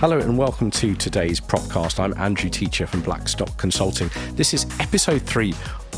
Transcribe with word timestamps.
Hello 0.00 0.18
and 0.18 0.38
welcome 0.38 0.70
to 0.70 0.94
today's 0.94 1.42
Propcast. 1.42 2.00
I'm 2.00 2.14
Andrew 2.16 2.48
Teacher 2.48 2.86
from 2.86 3.02
Blackstock 3.02 3.54
Consulting. 3.58 4.08
This 4.32 4.54
is 4.54 4.64
episode 4.80 5.20
three 5.20 5.52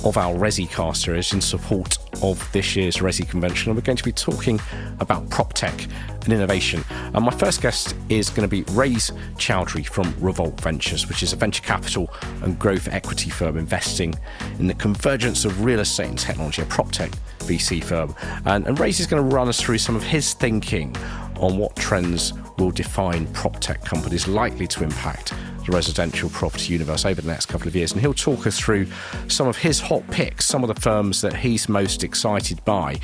of 0.04 0.16
our 0.16 0.34
ResiCast 0.34 0.96
series 0.96 1.32
in 1.32 1.40
support 1.40 1.98
of 2.20 2.50
this 2.50 2.74
year's 2.74 2.96
Resi 2.96 3.28
Convention. 3.28 3.70
And 3.70 3.76
we're 3.76 3.84
going 3.84 3.96
to 3.96 4.02
be 4.02 4.10
talking 4.10 4.60
about 4.98 5.30
prop 5.30 5.52
tech 5.52 5.86
and 6.24 6.32
innovation. 6.32 6.84
And 7.14 7.24
my 7.24 7.30
first 7.30 7.62
guest 7.62 7.94
is 8.08 8.28
going 8.28 8.42
to 8.42 8.50
be 8.50 8.64
Raiz 8.72 9.16
Chaudhry 9.36 9.86
from 9.86 10.12
Revolt 10.18 10.60
Ventures, 10.60 11.08
which 11.08 11.22
is 11.22 11.32
a 11.32 11.36
venture 11.36 11.62
capital 11.62 12.12
and 12.42 12.58
growth 12.58 12.88
equity 12.88 13.30
firm 13.30 13.56
investing 13.56 14.16
in 14.58 14.66
the 14.66 14.74
convergence 14.74 15.44
of 15.44 15.64
real 15.64 15.78
estate 15.78 16.08
and 16.08 16.18
technology, 16.18 16.60
a 16.60 16.66
prop 16.66 16.90
tech 16.90 17.12
VC 17.38 17.84
firm. 17.84 18.16
And, 18.46 18.66
and 18.66 18.76
Raiz 18.78 18.98
is 18.98 19.06
going 19.06 19.22
to 19.22 19.32
run 19.32 19.48
us 19.48 19.60
through 19.60 19.78
some 19.78 19.94
of 19.94 20.02
his 20.02 20.34
thinking 20.34 20.96
on 21.36 21.56
what 21.56 21.76
trends 21.76 22.32
will 22.58 22.70
define 22.70 23.26
prop 23.32 23.58
tech 23.60 23.84
companies 23.84 24.28
likely 24.28 24.66
to 24.68 24.84
impact 24.84 25.34
the 25.64 25.72
residential 25.72 26.28
property 26.30 26.72
universe 26.72 27.04
over 27.04 27.20
the 27.20 27.28
next 27.28 27.46
couple 27.46 27.68
of 27.68 27.76
years. 27.76 27.92
And 27.92 28.00
he'll 28.00 28.14
talk 28.14 28.46
us 28.46 28.58
through 28.58 28.88
some 29.28 29.46
of 29.46 29.56
his 29.56 29.80
hot 29.80 30.06
picks, 30.10 30.46
some 30.46 30.64
of 30.64 30.74
the 30.74 30.80
firms 30.80 31.20
that 31.20 31.34
he's 31.34 31.68
most 31.68 32.02
excited 32.04 32.64
by. 32.64 32.98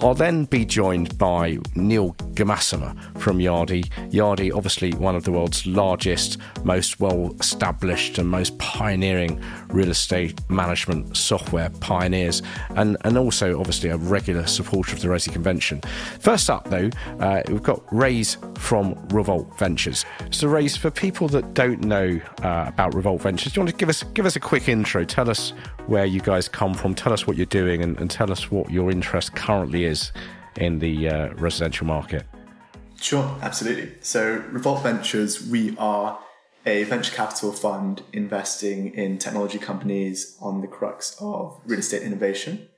I'll 0.00 0.14
then 0.14 0.44
be 0.44 0.64
joined 0.64 1.16
by 1.18 1.58
Neil 1.74 2.12
Gemassmer 2.34 2.96
from 3.18 3.38
Yardi. 3.38 3.88
Yardi, 4.10 4.54
obviously 4.54 4.92
one 4.92 5.16
of 5.16 5.24
the 5.24 5.32
world's 5.32 5.66
largest, 5.66 6.38
most 6.62 7.00
well 7.00 7.34
established, 7.40 8.18
and 8.18 8.28
most 8.28 8.56
pioneering 8.58 9.42
real 9.68 9.90
estate 9.90 10.38
management 10.48 11.16
software 11.16 11.70
pioneers, 11.80 12.42
and, 12.76 12.96
and 13.04 13.18
also 13.18 13.58
obviously 13.58 13.90
a 13.90 13.96
regular 13.96 14.46
supporter 14.46 14.94
of 14.94 15.00
the 15.00 15.08
Resi 15.08 15.32
Convention. 15.32 15.80
First 16.20 16.48
up, 16.48 16.70
though, 16.70 16.90
uh, 17.20 17.42
we've 17.48 17.62
got 17.62 17.84
Raiz 17.86 18.36
from 18.58 18.93
Revolt 19.10 19.58
Ventures. 19.58 20.04
So, 20.30 20.48
Raiz, 20.48 20.76
for 20.76 20.90
people 20.90 21.28
that 21.28 21.54
don't 21.54 21.80
know 21.80 21.94
know 21.94 22.20
uh, 22.42 22.64
about 22.68 22.94
Revolt 22.94 23.22
Ventures. 23.22 23.52
Do 23.52 23.60
you 23.60 23.64
want 23.64 23.70
to 23.70 23.76
give 23.76 23.88
us 23.88 24.02
give 24.14 24.26
us 24.26 24.36
a 24.36 24.40
quick 24.40 24.68
intro? 24.68 25.04
Tell 25.04 25.30
us 25.30 25.52
where 25.86 26.04
you 26.04 26.20
guys 26.20 26.48
come 26.48 26.74
from. 26.74 26.94
Tell 26.94 27.12
us 27.12 27.26
what 27.26 27.36
you're 27.36 27.46
doing, 27.46 27.82
and, 27.82 27.98
and 27.98 28.10
tell 28.10 28.30
us 28.30 28.50
what 28.50 28.70
your 28.70 28.90
interest 28.90 29.34
currently 29.34 29.84
is 29.84 30.12
in 30.56 30.78
the 30.78 31.08
uh, 31.08 31.34
residential 31.34 31.86
market. 31.86 32.24
Sure, 33.00 33.36
absolutely. 33.42 33.92
So, 34.00 34.42
Revolt 34.50 34.82
Ventures, 34.82 35.46
we 35.46 35.76
are 35.78 36.18
a 36.66 36.84
venture 36.84 37.14
capital 37.14 37.52
fund 37.52 38.02
investing 38.12 38.94
in 38.94 39.18
technology 39.18 39.58
companies 39.58 40.36
on 40.40 40.62
the 40.62 40.66
crux 40.66 41.16
of 41.20 41.60
real 41.66 41.80
estate 41.80 42.02
innovation. 42.02 42.68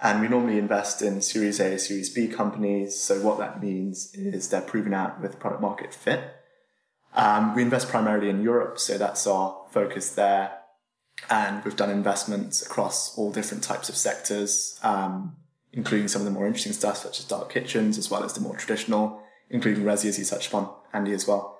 And 0.00 0.20
we 0.20 0.28
normally 0.28 0.58
invest 0.58 1.00
in 1.00 1.22
Series 1.22 1.58
A, 1.58 1.78
Series 1.78 2.10
B 2.10 2.28
companies. 2.28 2.98
So, 2.98 3.20
what 3.22 3.38
that 3.38 3.62
means 3.62 4.14
is 4.14 4.48
they're 4.48 4.60
proven 4.60 4.92
out 4.92 5.20
with 5.20 5.38
product 5.38 5.62
market 5.62 5.94
fit. 5.94 6.34
Um, 7.14 7.54
we 7.54 7.62
invest 7.62 7.88
primarily 7.88 8.28
in 8.28 8.42
Europe, 8.42 8.78
so 8.78 8.98
that's 8.98 9.26
our 9.26 9.64
focus 9.70 10.10
there. 10.14 10.58
And 11.30 11.64
we've 11.64 11.76
done 11.76 11.88
investments 11.88 12.64
across 12.64 13.16
all 13.16 13.32
different 13.32 13.64
types 13.64 13.88
of 13.88 13.96
sectors, 13.96 14.78
um, 14.82 15.36
including 15.72 16.08
some 16.08 16.20
of 16.20 16.26
the 16.26 16.30
more 16.30 16.46
interesting 16.46 16.74
stuff, 16.74 16.98
such 16.98 17.18
as 17.18 17.24
dark 17.24 17.50
kitchens, 17.50 17.96
as 17.96 18.10
well 18.10 18.22
as 18.22 18.34
the 18.34 18.40
more 18.40 18.54
traditional, 18.54 19.22
including 19.48 19.84
Resi, 19.84 20.10
as 20.10 20.18
you 20.18 20.26
touched 20.26 20.48
upon, 20.48 20.70
Andy, 20.92 21.12
as 21.12 21.26
well. 21.26 21.55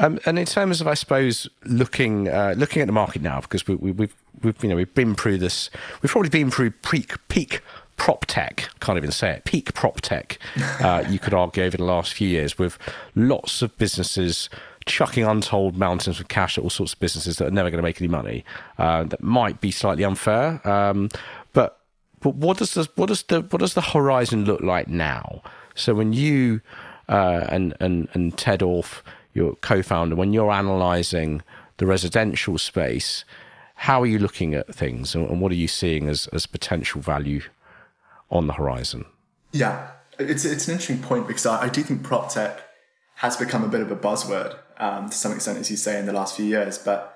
Um, 0.00 0.18
and 0.24 0.38
in 0.38 0.46
terms 0.46 0.80
of, 0.80 0.88
I 0.88 0.94
suppose, 0.94 1.48
looking 1.64 2.28
uh, 2.28 2.54
looking 2.56 2.82
at 2.82 2.86
the 2.86 2.92
market 2.92 3.22
now, 3.22 3.40
because 3.40 3.68
we, 3.68 3.76
we, 3.76 3.92
we've 3.92 4.14
we've 4.42 4.64
you 4.64 4.70
know 4.70 4.76
we've 4.76 4.94
been 4.94 5.14
through 5.14 5.38
this, 5.38 5.70
we've 6.02 6.10
probably 6.10 6.30
been 6.30 6.50
through 6.50 6.70
peak 6.70 7.14
peak 7.28 7.60
prop 7.96 8.24
tech, 8.24 8.70
can't 8.80 8.96
even 8.96 9.12
say 9.12 9.30
it, 9.32 9.44
peak 9.44 9.74
prop 9.74 10.00
tech, 10.00 10.38
uh, 10.80 11.04
you 11.10 11.18
could 11.18 11.34
argue, 11.34 11.62
over 11.62 11.76
the 11.76 11.84
last 11.84 12.14
few 12.14 12.26
years, 12.26 12.58
with 12.58 12.78
lots 13.14 13.60
of 13.60 13.76
businesses 13.76 14.48
chucking 14.86 15.24
untold 15.24 15.76
mountains 15.76 16.18
of 16.18 16.28
cash 16.28 16.56
at 16.56 16.64
all 16.64 16.70
sorts 16.70 16.94
of 16.94 16.98
businesses 16.98 17.36
that 17.36 17.46
are 17.46 17.50
never 17.50 17.68
going 17.68 17.76
to 17.76 17.82
make 17.82 18.00
any 18.00 18.08
money. 18.08 18.42
Uh, 18.78 19.04
that 19.04 19.22
might 19.22 19.60
be 19.60 19.70
slightly 19.70 20.02
unfair, 20.02 20.66
um, 20.66 21.10
but 21.52 21.80
but 22.20 22.36
what 22.36 22.56
does 22.56 22.72
the 22.72 22.88
what 22.96 23.06
does 23.06 23.22
the 23.24 23.42
what 23.42 23.58
does 23.58 23.74
the 23.74 23.82
horizon 23.82 24.46
look 24.46 24.62
like 24.62 24.88
now? 24.88 25.42
So 25.74 25.92
when 25.92 26.14
you 26.14 26.62
uh, 27.08 27.44
and 27.50 27.74
and 27.80 28.08
and 28.14 28.36
Ted 28.38 28.60
Orff, 28.60 29.02
your 29.32 29.54
co-founder, 29.56 30.16
when 30.16 30.32
you're 30.32 30.50
analysing 30.50 31.42
the 31.76 31.86
residential 31.86 32.58
space, 32.58 33.24
how 33.74 34.02
are 34.02 34.06
you 34.06 34.18
looking 34.18 34.54
at 34.54 34.74
things, 34.74 35.14
and, 35.14 35.40
what 35.40 35.52
are 35.52 35.56
you 35.56 35.68
seeing 35.68 36.08
as 36.08 36.26
as 36.28 36.46
potential 36.46 37.00
value 37.00 37.40
on 38.30 38.46
the 38.46 38.52
horizon. 38.54 39.04
Yeah, 39.52 39.90
it's 40.18 40.44
it's 40.44 40.68
an 40.68 40.72
interesting 40.72 41.02
point 41.02 41.26
because 41.26 41.46
I, 41.46 41.62
I 41.64 41.68
do 41.68 41.82
think 41.82 42.02
prop 42.02 42.30
tech 42.30 42.60
has 43.16 43.36
become 43.36 43.64
a 43.64 43.68
bit 43.68 43.80
of 43.80 43.90
a 43.90 43.96
buzzword 43.96 44.56
um, 44.78 45.10
to 45.10 45.16
some 45.16 45.32
extent, 45.32 45.58
as 45.58 45.70
you 45.70 45.76
say, 45.76 45.98
in 45.98 46.06
the 46.06 46.12
last 46.12 46.36
few 46.36 46.44
years. 46.44 46.78
But 46.78 47.14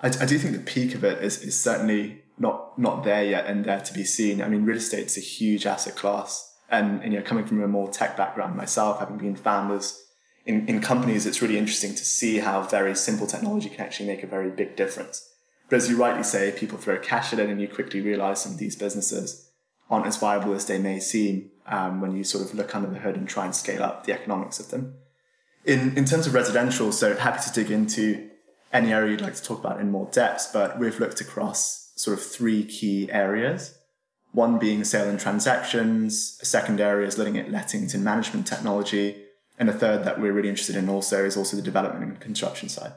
I, 0.00 0.08
I 0.08 0.26
do 0.26 0.38
think 0.38 0.54
the 0.54 0.62
peak 0.62 0.94
of 0.94 1.04
it 1.04 1.22
is, 1.22 1.42
is 1.42 1.58
certainly 1.58 2.22
not 2.38 2.78
not 2.78 3.04
there 3.04 3.24
yet 3.24 3.46
and 3.46 3.64
there 3.64 3.80
to 3.80 3.94
be 3.94 4.04
seen. 4.04 4.40
I 4.40 4.48
mean, 4.48 4.64
real 4.64 4.76
estate 4.76 5.06
is 5.06 5.18
a 5.18 5.20
huge 5.20 5.66
asset 5.66 5.96
class, 5.96 6.56
and, 6.70 7.02
and 7.02 7.12
you 7.12 7.18
know, 7.18 7.24
coming 7.24 7.44
from 7.44 7.62
a 7.62 7.68
more 7.68 7.90
tech 7.90 8.16
background 8.16 8.56
myself, 8.56 9.00
having 9.00 9.18
been 9.18 9.36
founders 9.36 9.98
in, 10.44 10.66
in 10.66 10.80
companies, 10.80 11.26
it's 11.26 11.40
really 11.40 11.58
interesting 11.58 11.94
to 11.94 12.04
see 12.04 12.38
how 12.38 12.62
very 12.62 12.94
simple 12.94 13.26
technology 13.26 13.68
can 13.68 13.80
actually 13.80 14.06
make 14.06 14.22
a 14.22 14.26
very 14.26 14.50
big 14.50 14.76
difference. 14.76 15.28
But 15.68 15.76
as 15.76 15.88
you 15.88 15.96
rightly 15.96 16.24
say, 16.24 16.52
people 16.52 16.78
throw 16.78 16.98
cash 16.98 17.32
at 17.32 17.38
it, 17.38 17.48
and 17.48 17.60
you 17.60 17.68
quickly 17.68 18.00
realize 18.00 18.42
some 18.42 18.52
of 18.52 18.58
these 18.58 18.76
businesses 18.76 19.50
aren't 19.88 20.06
as 20.06 20.16
viable 20.16 20.54
as 20.54 20.66
they 20.66 20.78
may 20.78 20.98
seem 20.98 21.50
um, 21.66 22.00
when 22.00 22.16
you 22.16 22.24
sort 22.24 22.44
of 22.44 22.54
look 22.54 22.74
under 22.74 22.90
the 22.90 22.98
hood 22.98 23.16
and 23.16 23.28
try 23.28 23.44
and 23.44 23.54
scale 23.54 23.82
up 23.82 24.04
the 24.04 24.12
economics 24.12 24.58
of 24.58 24.70
them. 24.70 24.94
In, 25.64 25.96
in 25.96 26.04
terms 26.04 26.26
of 26.26 26.34
residential, 26.34 26.90
so 26.92 27.14
happy 27.14 27.40
to 27.48 27.52
dig 27.52 27.70
into 27.70 28.28
any 28.72 28.92
area 28.92 29.12
you'd 29.12 29.20
like 29.20 29.34
to 29.34 29.42
talk 29.42 29.60
about 29.60 29.80
in 29.80 29.90
more 29.90 30.08
depth, 30.12 30.50
but 30.52 30.78
we've 30.78 30.98
looked 30.98 31.20
across 31.20 31.92
sort 31.94 32.18
of 32.18 32.24
three 32.24 32.64
key 32.64 33.10
areas. 33.12 33.78
One 34.32 34.58
being 34.58 34.82
sale 34.82 35.08
and 35.08 35.20
transactions, 35.20 36.38
a 36.42 36.46
second 36.46 36.80
area 36.80 37.06
is 37.06 37.18
looking 37.18 37.38
at 37.38 37.50
lettings 37.50 37.94
and 37.94 38.02
management 38.02 38.46
technology, 38.46 39.21
and 39.62 39.70
a 39.70 39.72
third 39.72 40.02
that 40.02 40.20
we're 40.20 40.32
really 40.32 40.48
interested 40.48 40.74
in 40.74 40.88
also 40.88 41.24
is 41.24 41.36
also 41.36 41.56
the 41.56 41.62
development 41.62 42.02
and 42.02 42.20
construction 42.20 42.68
side. 42.68 42.94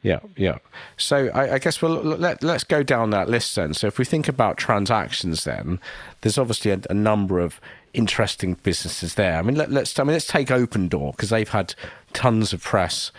Yeah, 0.00 0.20
yeah. 0.36 0.58
So 0.96 1.30
I, 1.34 1.54
I, 1.54 1.58
guess 1.58 1.82
well, 1.82 1.94
let, 1.94 2.44
let's 2.44 2.62
go 2.62 2.84
down 2.84 3.10
that 3.10 3.28
list 3.28 3.56
then. 3.56 3.74
So 3.74 3.88
if 3.88 3.98
we 3.98 4.04
think 4.04 4.28
about 4.28 4.56
transactions, 4.56 5.42
then 5.42 5.80
there's 6.20 6.38
obviously 6.38 6.70
a, 6.70 6.80
a 6.88 6.94
number 6.94 7.40
of 7.40 7.60
interesting 7.92 8.54
businesses 8.62 9.14
there. 9.16 9.36
I 9.36 9.42
mean, 9.42 9.56
let, 9.56 9.72
us 9.72 9.98
I 9.98 10.04
mean, 10.04 10.12
let's 10.12 10.28
take 10.28 10.46
Opendoor 10.46 11.10
because 11.10 11.30
they've 11.30 11.48
had 11.48 11.74
tons 12.12 12.52
of 12.52 12.62
press 12.62 13.10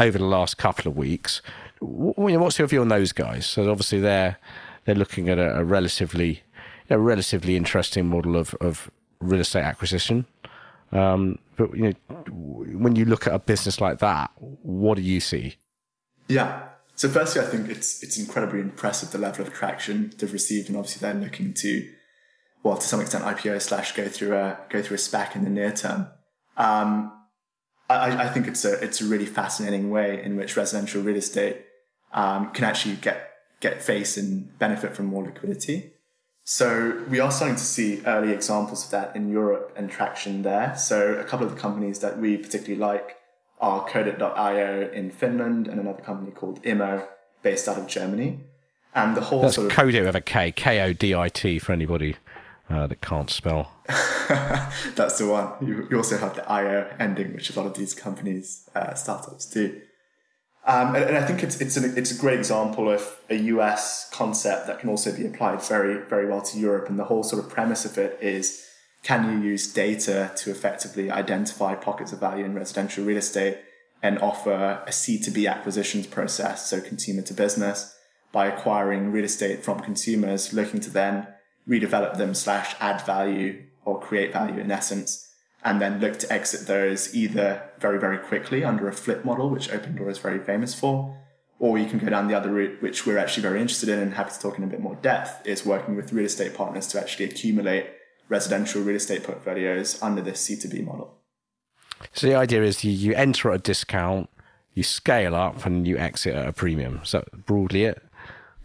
over 0.00 0.18
the 0.18 0.24
last 0.24 0.58
couple 0.58 0.90
of 0.90 0.96
weeks. 0.96 1.42
What's 1.78 2.58
your 2.58 2.66
view 2.66 2.80
on 2.80 2.88
those 2.88 3.12
guys? 3.12 3.46
So 3.46 3.70
obviously 3.70 4.00
they're 4.00 4.36
they're 4.84 4.96
looking 4.96 5.28
at 5.28 5.38
a, 5.38 5.60
a 5.60 5.64
relatively 5.64 6.42
a 6.90 6.98
relatively 6.98 7.54
interesting 7.54 8.08
model 8.08 8.34
of, 8.34 8.52
of 8.54 8.90
real 9.20 9.40
estate 9.40 9.62
acquisition. 9.62 10.26
Um, 10.90 11.38
but 11.66 11.76
you 11.76 11.82
know, 11.82 12.24
when 12.28 12.96
you 12.96 13.04
look 13.04 13.26
at 13.26 13.34
a 13.34 13.38
business 13.38 13.80
like 13.80 13.98
that, 14.00 14.30
what 14.36 14.96
do 14.96 15.02
you 15.02 15.20
see? 15.20 15.56
Yeah. 16.28 16.68
So 16.94 17.08
firstly, 17.08 17.40
I 17.40 17.44
think 17.44 17.68
it's 17.68 18.02
it's 18.02 18.18
incredibly 18.18 18.60
impressive 18.60 19.10
the 19.10 19.18
level 19.18 19.46
of 19.46 19.52
traction 19.52 20.12
they've 20.18 20.32
received, 20.32 20.68
and 20.68 20.76
obviously 20.76 21.00
they're 21.00 21.20
looking 21.20 21.54
to, 21.54 21.88
well, 22.62 22.76
to 22.76 22.86
some 22.86 23.00
extent, 23.00 23.24
IPO 23.24 23.60
slash 23.62 23.92
go 23.92 24.08
through 24.08 24.36
a 24.36 24.58
go 24.68 24.82
through 24.82 24.96
a 24.96 24.98
SPAC 24.98 25.36
in 25.36 25.44
the 25.44 25.50
near 25.50 25.72
term. 25.72 26.08
Um, 26.56 27.12
I, 27.88 28.24
I 28.24 28.28
think 28.28 28.48
it's 28.48 28.64
a 28.64 28.74
it's 28.82 29.00
a 29.00 29.04
really 29.04 29.26
fascinating 29.26 29.90
way 29.90 30.22
in 30.22 30.36
which 30.36 30.56
residential 30.56 31.02
real 31.02 31.16
estate 31.16 31.64
um, 32.12 32.50
can 32.50 32.64
actually 32.64 32.96
get 32.96 33.30
get 33.60 33.82
face 33.82 34.16
and 34.16 34.58
benefit 34.58 34.96
from 34.96 35.06
more 35.06 35.24
liquidity. 35.24 35.92
So 36.44 37.04
we 37.08 37.20
are 37.20 37.30
starting 37.30 37.56
to 37.56 37.62
see 37.62 38.02
early 38.04 38.32
examples 38.32 38.84
of 38.84 38.90
that 38.90 39.14
in 39.14 39.30
Europe 39.30 39.72
and 39.76 39.90
traction 39.90 40.42
there. 40.42 40.74
So 40.76 41.14
a 41.14 41.24
couple 41.24 41.46
of 41.46 41.54
the 41.54 41.60
companies 41.60 42.00
that 42.00 42.18
we 42.18 42.36
particularly 42.36 42.80
like 42.80 43.16
are 43.60 43.88
Kodit.io 43.88 44.90
in 44.90 45.10
Finland 45.10 45.68
and 45.68 45.78
another 45.78 46.02
company 46.02 46.32
called 46.32 46.58
Immo 46.64 47.06
based 47.42 47.68
out 47.68 47.78
of 47.78 47.86
Germany. 47.86 48.40
And 48.94 49.16
the 49.16 49.20
whole 49.20 49.42
That's 49.42 49.54
sort 49.54 49.70
of 49.70 49.78
Kodit 49.78 50.04
with 50.04 50.16
a 50.16 50.20
K, 50.20 50.52
K 50.52 50.80
O 50.80 50.92
D 50.92 51.14
I 51.14 51.28
T 51.28 51.58
for 51.58 51.72
anybody 51.72 52.16
uh, 52.68 52.86
that 52.88 53.00
can't 53.00 53.30
spell. 53.30 53.72
That's 53.88 55.18
the 55.18 55.28
one. 55.28 55.52
You, 55.66 55.86
you, 55.90 55.96
also 55.96 56.18
have 56.18 56.34
the 56.34 56.48
IO 56.50 56.90
ending, 56.98 57.34
which 57.34 57.50
a 57.50 57.58
lot 57.58 57.66
of 57.66 57.74
these 57.74 57.94
companies, 57.94 58.68
uh, 58.74 58.94
startups 58.94 59.46
do. 59.46 59.80
Um, 60.64 60.94
and, 60.94 61.04
and, 61.04 61.16
I 61.16 61.26
think 61.26 61.42
it's 61.42 61.60
it's 61.60 61.76
an, 61.76 61.94
it's 61.96 62.12
a 62.12 62.18
great 62.18 62.38
example 62.38 62.88
of 62.88 63.18
a 63.28 63.34
US 63.34 64.08
concept 64.12 64.68
that 64.68 64.78
can 64.78 64.88
also 64.88 65.14
be 65.14 65.26
applied 65.26 65.60
very 65.62 65.98
very 66.08 66.28
well 66.28 66.42
to 66.42 66.58
Europe. 66.58 66.88
And 66.88 66.98
the 66.98 67.04
whole 67.04 67.24
sort 67.24 67.44
of 67.44 67.50
premise 67.50 67.84
of 67.84 67.98
it 67.98 68.18
is 68.20 68.64
can 69.02 69.32
you 69.32 69.48
use 69.48 69.72
data 69.72 70.30
to 70.36 70.50
effectively 70.52 71.10
identify 71.10 71.74
pockets 71.74 72.12
of 72.12 72.20
value 72.20 72.44
in 72.44 72.54
residential 72.54 73.04
real 73.04 73.16
estate 73.16 73.58
and 74.02 74.18
offer 74.20 74.82
a 74.86 74.90
C2B 74.90 75.50
acquisitions 75.50 76.06
process, 76.06 76.68
so 76.68 76.80
consumer 76.80 77.22
to 77.22 77.34
business, 77.34 77.96
by 78.30 78.46
acquiring 78.46 79.10
real 79.10 79.24
estate 79.24 79.64
from 79.64 79.80
consumers 79.80 80.52
looking 80.52 80.80
to 80.80 80.90
then 80.90 81.26
redevelop 81.68 82.16
them 82.18 82.34
slash 82.34 82.74
add 82.80 83.00
value 83.02 83.62
or 83.84 84.00
create 84.00 84.32
value 84.32 84.60
in 84.60 84.70
essence 84.70 85.31
and 85.64 85.80
then 85.80 86.00
look 86.00 86.18
to 86.18 86.32
exit 86.32 86.66
those 86.66 87.14
either 87.14 87.62
very, 87.78 87.98
very 87.98 88.18
quickly 88.18 88.64
under 88.64 88.88
a 88.88 88.92
flip 88.92 89.24
model, 89.24 89.48
which 89.48 89.68
Opendoor 89.68 90.10
is 90.10 90.18
very 90.18 90.38
famous 90.38 90.74
for, 90.74 91.16
or 91.58 91.78
you 91.78 91.86
can 91.86 91.98
go 91.98 92.08
down 92.08 92.26
the 92.26 92.34
other 92.34 92.50
route, 92.50 92.82
which 92.82 93.06
we're 93.06 93.18
actually 93.18 93.42
very 93.42 93.60
interested 93.60 93.88
in 93.88 94.00
and 94.00 94.14
happy 94.14 94.32
to 94.32 94.40
talk 94.40 94.58
in 94.58 94.64
a 94.64 94.66
bit 94.66 94.80
more 94.80 94.96
depth, 94.96 95.46
is 95.46 95.64
working 95.64 95.94
with 95.94 96.12
real 96.12 96.26
estate 96.26 96.54
partners 96.54 96.88
to 96.88 97.00
actually 97.00 97.24
accumulate 97.26 97.86
residential 98.28 98.82
real 98.82 98.96
estate 98.96 99.22
portfolios 99.22 100.02
under 100.02 100.20
this 100.20 100.48
C2B 100.48 100.84
model. 100.84 101.18
So 102.12 102.26
the 102.26 102.34
idea 102.34 102.62
is 102.64 102.82
you, 102.82 102.90
you 102.90 103.14
enter 103.14 103.50
at 103.50 103.54
a 103.54 103.58
discount, 103.58 104.28
you 104.74 104.82
scale 104.82 105.36
up, 105.36 105.64
and 105.64 105.86
you 105.86 105.96
exit 105.98 106.34
at 106.34 106.48
a 106.48 106.52
premium. 106.52 107.00
So 107.04 107.24
broadly 107.46 107.84
it? 107.84 108.02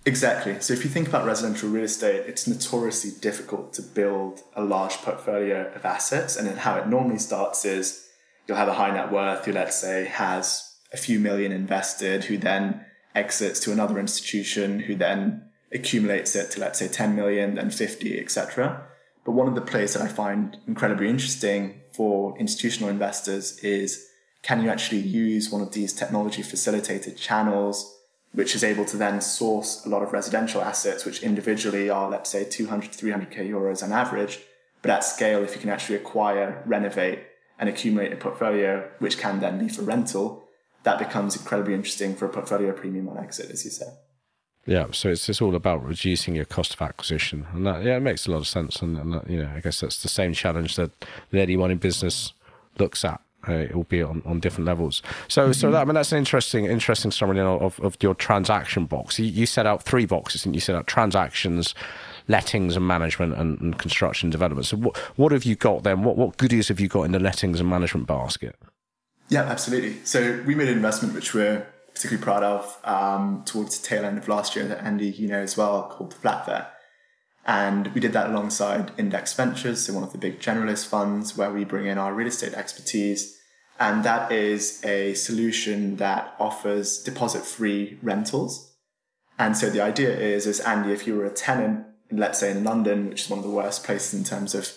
Exactly. 0.08 0.58
So 0.62 0.72
if 0.72 0.86
you 0.86 0.90
think 0.90 1.10
about 1.10 1.26
residential 1.26 1.68
real 1.68 1.84
estate, 1.84 2.24
it's 2.28 2.48
notoriously 2.48 3.12
difficult 3.20 3.74
to 3.74 3.82
build 3.82 4.42
a 4.56 4.64
large 4.64 4.94
portfolio 5.00 5.70
of 5.76 5.84
assets. 5.84 6.38
And 6.38 6.48
then 6.48 6.56
how 6.56 6.78
it 6.78 6.88
normally 6.88 7.20
starts 7.20 7.66
is 7.66 8.08
you'll 8.48 8.56
have 8.56 8.70
a 8.70 8.76
high 8.76 8.90
net 8.90 9.12
worth 9.12 9.44
who, 9.44 9.52
let's 9.52 9.76
say, 9.76 10.06
has 10.06 10.78
a 10.94 10.98
few 10.98 11.20
million 11.20 11.52
invested, 11.52 12.24
who 12.24 12.38
then 12.38 12.86
exits 13.16 13.60
to 13.60 13.74
another 13.74 14.00
institution, 14.00 14.80
who 14.80 14.96
then 14.96 15.50
accumulates 15.74 16.38
it 16.38 16.52
to, 16.52 16.62
let's 16.62 16.80
say, 16.80 16.88
10 16.88 17.14
million, 17.14 17.56
then 17.56 17.70
50, 17.70 18.18
etc. 18.18 18.88
But 19.26 19.34
one 19.34 19.50
of 19.50 19.56
the 19.56 19.62
plays 19.62 19.94
that 19.94 20.04
I 20.04 20.08
find 20.08 20.56
incredibly 20.68 21.10
interesting 21.10 21.82
for 21.92 22.34
institutional 22.40 22.90
investors 22.90 23.60
is 23.60 24.08
can 24.42 24.64
you 24.64 24.70
actually 24.70 25.02
use 25.02 25.52
one 25.52 25.62
of 25.62 25.74
these 25.74 25.92
technology 25.92 26.44
facilitated 26.44 27.18
channels 27.18 27.97
which 28.38 28.54
is 28.54 28.64
able 28.64 28.86
to 28.86 28.98
then 28.98 29.20
source 29.20 29.84
a 29.84 29.90
lot 29.90 30.04
of 30.04 30.14
residential 30.14 30.62
assets, 30.62 31.06
which 31.06 31.24
individually 31.24 31.90
are, 31.90 32.08
let's 32.08 32.30
say, 32.30 32.44
200 32.44 32.92
to 32.92 33.06
300k 33.06 33.50
euros 33.50 33.82
on 33.82 33.92
average. 33.92 34.42
But 34.84 34.92
at 34.92 35.04
scale, 35.04 35.44
if 35.44 35.56
you 35.56 35.60
can 35.60 35.72
actually 35.72 35.96
acquire, 35.96 36.62
renovate, 36.68 37.24
and 37.58 37.68
accumulate 37.68 38.14
a 38.14 38.16
portfolio, 38.16 38.88
which 39.00 39.18
can 39.18 39.40
then 39.40 39.58
be 39.58 39.68
for 39.68 39.82
rental, 39.82 40.44
that 40.84 41.00
becomes 41.00 41.36
incredibly 41.36 41.74
interesting 41.74 42.16
for 42.16 42.28
a 42.28 42.30
portfolio 42.30 42.74
premium 42.74 43.10
on 43.10 43.18
exit, 43.18 43.50
as 43.50 43.66
you 43.66 43.72
say. 43.72 43.88
Yeah, 44.68 44.86
so 44.92 45.10
it's 45.10 45.28
it's 45.30 45.42
all 45.42 45.56
about 45.56 45.84
reducing 45.84 46.36
your 46.36 46.46
cost 46.46 46.76
of 46.76 46.82
acquisition, 46.84 47.48
and 47.54 47.66
that 47.66 47.84
yeah, 47.84 47.98
it 47.98 48.02
makes 48.02 48.28
a 48.28 48.32
lot 48.32 48.38
of 48.38 48.48
sense. 48.48 48.84
And, 48.84 49.00
and 49.00 49.14
that, 49.14 49.28
you 49.28 49.42
know, 49.42 49.52
I 49.56 49.62
guess 49.62 49.80
that's 49.80 50.04
the 50.04 50.10
same 50.10 50.34
challenge 50.34 50.76
that, 50.76 50.92
that 51.32 51.42
anyone 51.42 51.72
in 51.72 51.80
business 51.80 52.34
looks 52.78 53.04
at 53.04 53.20
uh, 53.48 53.66
albeit 53.74 54.06
on, 54.06 54.22
on 54.26 54.40
different 54.40 54.66
levels. 54.66 55.02
So, 55.28 55.44
mm-hmm. 55.44 55.52
so 55.54 55.72
that 55.72 55.82
I 55.82 55.86
mean, 55.86 55.96
that's 55.96 56.12
an 56.12 56.18
interesting, 56.18 56.66
interesting 56.66 57.12
summary 57.12 57.40
of, 57.40 57.80
of 57.80 57.98
your 58.02 58.16
transaction 58.16 58.86
box. 58.86 59.20
You, 59.20 59.26
you 59.26 59.46
set 59.46 59.66
out 59.66 59.84
three 59.84 60.06
boxes, 60.06 60.46
and 60.46 60.56
you 60.56 60.62
set 60.62 60.76
out 60.76 60.88
transactions, 60.88 61.76
lettings 62.28 62.76
and 62.76 62.88
management, 62.88 63.36
and, 63.36 63.60
and, 63.60 63.78
construction 63.78 64.30
development. 64.30 64.66
So, 64.66 64.78
what 64.78 64.98
what 65.18 65.32
have 65.32 65.44
you 65.44 65.56
got 65.56 65.84
then? 65.84 66.04
What 66.04 66.18
what 66.18 66.38
goodies 66.38 66.68
have 66.70 66.80
you 66.80 66.88
got 66.88 67.04
in 67.04 67.12
the 67.12 67.20
lettings 67.20 67.60
and 67.60 67.70
management 67.70 68.08
basket? 68.08 68.56
Yeah, 69.30 69.44
absolutely. 69.44 69.98
So, 70.04 70.42
we 70.46 70.56
made 70.56 70.70
an 70.70 70.76
investment 70.76 71.14
which 71.14 71.34
we're 71.34 71.68
particularly 71.94 72.24
proud 72.24 72.44
of 72.44 72.80
um, 72.84 73.44
towards 73.46 73.80
the 73.80 73.88
tail 73.88 74.06
end 74.06 74.18
of 74.18 74.28
last 74.28 74.56
year 74.56 74.66
that 74.68 74.84
Andy, 74.84 75.10
you 75.10 75.28
know, 75.28 75.40
as 75.40 75.58
well, 75.58 75.84
called 75.84 76.16
Flatfair. 76.16 76.68
And 77.48 77.88
we 77.94 78.02
did 78.02 78.12
that 78.12 78.30
alongside 78.30 78.92
Index 78.98 79.34
Ventures, 79.34 79.86
so 79.86 79.94
one 79.94 80.04
of 80.04 80.12
the 80.12 80.18
big 80.18 80.42
generalist 80.42 80.88
funds 80.88 81.38
where 81.38 81.50
we 81.50 81.64
bring 81.64 81.86
in 81.86 81.98
our 81.98 82.14
real 82.14 82.28
estate 82.28 82.54
expertise. 82.54 83.40
And 83.80 84.04
that 84.04 84.32
is 84.32 84.84
a 84.84 85.14
solution 85.14 85.96
that 85.96 86.36
offers 86.40 87.02
deposit 87.04 87.46
free 87.46 88.00
rentals. 88.04 88.76
And 89.40 89.56
so 89.56 89.70
the 89.70 89.82
idea 89.82 90.18
is, 90.18 90.46
is 90.46 90.60
Andy, 90.60 90.92
if 90.92 91.08
you 91.08 91.16
were 91.16 91.26
a 91.26 91.32
tenant, 91.32 91.86
let's 92.12 92.40
say 92.40 92.52
in 92.52 92.66
London, 92.66 93.10
which 93.10 93.24
is 93.24 93.30
one 93.30 93.40
of 93.40 93.46
the 93.46 93.52
worst 93.52 93.86
places 93.86 94.14
in 94.14 94.26
terms 94.26 94.54
of, 94.54 94.70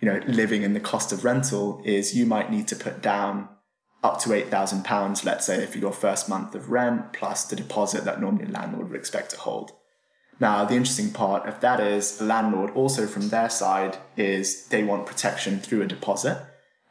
you 0.00 0.06
know, 0.06 0.20
living 0.26 0.62
in 0.62 0.74
the 0.74 0.80
cost 0.80 1.12
of 1.12 1.24
rental, 1.24 1.80
is 1.86 2.14
you 2.14 2.26
might 2.26 2.50
need 2.50 2.68
to 2.68 2.76
put 2.76 3.00
down 3.00 3.48
up 4.02 4.18
to 4.20 4.30
£8,000, 4.30 5.24
let's 5.24 5.46
say, 5.46 5.64
for 5.64 5.78
your 5.78 5.92
first 5.92 6.28
month 6.28 6.54
of 6.54 6.70
rent, 6.70 7.12
plus 7.12 7.44
the 7.44 7.56
deposit 7.56 8.04
that 8.04 8.20
normally 8.20 8.44
a 8.44 8.48
landlord 8.48 8.90
would 8.90 8.98
expect 8.98 9.30
to 9.30 9.38
hold. 9.38 9.72
Now, 10.40 10.64
the 10.64 10.74
interesting 10.74 11.10
part 11.10 11.46
of 11.46 11.60
that 11.60 11.80
is 11.80 12.16
the 12.16 12.24
landlord 12.24 12.70
also 12.70 13.06
from 13.06 13.28
their 13.28 13.50
side 13.50 13.98
is 14.16 14.66
they 14.68 14.82
want 14.82 15.04
protection 15.04 15.60
through 15.60 15.82
a 15.82 15.86
deposit. 15.86 16.42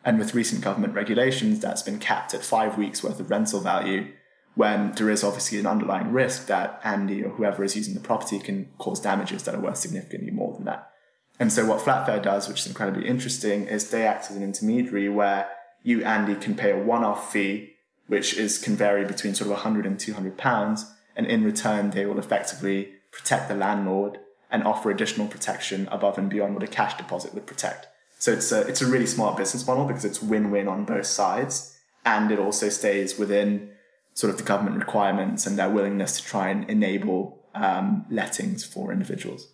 And 0.05 0.19
with 0.19 0.35
recent 0.35 0.61
government 0.61 0.93
regulations, 0.93 1.59
that's 1.59 1.81
been 1.81 1.99
capped 1.99 2.35
at 2.35 2.43
five 2.43 2.77
weeks 2.77 3.03
worth 3.03 3.19
of 3.19 3.31
rental 3.31 3.59
value 3.59 4.13
when 4.53 4.91
there 4.93 5.09
is 5.09 5.23
obviously 5.23 5.59
an 5.59 5.65
underlying 5.65 6.11
risk 6.11 6.47
that 6.47 6.79
Andy 6.83 7.23
or 7.23 7.29
whoever 7.29 7.63
is 7.63 7.75
using 7.75 7.95
the 7.95 7.99
property 7.99 8.39
can 8.39 8.69
cause 8.77 8.99
damages 8.99 9.43
that 9.43 9.55
are 9.55 9.59
worth 9.59 9.77
significantly 9.77 10.31
more 10.31 10.53
than 10.53 10.65
that. 10.65 10.91
And 11.39 11.51
so 11.51 11.65
what 11.65 11.79
Flatfair 11.79 12.21
does, 12.21 12.47
which 12.47 12.61
is 12.61 12.67
incredibly 12.67 13.07
interesting, 13.07 13.67
is 13.67 13.89
they 13.89 14.05
act 14.05 14.29
as 14.29 14.35
an 14.35 14.43
intermediary 14.43 15.09
where 15.09 15.49
you, 15.81 16.03
Andy, 16.03 16.35
can 16.35 16.55
pay 16.55 16.71
a 16.71 16.77
one-off 16.77 17.31
fee, 17.31 17.75
which 18.07 18.35
is 18.37 18.57
can 18.57 18.75
vary 18.75 19.05
between 19.05 19.33
sort 19.33 19.47
of 19.47 19.53
100 19.53 19.85
and 19.85 19.99
200 19.99 20.37
pounds. 20.37 20.91
And 21.15 21.25
in 21.25 21.43
return, 21.43 21.91
they 21.91 22.05
will 22.05 22.19
effectively 22.19 22.98
protect 23.11 23.47
the 23.49 23.55
landlord, 23.55 24.19
and 24.51 24.63
offer 24.63 24.89
additional 24.89 25.27
protection 25.27 25.87
above 25.91 26.17
and 26.17 26.29
beyond 26.29 26.55
what 26.55 26.63
a 26.63 26.67
cash 26.67 26.95
deposit 26.97 27.33
would 27.33 27.45
protect. 27.45 27.87
So 28.17 28.31
it's 28.33 28.51
a, 28.51 28.61
it's 28.67 28.81
a 28.81 28.87
really 28.87 29.05
smart 29.05 29.37
business 29.37 29.65
model 29.65 29.85
because 29.85 30.03
it's 30.03 30.21
win-win 30.21 30.67
on 30.67 30.85
both 30.85 31.05
sides. 31.05 31.77
And 32.05 32.31
it 32.31 32.39
also 32.39 32.69
stays 32.69 33.17
within 33.17 33.69
sort 34.13 34.31
of 34.31 34.37
the 34.37 34.43
government 34.43 34.77
requirements 34.77 35.45
and 35.45 35.57
their 35.57 35.69
willingness 35.69 36.19
to 36.19 36.25
try 36.25 36.49
and 36.49 36.69
enable 36.69 37.39
um, 37.55 38.05
lettings 38.09 38.65
for 38.65 38.91
individuals. 38.91 39.47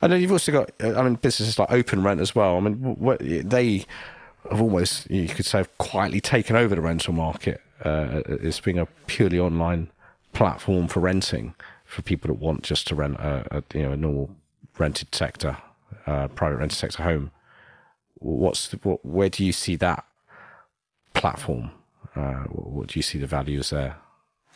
And 0.00 0.12
then 0.12 0.20
you've 0.20 0.32
also 0.32 0.50
got, 0.50 0.72
uh, 0.82 0.98
I 0.98 1.02
mean, 1.02 1.14
businesses 1.14 1.58
like 1.58 1.70
Open 1.70 2.02
Rent 2.02 2.20
as 2.20 2.34
well. 2.34 2.56
I 2.56 2.60
mean, 2.60 2.74
what, 2.96 3.20
they 3.20 3.84
have 4.50 4.60
almost, 4.60 5.10
you 5.10 5.28
could 5.28 5.46
say, 5.46 5.64
quietly 5.78 6.20
taken 6.20 6.56
over 6.56 6.74
the 6.74 6.80
rental 6.80 7.12
market. 7.12 7.60
Uh, 7.84 8.22
it's 8.26 8.60
being 8.60 8.78
a 8.78 8.86
purely 9.06 9.38
online 9.38 9.90
platform 10.32 10.88
for 10.88 11.00
renting 11.00 11.54
for 11.94 12.02
people 12.02 12.28
that 12.28 12.40
want 12.40 12.62
just 12.62 12.86
to 12.88 12.94
rent 12.94 13.16
a, 13.16 13.46
a 13.58 13.62
you 13.72 13.82
know 13.82 13.92
a 13.92 13.96
normal 13.96 14.30
rented 14.78 15.14
sector, 15.14 15.56
uh, 16.06 16.28
private 16.28 16.56
rented 16.56 16.76
sector 16.76 17.02
home. 17.04 17.30
What's 18.14 18.68
the, 18.68 18.78
what, 18.78 19.04
where 19.04 19.28
do 19.28 19.44
you 19.44 19.52
see 19.52 19.76
that 19.76 20.04
platform? 21.14 21.70
Uh, 22.16 22.44
what 22.50 22.88
do 22.88 22.98
you 22.98 23.02
see 23.02 23.18
the 23.18 23.26
values 23.26 23.70
there? 23.70 23.96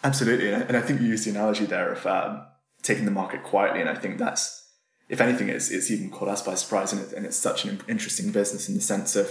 Absolutely, 0.03 0.53
and 0.53 0.77
I 0.77 0.81
think 0.81 1.01
you 1.01 1.09
used 1.09 1.27
the 1.27 1.31
analogy 1.31 1.65
there 1.65 1.93
of 1.93 2.07
um, 2.07 2.47
taking 2.83 3.05
the 3.05 3.11
market 3.11 3.43
quietly, 3.43 3.81
and 3.81 3.91
I 3.91 3.95
think 3.95 4.19
that's, 4.19 4.69
if 5.09 5.21
anything, 5.21 5.49
it's, 5.49 5.71
it's 5.71 5.91
even 5.91 6.11
caught 6.11 6.29
us 6.29 6.43
by 6.43 6.55
surprise, 6.55 6.93
and, 6.93 7.03
it, 7.03 7.13
and 7.13 7.27
it's 7.27 7.37
such 7.37 7.65
an 7.65 7.81
interesting 7.89 8.31
business 8.31 8.69
in 8.69 8.75
the 8.75 8.81
sense 8.81 9.17
of 9.17 9.31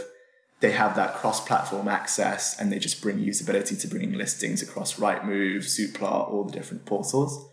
they 0.59 0.71
have 0.71 0.95
that 0.95 1.15
cross-platform 1.15 1.87
access, 1.87 2.59
and 2.59 2.71
they 2.71 2.79
just 2.79 3.01
bring 3.01 3.17
usability 3.17 3.79
to 3.79 3.87
bringing 3.87 4.13
listings 4.13 4.61
across 4.61 4.99
Rightmove, 4.99 5.63
Zoopla, 5.63 6.29
all 6.29 6.43
the 6.43 6.51
different 6.51 6.85
portals. 6.85 7.49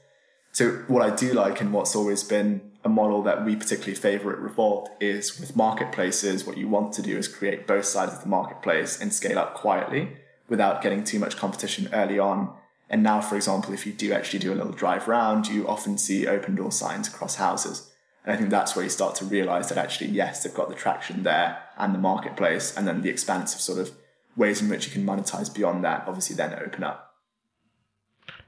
So 0.54 0.70
what 0.87 1.02
I 1.02 1.14
do 1.14 1.32
like 1.32 1.61
and 1.61 1.73
what's 1.73 1.96
always 1.96 2.23
been 2.23 2.61
a 2.84 2.88
model 2.88 3.25
that 3.25 3.44
we 3.44 3.56
particularly 3.56 3.96
favor 3.96 4.32
at 4.32 4.38
Revolt 4.38 4.88
is 5.00 5.40
with 5.40 5.56
marketplaces, 5.56 6.44
what 6.44 6.56
you 6.56 6.68
want 6.68 6.92
to 6.92 7.02
do 7.02 7.18
is 7.18 7.26
create 7.26 7.66
both 7.66 7.87
sides 7.87 8.12
of 8.12 8.23
the 8.23 8.28
marketplace 8.28 9.00
and 9.00 9.12
scale 9.12 9.37
up 9.37 9.54
quietly 9.54 10.16
without 10.49 10.80
getting 10.80 11.02
too 11.02 11.18
much 11.18 11.37
competition 11.37 11.88
early 11.92 12.20
on. 12.20 12.54
And 12.88 13.02
now, 13.02 13.20
for 13.20 13.34
example, 13.34 13.75
if 13.75 13.84
you 13.84 13.92
do 13.92 14.12
actually 14.12 14.38
do 14.38 14.52
a 14.52 14.54
little 14.54 14.70
drive 14.70 15.08
round, 15.08 15.49
you 15.49 15.66
often 15.66 15.99
see 15.99 16.28
open 16.28 16.54
door 16.54 16.70
signs 16.70 17.08
across 17.08 17.34
houses. 17.34 17.90
And 18.25 18.32
I 18.32 18.37
think 18.37 18.50
that's 18.50 18.76
where 18.76 18.84
you 18.84 18.90
start 18.90 19.16
to 19.16 19.25
realize 19.25 19.70
that 19.70 19.78
actually, 19.78 20.11
yes, 20.11 20.44
they've 20.44 20.54
got 20.54 20.68
the 20.68 20.76
traction 20.76 21.25
there 21.25 21.64
and 21.76 21.92
the 21.92 21.99
marketplace, 21.99 22.76
and 22.76 22.87
then 22.87 23.02
the 23.02 23.11
expansive 23.11 23.61
sort 23.61 23.80
of 23.80 23.90
ways 24.37 24.62
in 24.62 24.68
which 24.68 24.87
you 24.87 24.92
can 24.92 25.04
monetize 25.04 25.52
beyond 25.52 25.82
that 25.82 26.04
obviously 26.06 26.37
then 26.37 26.56
open 26.64 26.84
up. 26.84 27.16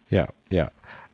Yeah, 0.09 0.27
yeah. 0.51 0.69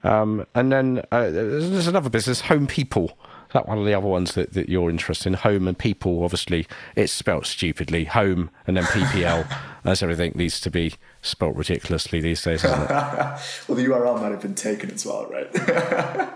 Um, 0.05 0.47
and 0.55 0.73
then 0.73 1.05
uh, 1.13 1.31
there's 1.31 1.87
another 1.87 2.11
business, 2.11 2.43
Homeppl. 2.43 3.07
Is 3.07 3.55
That 3.55 3.69
one 3.69 3.79
of 3.79 3.85
the 3.85 3.95
other 3.95 4.07
ones 4.07 4.35
that, 4.35 4.53
that 4.55 4.69
you're 4.69 4.91
interested 4.91 5.29
in. 5.29 5.35
Home 5.35 5.69
and 5.69 5.79
People, 5.79 6.25
obviously, 6.25 6.67
it's 6.97 7.13
spelt 7.13 7.47
stupidly. 7.47 8.05
Home 8.07 8.51
and 8.67 8.77
then 8.77 8.85
PPL, 8.85 9.47
as 9.85 10.03
everything 10.03 10.33
needs 10.35 10.61
to 10.61 10.71
be 10.71 10.95
spelt 11.21 11.55
ridiculously 11.57 12.21
these 12.21 12.43
days, 12.43 12.65
well, 12.65 13.39
the 13.69 13.85
URL 13.85 14.21
might 14.21 14.33
have 14.33 14.43
been 14.43 14.55
taken 14.55 14.91
as 14.91 15.07
well, 15.07 15.27
right? 15.27 15.51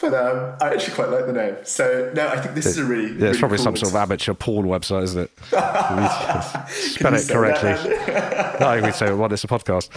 but 0.00 0.14
um, 0.14 0.56
I 0.60 0.74
actually 0.74 0.94
quite 0.94 1.08
like 1.10 1.26
the 1.26 1.32
name. 1.32 1.56
So 1.64 2.12
no, 2.14 2.28
I 2.28 2.40
think 2.40 2.54
this 2.54 2.66
is 2.66 2.78
a 2.78 2.84
really. 2.84 3.18
Yeah, 3.18 3.30
it's 3.30 3.38
probably 3.38 3.58
cool 3.58 3.64
some 3.64 3.76
sort 3.76 3.92
of 3.92 3.96
amateur 3.96 4.34
porn 4.34 4.66
website, 4.66 5.02
isn't 5.04 5.22
it? 5.22 5.30
Spell 6.70 7.14
it 7.14 7.28
correctly. 7.28 7.70
no, 8.60 8.80
we 8.82 8.92
say 8.92 9.12
what? 9.12 9.32
It's 9.32 9.44
a 9.44 9.48
podcast. 9.48 9.90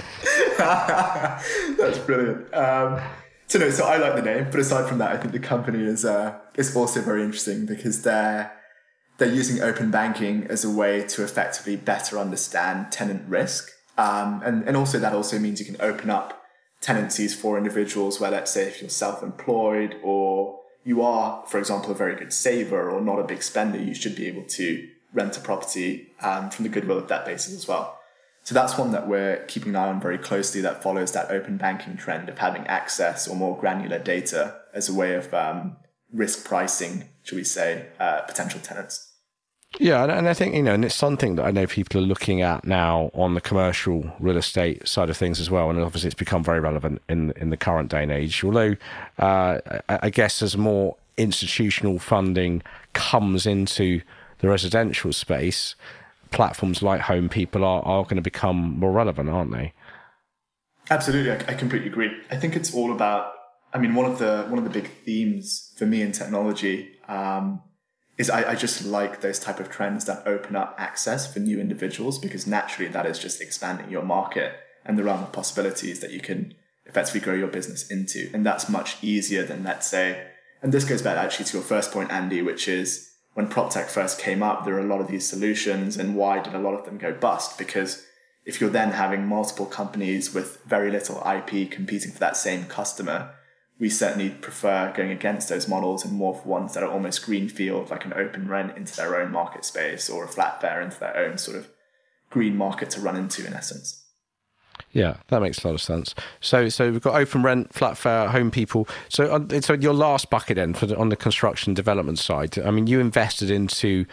That's 1.78 1.98
brilliant. 2.00 2.54
Um, 2.54 3.02
so 3.48 3.60
no, 3.60 3.70
so 3.72 3.86
I 3.86 3.98
like 3.98 4.16
the 4.16 4.22
name, 4.22 4.48
but 4.52 4.60
aside 4.60 4.88
from 4.88 5.00
that, 5.00 5.12
I 5.12 5.18
think 5.18 5.34
the 5.34 5.40
company 5.40 5.84
is 5.84 6.06
uh, 6.06 6.38
is 6.56 6.76
also 6.76 7.02
very 7.02 7.24
interesting 7.24 7.66
because 7.66 8.04
they're 8.04 8.52
they're 9.18 9.34
using 9.34 9.62
open 9.62 9.92
banking 9.92 10.46
as 10.48 10.64
a 10.64 10.70
way 10.70 11.04
to 11.08 11.24
effectively 11.24 11.76
better 11.76 12.20
understand 12.20 12.92
tenant 12.92 13.28
risk, 13.28 13.72
um, 13.98 14.42
and 14.46 14.64
and 14.68 14.78
also 14.78 15.00
that 15.00 15.14
also 15.14 15.40
means 15.40 15.60
you 15.60 15.66
can 15.66 15.78
open 15.80 16.10
up 16.10 16.39
tendencies 16.82 17.34
for 17.36 17.58
individuals 17.58 18.20
where, 18.20 18.32
let's 18.32 18.52
say, 18.52 18.68
if 18.68 18.82
you're 18.82 18.90
self 18.90 19.22
employed 19.22 19.96
or 20.04 20.60
you 20.84 21.02
are, 21.02 21.46
for 21.48 21.60
example, 21.60 21.92
a 21.92 21.96
very 21.96 22.16
good 22.16 22.34
saver 22.34 22.90
or 22.90 23.02
not 23.02 23.20
a 23.20 23.24
big 23.24 23.44
spender, 23.44 23.80
you 23.80 23.94
should 23.94 24.16
be 24.16 24.28
able 24.28 24.44
to 24.44 24.88
rent 25.14 25.38
a 25.38 25.42
property 25.42 26.12
um, 26.22 26.50
from 26.50 26.64
the 26.64 26.70
goodwill 26.70 26.98
of 26.98 27.08
that 27.08 27.26
basis 27.26 27.54
as 27.54 27.68
well. 27.68 27.98
So 28.44 28.56
that's 28.56 28.78
one 28.78 28.92
that 28.92 29.08
we're 29.08 29.46
keeping 29.46 29.70
an 29.70 29.76
eye 29.76 29.90
on 29.90 30.02
very 30.02 30.18
closely 30.18 30.62
that 30.62 30.82
follows 30.82 31.12
that 31.12 31.30
open 31.30 31.58
banking 31.58 31.98
trend 31.98 32.30
of 32.30 32.40
having 32.40 32.66
access 32.68 33.28
or 33.28 33.36
more 33.36 33.58
granular 33.58 34.00
data 34.00 34.62
as 34.74 34.90
a 34.90 34.94
way 34.94 35.14
of 35.16 35.34
um, 35.34 35.78
risk 36.14 36.46
pricing, 36.46 37.10
should 37.24 37.36
we 37.36 37.44
say, 37.44 37.88
uh, 38.00 38.22
potential 38.22 38.60
tenants. 38.60 39.09
Yeah, 39.78 40.04
and 40.04 40.28
I 40.28 40.34
think 40.34 40.56
you 40.56 40.64
know, 40.64 40.74
and 40.74 40.84
it's 40.84 40.96
something 40.96 41.36
that 41.36 41.46
I 41.46 41.52
know 41.52 41.68
people 41.68 42.02
are 42.02 42.06
looking 42.06 42.42
at 42.42 42.66
now 42.66 43.12
on 43.14 43.36
the 43.36 43.42
commercial 43.42 44.12
real 44.20 44.38
estate 44.38 44.88
side 44.88 45.10
of 45.10 45.18
things 45.18 45.40
as 45.40 45.52
well, 45.52 45.70
and 45.70 45.80
obviously 45.80 46.08
it's 46.08 46.16
become 46.16 46.44
very 46.44 46.60
relevant 46.60 47.02
in 47.08 47.32
in 47.36 47.52
the 47.52 47.58
current 47.58 47.92
day 47.92 48.02
and 48.02 48.12
age. 48.12 48.44
Although, 48.44 48.76
uh, 49.20 49.60
I 49.88 50.10
guess 50.10 50.42
as 50.42 50.58
more 50.58 50.98
institutional 51.18 52.00
funding 52.00 52.64
comes 52.94 53.46
into 53.46 54.02
the 54.40 54.50
residential 54.50 55.14
space, 55.14 55.76
platforms 56.32 56.82
like 56.82 57.02
Homeppl 57.02 57.64
are 57.64 57.84
are 57.84 58.04
going 58.04 58.16
to 58.16 58.22
become 58.22 58.80
more 58.80 58.92
relevant, 58.92 59.30
aren't 59.30 59.52
they? 59.52 59.74
Absolutely, 60.90 61.32
I, 61.32 61.36
I 61.36 61.54
completely 61.54 61.90
agree. 61.90 62.12
I 62.32 62.38
think 62.38 62.56
it's 62.56 62.74
all 62.74 62.92
about. 62.92 63.34
I 63.72 63.78
mean, 63.78 63.94
one 63.94 64.12
of 64.12 64.18
the 64.18 64.46
one 64.50 64.58
of 64.58 64.64
the 64.64 64.72
big 64.72 64.90
themes 65.06 65.74
for 65.78 65.86
me 65.86 66.02
in 66.02 66.12
technology. 66.12 66.98
Um, 67.08 67.62
is 68.20 68.30
I, 68.30 68.52
I, 68.52 68.56
just 68.56 68.84
like 68.84 69.22
those 69.22 69.40
type 69.40 69.62
of 69.62 69.70
trends 69.70 70.04
that 70.06 70.28
open 70.28 70.58
up 70.58 70.76
access 70.78 71.32
for 71.32 71.40
new 71.40 71.58
individuals 71.58 72.20
because 72.20 72.46
naturally 72.46 72.92
that 72.92 73.06
is 73.06 73.18
just 73.18 73.42
expanding 73.42 73.90
your 73.90 74.04
market 74.04 74.54
and 74.86 74.98
the 74.98 75.04
realm 75.06 75.24
of 75.24 75.32
possibilities 75.32 76.02
that 76.02 76.12
you 76.12 76.20
can 76.20 76.54
effectively 76.86 77.22
grow 77.22 77.34
your 77.34 77.48
business 77.48 77.90
into. 77.90 78.30
And 78.34 78.46
that's 78.46 78.68
much 78.68 79.02
easier 79.02 79.44
than 79.44 79.64
let's 79.64 79.88
say, 79.88 80.28
and 80.62 80.74
this 80.74 80.84
goes 80.84 81.02
back 81.02 81.16
actually 81.18 81.46
to 81.46 81.58
your 81.58 81.66
first 81.66 81.92
point, 81.94 82.12
Andy, 82.12 82.42
which 82.42 82.68
is 82.68 83.10
when 83.36 83.48
prop 83.48 83.72
tech 83.72 83.88
first 83.88 84.20
came 84.20 84.44
up, 84.44 84.66
there 84.66 84.74
were 84.74 84.82
a 84.82 84.86
lot 84.86 85.00
of 85.00 85.08
these 85.08 85.26
solutions 85.26 85.96
and 85.96 86.18
why 86.18 86.42
did 86.42 86.54
a 86.54 86.60
lot 86.60 86.74
of 86.74 86.84
them 86.84 86.98
go 86.98 87.14
bust? 87.14 87.58
Because 87.58 88.06
if 88.46 88.60
you're 88.60 88.70
then 88.70 88.92
having 88.92 89.26
multiple 89.28 89.66
companies 89.66 90.34
with 90.34 90.62
very 90.66 90.92
little 90.92 91.24
IP 91.26 91.72
competing 91.72 92.12
for 92.12 92.20
that 92.20 92.36
same 92.36 92.66
customer, 92.66 93.34
we 93.80 93.90
certainly 93.90 94.30
prefer 94.30 94.92
going 94.96 95.10
against 95.10 95.48
those 95.48 95.68
models 95.68 96.04
and 96.04 96.14
more 96.14 96.36
for 96.36 96.48
ones 96.48 96.74
that 96.74 96.84
are 96.84 96.92
almost 96.92 97.26
greenfield, 97.26 97.90
like 97.90 98.04
an 98.04 98.14
open 98.14 98.48
rent 98.50 98.76
into 98.76 98.96
their 98.96 99.20
own 99.20 99.32
market 99.32 99.64
space 99.64 100.10
or 100.10 100.26
a 100.26 100.28
Flatfair 100.28 100.84
into 100.84 101.00
their 101.00 101.16
own 101.16 101.38
sort 101.38 101.56
of 101.56 101.70
green 102.30 102.58
market 102.58 102.90
to 102.92 103.00
run 103.00 103.16
into 103.16 103.46
in 103.48 103.54
essence. 103.54 104.04
Yeah, 104.92 105.18
that 105.28 105.42
makes 105.42 105.64
a 105.64 105.68
lot 105.68 105.76
of 105.76 105.82
sense. 105.82 106.14
So, 106.42 106.68
so 106.68 106.92
we've 106.92 107.02
got 107.02 107.16
open 107.16 107.44
rent, 107.44 107.72
Flatfair, 107.72 108.30
home 108.30 108.52
people. 108.52 108.88
So, 109.08 109.32
on, 109.32 109.62
so 109.62 109.74
your 109.74 109.94
last 109.94 110.30
bucket 110.30 110.56
then 110.56 110.74
for 110.74 110.86
the, 110.86 110.98
on 110.98 111.10
the 111.10 111.16
construction 111.16 111.74
development 111.74 112.20
side. 112.20 112.58
I 112.60 112.72
mean, 112.72 112.88
you 112.88 113.00
invested 113.00 113.50
into 113.50 114.06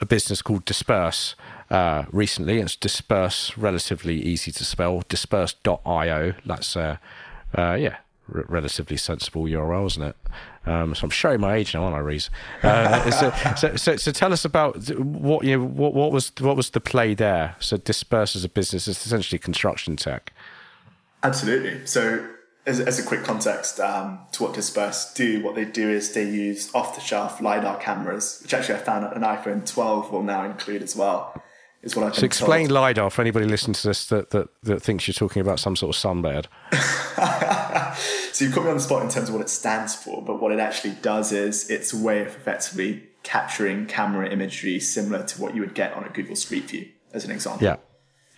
a 0.00 0.06
business 0.06 0.42
called 0.42 0.64
Disperse 0.64 1.34
uh, 1.70 2.04
recently. 2.10 2.58
It's 2.58 2.76
Disperse, 2.76 3.56
relatively 3.56 4.20
easy 4.20 4.50
to 4.52 4.64
spell. 4.64 5.02
Disperse.io. 5.08 6.34
That's 6.44 6.76
uh, 6.76 6.96
uh, 7.56 7.74
yeah, 7.74 7.98
relatively 8.28 8.96
sensible 8.96 9.44
URL, 9.44 9.86
isn't 9.86 10.02
it? 10.02 10.16
Um, 10.66 10.94
so 10.94 11.04
I'm 11.04 11.10
showing 11.10 11.40
my 11.40 11.54
age 11.54 11.74
now, 11.74 11.84
aren't 11.84 11.96
I, 11.96 12.00
Reese? 12.00 12.30
Uh, 12.62 13.10
so, 13.10 13.30
so, 13.56 13.76
so, 13.76 13.96
so, 13.96 14.10
tell 14.12 14.32
us 14.32 14.44
about 14.44 14.88
what 14.98 15.44
you 15.44 15.58
know, 15.58 15.64
what, 15.64 15.94
what 15.94 16.10
was 16.10 16.32
what 16.40 16.56
was 16.56 16.70
the 16.70 16.80
play 16.80 17.14
there? 17.14 17.56
So 17.60 17.76
Disperse 17.76 18.34
as 18.34 18.44
a 18.44 18.48
business 18.48 18.88
is 18.88 19.04
essentially 19.04 19.38
construction 19.38 19.96
tech. 19.96 20.32
Absolutely. 21.22 21.86
So 21.86 22.26
as, 22.66 22.80
as 22.80 22.98
a 22.98 23.02
quick 23.02 23.24
context 23.24 23.80
um, 23.80 24.20
to 24.32 24.42
what 24.42 24.54
Disperse 24.54 25.12
do, 25.14 25.42
what 25.42 25.54
they 25.54 25.64
do 25.64 25.90
is 25.90 26.12
they 26.12 26.28
use 26.28 26.74
off-the-shelf 26.74 27.40
lidar 27.40 27.78
cameras, 27.78 28.40
which 28.42 28.54
actually 28.54 28.76
I 28.76 28.78
found 28.78 29.04
an 29.04 29.22
iPhone 29.22 29.66
12 29.66 30.12
will 30.12 30.22
now 30.22 30.44
include 30.44 30.82
as 30.82 30.96
well 30.96 31.42
is 31.84 31.94
what 31.94 32.06
I've 32.06 32.14
So 32.14 32.24
explain 32.24 32.68
told. 32.68 32.80
LiDAR 32.80 33.10
for 33.10 33.20
anybody 33.22 33.46
listening 33.46 33.74
to 33.74 33.88
this 33.88 34.06
that, 34.06 34.30
that, 34.30 34.48
that 34.62 34.82
thinks 34.82 35.06
you're 35.06 35.14
talking 35.14 35.40
about 35.40 35.60
some 35.60 35.76
sort 35.76 35.94
of 35.94 36.00
sunbed. 36.00 36.46
so 38.32 38.44
you've 38.44 38.54
put 38.54 38.64
me 38.64 38.70
on 38.70 38.76
the 38.76 38.82
spot 38.82 39.02
in 39.02 39.08
terms 39.08 39.28
of 39.28 39.34
what 39.34 39.42
it 39.42 39.50
stands 39.50 39.94
for, 39.94 40.22
but 40.22 40.40
what 40.40 40.50
it 40.52 40.58
actually 40.58 40.94
does 41.02 41.30
is 41.30 41.70
it's 41.70 41.92
a 41.92 41.96
way 41.96 42.22
of 42.22 42.28
effectively 42.28 43.04
capturing 43.22 43.86
camera 43.86 44.28
imagery 44.28 44.80
similar 44.80 45.24
to 45.24 45.40
what 45.40 45.54
you 45.54 45.60
would 45.60 45.74
get 45.74 45.92
on 45.94 46.04
a 46.04 46.08
Google 46.08 46.36
Street 46.36 46.64
View, 46.64 46.88
as 47.12 47.24
an 47.24 47.30
example. 47.30 47.64
Yeah. 47.64 47.76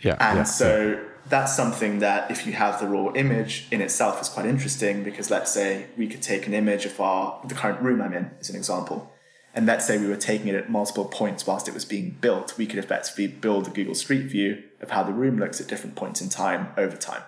Yeah. 0.00 0.16
And 0.20 0.38
yeah, 0.38 0.44
so 0.44 0.88
yeah. 0.88 1.00
that's 1.28 1.56
something 1.56 2.00
that 2.00 2.30
if 2.30 2.46
you 2.46 2.52
have 2.52 2.80
the 2.80 2.86
raw 2.86 3.12
image 3.14 3.66
in 3.70 3.80
itself 3.80 4.20
is 4.20 4.28
quite 4.28 4.46
interesting 4.46 5.02
because 5.02 5.30
let's 5.30 5.50
say 5.50 5.86
we 5.96 6.06
could 6.06 6.22
take 6.22 6.46
an 6.46 6.54
image 6.54 6.84
of 6.84 7.00
our 7.00 7.40
the 7.46 7.54
current 7.54 7.80
room 7.80 8.02
I'm 8.02 8.12
in 8.12 8.30
as 8.38 8.50
an 8.50 8.56
example 8.56 9.10
and 9.56 9.64
let's 9.64 9.86
say 9.86 9.96
we 9.96 10.06
were 10.06 10.16
taking 10.16 10.48
it 10.48 10.54
at 10.54 10.70
multiple 10.70 11.06
points 11.06 11.46
whilst 11.46 11.66
it 11.66 11.72
was 11.72 11.86
being 11.86 12.10
built, 12.20 12.56
we 12.58 12.66
could 12.66 12.78
effectively 12.78 13.26
build 13.26 13.66
a 13.66 13.70
Google 13.70 13.94
Street 13.94 14.26
View 14.26 14.62
of 14.82 14.90
how 14.90 15.02
the 15.02 15.14
room 15.14 15.38
looks 15.38 15.62
at 15.62 15.66
different 15.66 15.96
points 15.96 16.20
in 16.20 16.28
time 16.28 16.68
over 16.76 16.94
time. 16.94 17.22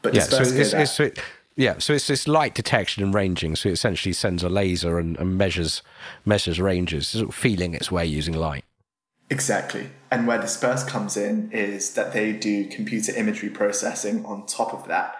But 0.00 0.14
yeah, 0.14 0.22
so 0.22 0.40
it's, 0.40 0.72
it's, 0.72 0.92
so 0.92 1.04
it, 1.04 1.18
yeah, 1.56 1.76
so 1.76 1.92
it's 1.92 2.06
this 2.06 2.26
light 2.26 2.54
detection 2.54 3.02
and 3.02 3.12
ranging. 3.12 3.56
So 3.56 3.68
it 3.68 3.72
essentially 3.72 4.14
sends 4.14 4.42
a 4.42 4.48
laser 4.48 4.98
and, 4.98 5.18
and 5.18 5.36
measures 5.36 5.82
measures 6.24 6.58
ranges, 6.58 7.08
sort 7.08 7.28
of 7.28 7.34
feeling 7.34 7.74
its 7.74 7.92
way 7.92 8.06
using 8.06 8.34
light. 8.34 8.64
Exactly. 9.28 9.90
And 10.10 10.26
where 10.26 10.40
Disperse 10.40 10.84
comes 10.84 11.18
in 11.18 11.52
is 11.52 11.92
that 11.92 12.14
they 12.14 12.32
do 12.32 12.68
computer 12.68 13.12
imagery 13.14 13.50
processing 13.50 14.24
on 14.24 14.46
top 14.46 14.72
of 14.72 14.88
that 14.88 15.14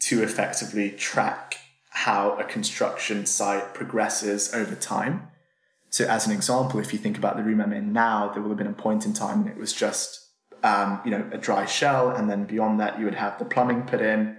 to 0.00 0.22
effectively 0.22 0.90
track 0.90 1.56
how 1.90 2.36
a 2.36 2.44
construction 2.44 3.24
site 3.24 3.72
progresses 3.72 4.52
over 4.52 4.74
time 4.74 5.28
so, 5.90 6.04
as 6.04 6.26
an 6.26 6.32
example, 6.32 6.80
if 6.80 6.92
you 6.92 6.98
think 6.98 7.16
about 7.16 7.36
the 7.36 7.42
room 7.42 7.60
I'm 7.60 7.72
in 7.72 7.92
now, 7.92 8.30
there 8.32 8.42
will 8.42 8.50
have 8.50 8.58
been 8.58 8.66
a 8.66 8.72
point 8.72 9.06
in 9.06 9.14
time 9.14 9.44
when 9.44 9.52
it 9.52 9.58
was 9.58 9.72
just, 9.72 10.20
um, 10.62 11.00
you 11.04 11.10
know, 11.10 11.28
a 11.32 11.38
dry 11.38 11.64
shell, 11.64 12.10
and 12.10 12.28
then 12.28 12.44
beyond 12.44 12.78
that, 12.80 12.98
you 12.98 13.04
would 13.06 13.14
have 13.14 13.38
the 13.38 13.44
plumbing 13.44 13.82
put 13.82 14.02
in. 14.02 14.36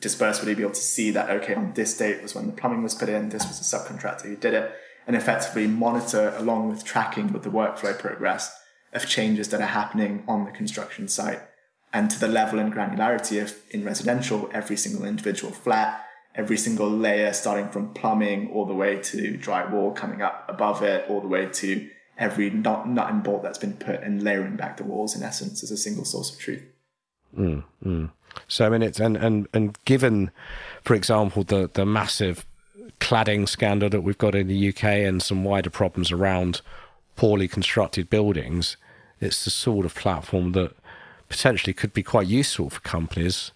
Disperse 0.00 0.44
would 0.44 0.54
be 0.54 0.62
able 0.62 0.74
to 0.74 0.80
see 0.80 1.10
that 1.12 1.30
okay, 1.30 1.54
on 1.54 1.72
this 1.72 1.96
date 1.96 2.22
was 2.22 2.34
when 2.34 2.46
the 2.46 2.52
plumbing 2.52 2.82
was 2.82 2.94
put 2.94 3.08
in. 3.08 3.30
This 3.30 3.46
was 3.46 3.60
a 3.60 3.76
subcontractor 3.76 4.24
who 4.24 4.36
did 4.36 4.52
it, 4.52 4.72
and 5.06 5.16
effectively 5.16 5.66
monitor 5.66 6.34
along 6.36 6.68
with 6.68 6.84
tracking 6.84 7.32
with 7.32 7.44
the 7.44 7.50
workflow 7.50 7.98
progress 7.98 8.54
of 8.92 9.08
changes 9.08 9.48
that 9.48 9.60
are 9.60 9.66
happening 9.66 10.22
on 10.28 10.44
the 10.44 10.50
construction 10.50 11.08
site, 11.08 11.40
and 11.94 12.10
to 12.10 12.20
the 12.20 12.28
level 12.28 12.58
and 12.58 12.74
granularity 12.74 13.42
of 13.42 13.56
in 13.70 13.84
residential, 13.84 14.50
every 14.52 14.76
single 14.76 15.06
individual 15.06 15.52
flat 15.52 16.03
every 16.34 16.56
single 16.56 16.90
layer, 16.90 17.32
starting 17.32 17.68
from 17.68 17.94
plumbing 17.94 18.50
all 18.52 18.66
the 18.66 18.74
way 18.74 19.00
to 19.00 19.38
drywall 19.38 19.94
coming 19.94 20.22
up 20.22 20.44
above 20.48 20.82
it, 20.82 21.08
all 21.08 21.20
the 21.20 21.28
way 21.28 21.46
to 21.46 21.88
every 22.18 22.50
nut, 22.50 22.86
nut 22.88 23.10
and 23.10 23.22
bolt 23.22 23.42
that's 23.42 23.58
been 23.58 23.74
put 23.74 24.00
and 24.02 24.22
layering 24.22 24.56
back 24.56 24.76
the 24.76 24.84
walls 24.84 25.16
in 25.16 25.22
essence 25.22 25.62
as 25.62 25.70
a 25.70 25.76
single 25.76 26.04
source 26.04 26.32
of 26.32 26.38
truth. 26.38 26.62
Mm, 27.36 27.64
mm. 27.84 28.10
So 28.48 28.66
I 28.66 28.68
mean, 28.68 28.82
it's 28.82 29.00
and 29.00 29.16
and 29.16 29.48
and 29.52 29.78
given, 29.84 30.30
for 30.82 30.94
example, 30.94 31.44
the 31.44 31.70
the 31.72 31.86
massive 31.86 32.46
cladding 33.00 33.48
scandal 33.48 33.90
that 33.90 34.02
we've 34.02 34.18
got 34.18 34.34
in 34.34 34.48
the 34.48 34.68
UK 34.68 34.84
and 34.84 35.22
some 35.22 35.44
wider 35.44 35.70
problems 35.70 36.12
around 36.12 36.60
poorly 37.16 37.48
constructed 37.48 38.10
buildings, 38.10 38.76
it's 39.20 39.44
the 39.44 39.50
sort 39.50 39.86
of 39.86 39.94
platform 39.94 40.52
that 40.52 40.72
potentially 41.28 41.72
could 41.72 41.92
be 41.92 42.02
quite 42.02 42.26
useful 42.26 42.70
for 42.70 42.80
companies 42.80 43.52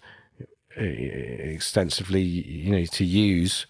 extensively, 0.79 2.21
you 2.21 2.71
know, 2.71 2.85
to 2.85 3.05
use. 3.05 3.65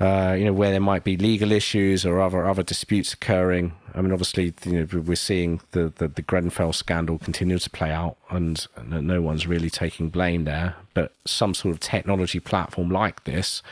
Uh, 0.00 0.34
you 0.36 0.44
know, 0.44 0.52
where 0.52 0.72
there 0.72 0.80
might 0.80 1.04
be 1.04 1.16
legal 1.16 1.52
issues 1.52 2.04
or 2.04 2.20
other 2.20 2.48
other 2.48 2.64
disputes 2.64 3.12
occurring. 3.12 3.72
I 3.94 4.00
mean, 4.00 4.10
obviously, 4.10 4.52
you 4.64 4.80
know, 4.80 5.00
we're 5.00 5.14
seeing 5.14 5.60
the, 5.70 5.92
the, 5.94 6.08
the 6.08 6.22
Grenfell 6.22 6.72
scandal 6.72 7.18
continue 7.18 7.58
to 7.58 7.70
play 7.70 7.92
out, 7.92 8.16
and, 8.28 8.66
and 8.74 9.06
no 9.06 9.22
one's 9.22 9.46
really 9.46 9.70
taking 9.70 10.08
blame 10.08 10.42
there. 10.42 10.74
But 10.92 11.12
some 11.24 11.54
sort 11.54 11.72
of 11.72 11.78
technology 11.78 12.40
platform 12.40 12.90
like 12.90 13.24
this 13.24 13.62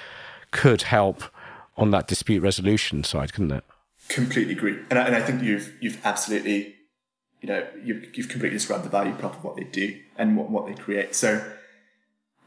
could 0.52 0.82
help 0.82 1.24
on 1.76 1.90
that 1.90 2.06
dispute 2.06 2.42
resolution 2.42 3.02
side, 3.02 3.32
couldn't 3.32 3.52
it? 3.52 3.64
Completely 4.08 4.52
agree, 4.52 4.78
and 4.88 5.00
I, 5.00 5.06
and 5.06 5.16
I 5.16 5.22
think 5.22 5.42
you've 5.42 5.72
you've 5.80 6.00
absolutely, 6.04 6.76
you 7.40 7.48
know, 7.48 7.66
you've 7.82 8.16
you've 8.16 8.28
completely 8.28 8.56
described 8.58 8.84
the 8.84 8.90
value 8.90 9.14
prop 9.14 9.36
of 9.36 9.42
what 9.42 9.56
they 9.56 9.64
do 9.64 9.98
and 10.16 10.36
what 10.36 10.48
what 10.48 10.66
they 10.68 10.74
create. 10.74 11.16
So 11.16 11.42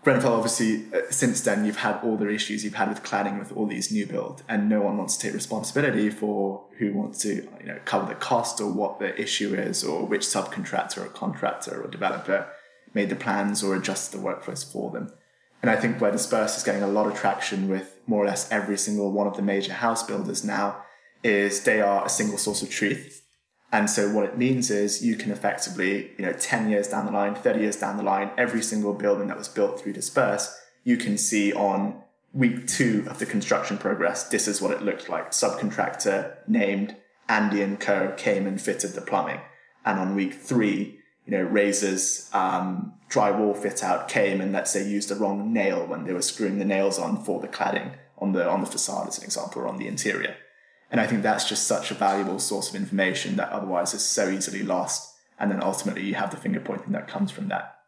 Grenfell, 0.03 0.33
obviously, 0.33 0.83
uh, 0.93 1.09
since 1.09 1.39
then, 1.41 1.63
you've 1.63 1.77
had 1.77 1.99
all 2.03 2.17
the 2.17 2.29
issues 2.29 2.65
you've 2.65 2.73
had 2.73 2.89
with 2.89 3.03
cladding 3.03 3.39
with 3.39 3.55
all 3.55 3.65
these 3.65 3.89
new 3.89 4.05
build, 4.05 4.43
and 4.49 4.67
no 4.67 4.81
one 4.81 4.97
wants 4.97 5.15
to 5.15 5.27
take 5.27 5.33
responsibility 5.33 6.09
for 6.09 6.65
who 6.77 6.93
wants 6.93 7.19
to, 7.19 7.35
you 7.35 7.65
know, 7.65 7.79
cover 7.85 8.07
the 8.07 8.15
cost 8.15 8.59
or 8.59 8.69
what 8.69 8.99
the 8.99 9.19
issue 9.19 9.53
is, 9.53 9.81
or 9.81 10.05
which 10.05 10.23
subcontractor 10.23 11.05
or 11.05 11.07
contractor 11.07 11.81
or 11.81 11.87
developer 11.87 12.47
made 12.93 13.09
the 13.09 13.15
plans 13.15 13.63
or 13.63 13.75
adjusted 13.75 14.17
the 14.17 14.23
workflows 14.23 14.69
for 14.69 14.91
them. 14.91 15.13
And 15.61 15.71
I 15.71 15.77
think 15.77 16.01
where 16.01 16.11
Disperse 16.11 16.57
is 16.57 16.63
getting 16.63 16.83
a 16.83 16.87
lot 16.87 17.07
of 17.07 17.17
traction 17.17 17.69
with 17.69 17.97
more 18.05 18.23
or 18.23 18.27
less 18.27 18.51
every 18.51 18.77
single 18.77 19.13
one 19.13 19.27
of 19.27 19.37
the 19.37 19.41
major 19.41 19.71
house 19.71 20.03
builders 20.03 20.43
now 20.43 20.83
is 21.23 21.63
they 21.63 21.79
are 21.79 22.05
a 22.05 22.09
single 22.09 22.37
source 22.37 22.61
of 22.61 22.69
truth 22.69 23.22
and 23.73 23.89
so 23.89 24.07
what 24.11 24.23
it 24.23 24.37
means 24.37 24.69
is 24.69 25.03
you 25.03 25.15
can 25.15 25.31
effectively, 25.31 26.11
you 26.19 26.23
know, 26.23 26.31
10 26.31 26.69
years 26.69 26.87
down 26.87 27.07
the 27.07 27.11
line, 27.11 27.33
30 27.33 27.59
years 27.59 27.75
down 27.75 27.97
the 27.97 28.03
line, 28.03 28.29
every 28.37 28.61
single 28.61 28.93
building 28.93 29.27
that 29.29 29.37
was 29.37 29.49
built 29.49 29.81
through 29.81 29.93
Disperse, 29.93 30.55
you 30.83 30.95
can 30.95 31.17
see 31.17 31.51
on 31.51 31.99
week 32.33 32.67
two 32.67 33.03
of 33.09 33.17
the 33.17 33.25
construction 33.25 33.79
progress, 33.79 34.29
this 34.29 34.47
is 34.47 34.61
what 34.61 34.69
it 34.69 34.83
looked 34.83 35.09
like. 35.09 35.31
Subcontractor 35.31 36.35
named 36.47 36.95
Andy 37.27 37.63
and 37.63 37.79
Co 37.79 38.13
came 38.15 38.45
and 38.45 38.61
fitted 38.61 38.91
the 38.91 39.01
plumbing, 39.01 39.41
and 39.83 39.99
on 39.99 40.15
week 40.15 40.35
three, 40.35 40.99
you 41.25 41.31
know, 41.31 41.41
Razor's 41.41 42.29
um, 42.31 42.93
drywall 43.09 43.57
fit 43.57 43.83
out 43.83 44.07
came 44.07 44.39
and 44.39 44.51
let's 44.51 44.69
say 44.69 44.87
used 44.87 45.09
the 45.09 45.15
wrong 45.15 45.51
nail 45.51 45.87
when 45.87 46.03
they 46.03 46.13
were 46.13 46.21
screwing 46.21 46.59
the 46.59 46.65
nails 46.65 46.99
on 46.99 47.23
for 47.23 47.39
the 47.39 47.47
cladding 47.47 47.93
on 48.19 48.33
the 48.33 48.47
on 48.47 48.61
the 48.61 48.67
facade 48.67 49.07
as 49.07 49.17
an 49.17 49.23
example 49.23 49.63
or 49.63 49.67
on 49.67 49.77
the 49.77 49.87
interior. 49.87 50.35
And 50.93 51.01
I 51.01 51.07
think 51.07 51.23
that's 51.23 51.49
just 51.49 51.65
such 51.65 51.89
a 51.89 51.95
valuable 51.95 52.37
source 52.37 52.69
of 52.69 52.75
information 52.75 53.35
that 53.37 53.49
otherwise 53.49 53.95
is 53.95 54.05
so 54.05 54.29
easily 54.29 54.61
lost. 54.61 55.15
And 55.39 55.49
then 55.49 55.63
ultimately 55.63 56.03
you 56.03 56.13
have 56.13 56.29
the 56.29 56.37
finger 56.37 56.59
pointing 56.59 56.93
that 56.93 57.07
comes 57.07 57.31
from 57.31 57.47
that. 57.47 57.79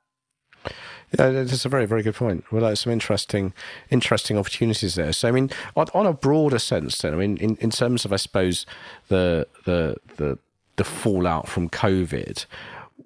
Yeah, 1.16 1.30
that's 1.30 1.66
a 1.66 1.70
very, 1.70 1.86
very 1.86 2.02
good 2.02 2.16
point. 2.16 2.46
Well, 2.52 2.64
there's 2.64 2.80
some 2.80 2.92
interesting, 2.92 3.54
interesting 3.92 4.40
opportunities 4.40 4.96
there. 4.96 5.14
So, 5.14 5.28
I 5.28 5.32
mean, 5.32 5.52
on, 5.76 5.86
on 5.94 6.08
a 6.08 6.14
broader 6.14 6.58
sense, 6.58 6.98
then, 6.98 7.14
I 7.14 7.18
mean, 7.18 7.38
in, 7.38 7.58
in 7.58 7.70
terms 7.70 8.06
of, 8.06 8.12
I 8.12 8.16
suppose, 8.16 8.66
the 9.10 9.48
the 9.66 9.98
the 10.18 10.40
the 10.78 10.84
fallout 10.84 11.48
from 11.48 11.70
COVID, 11.70 12.48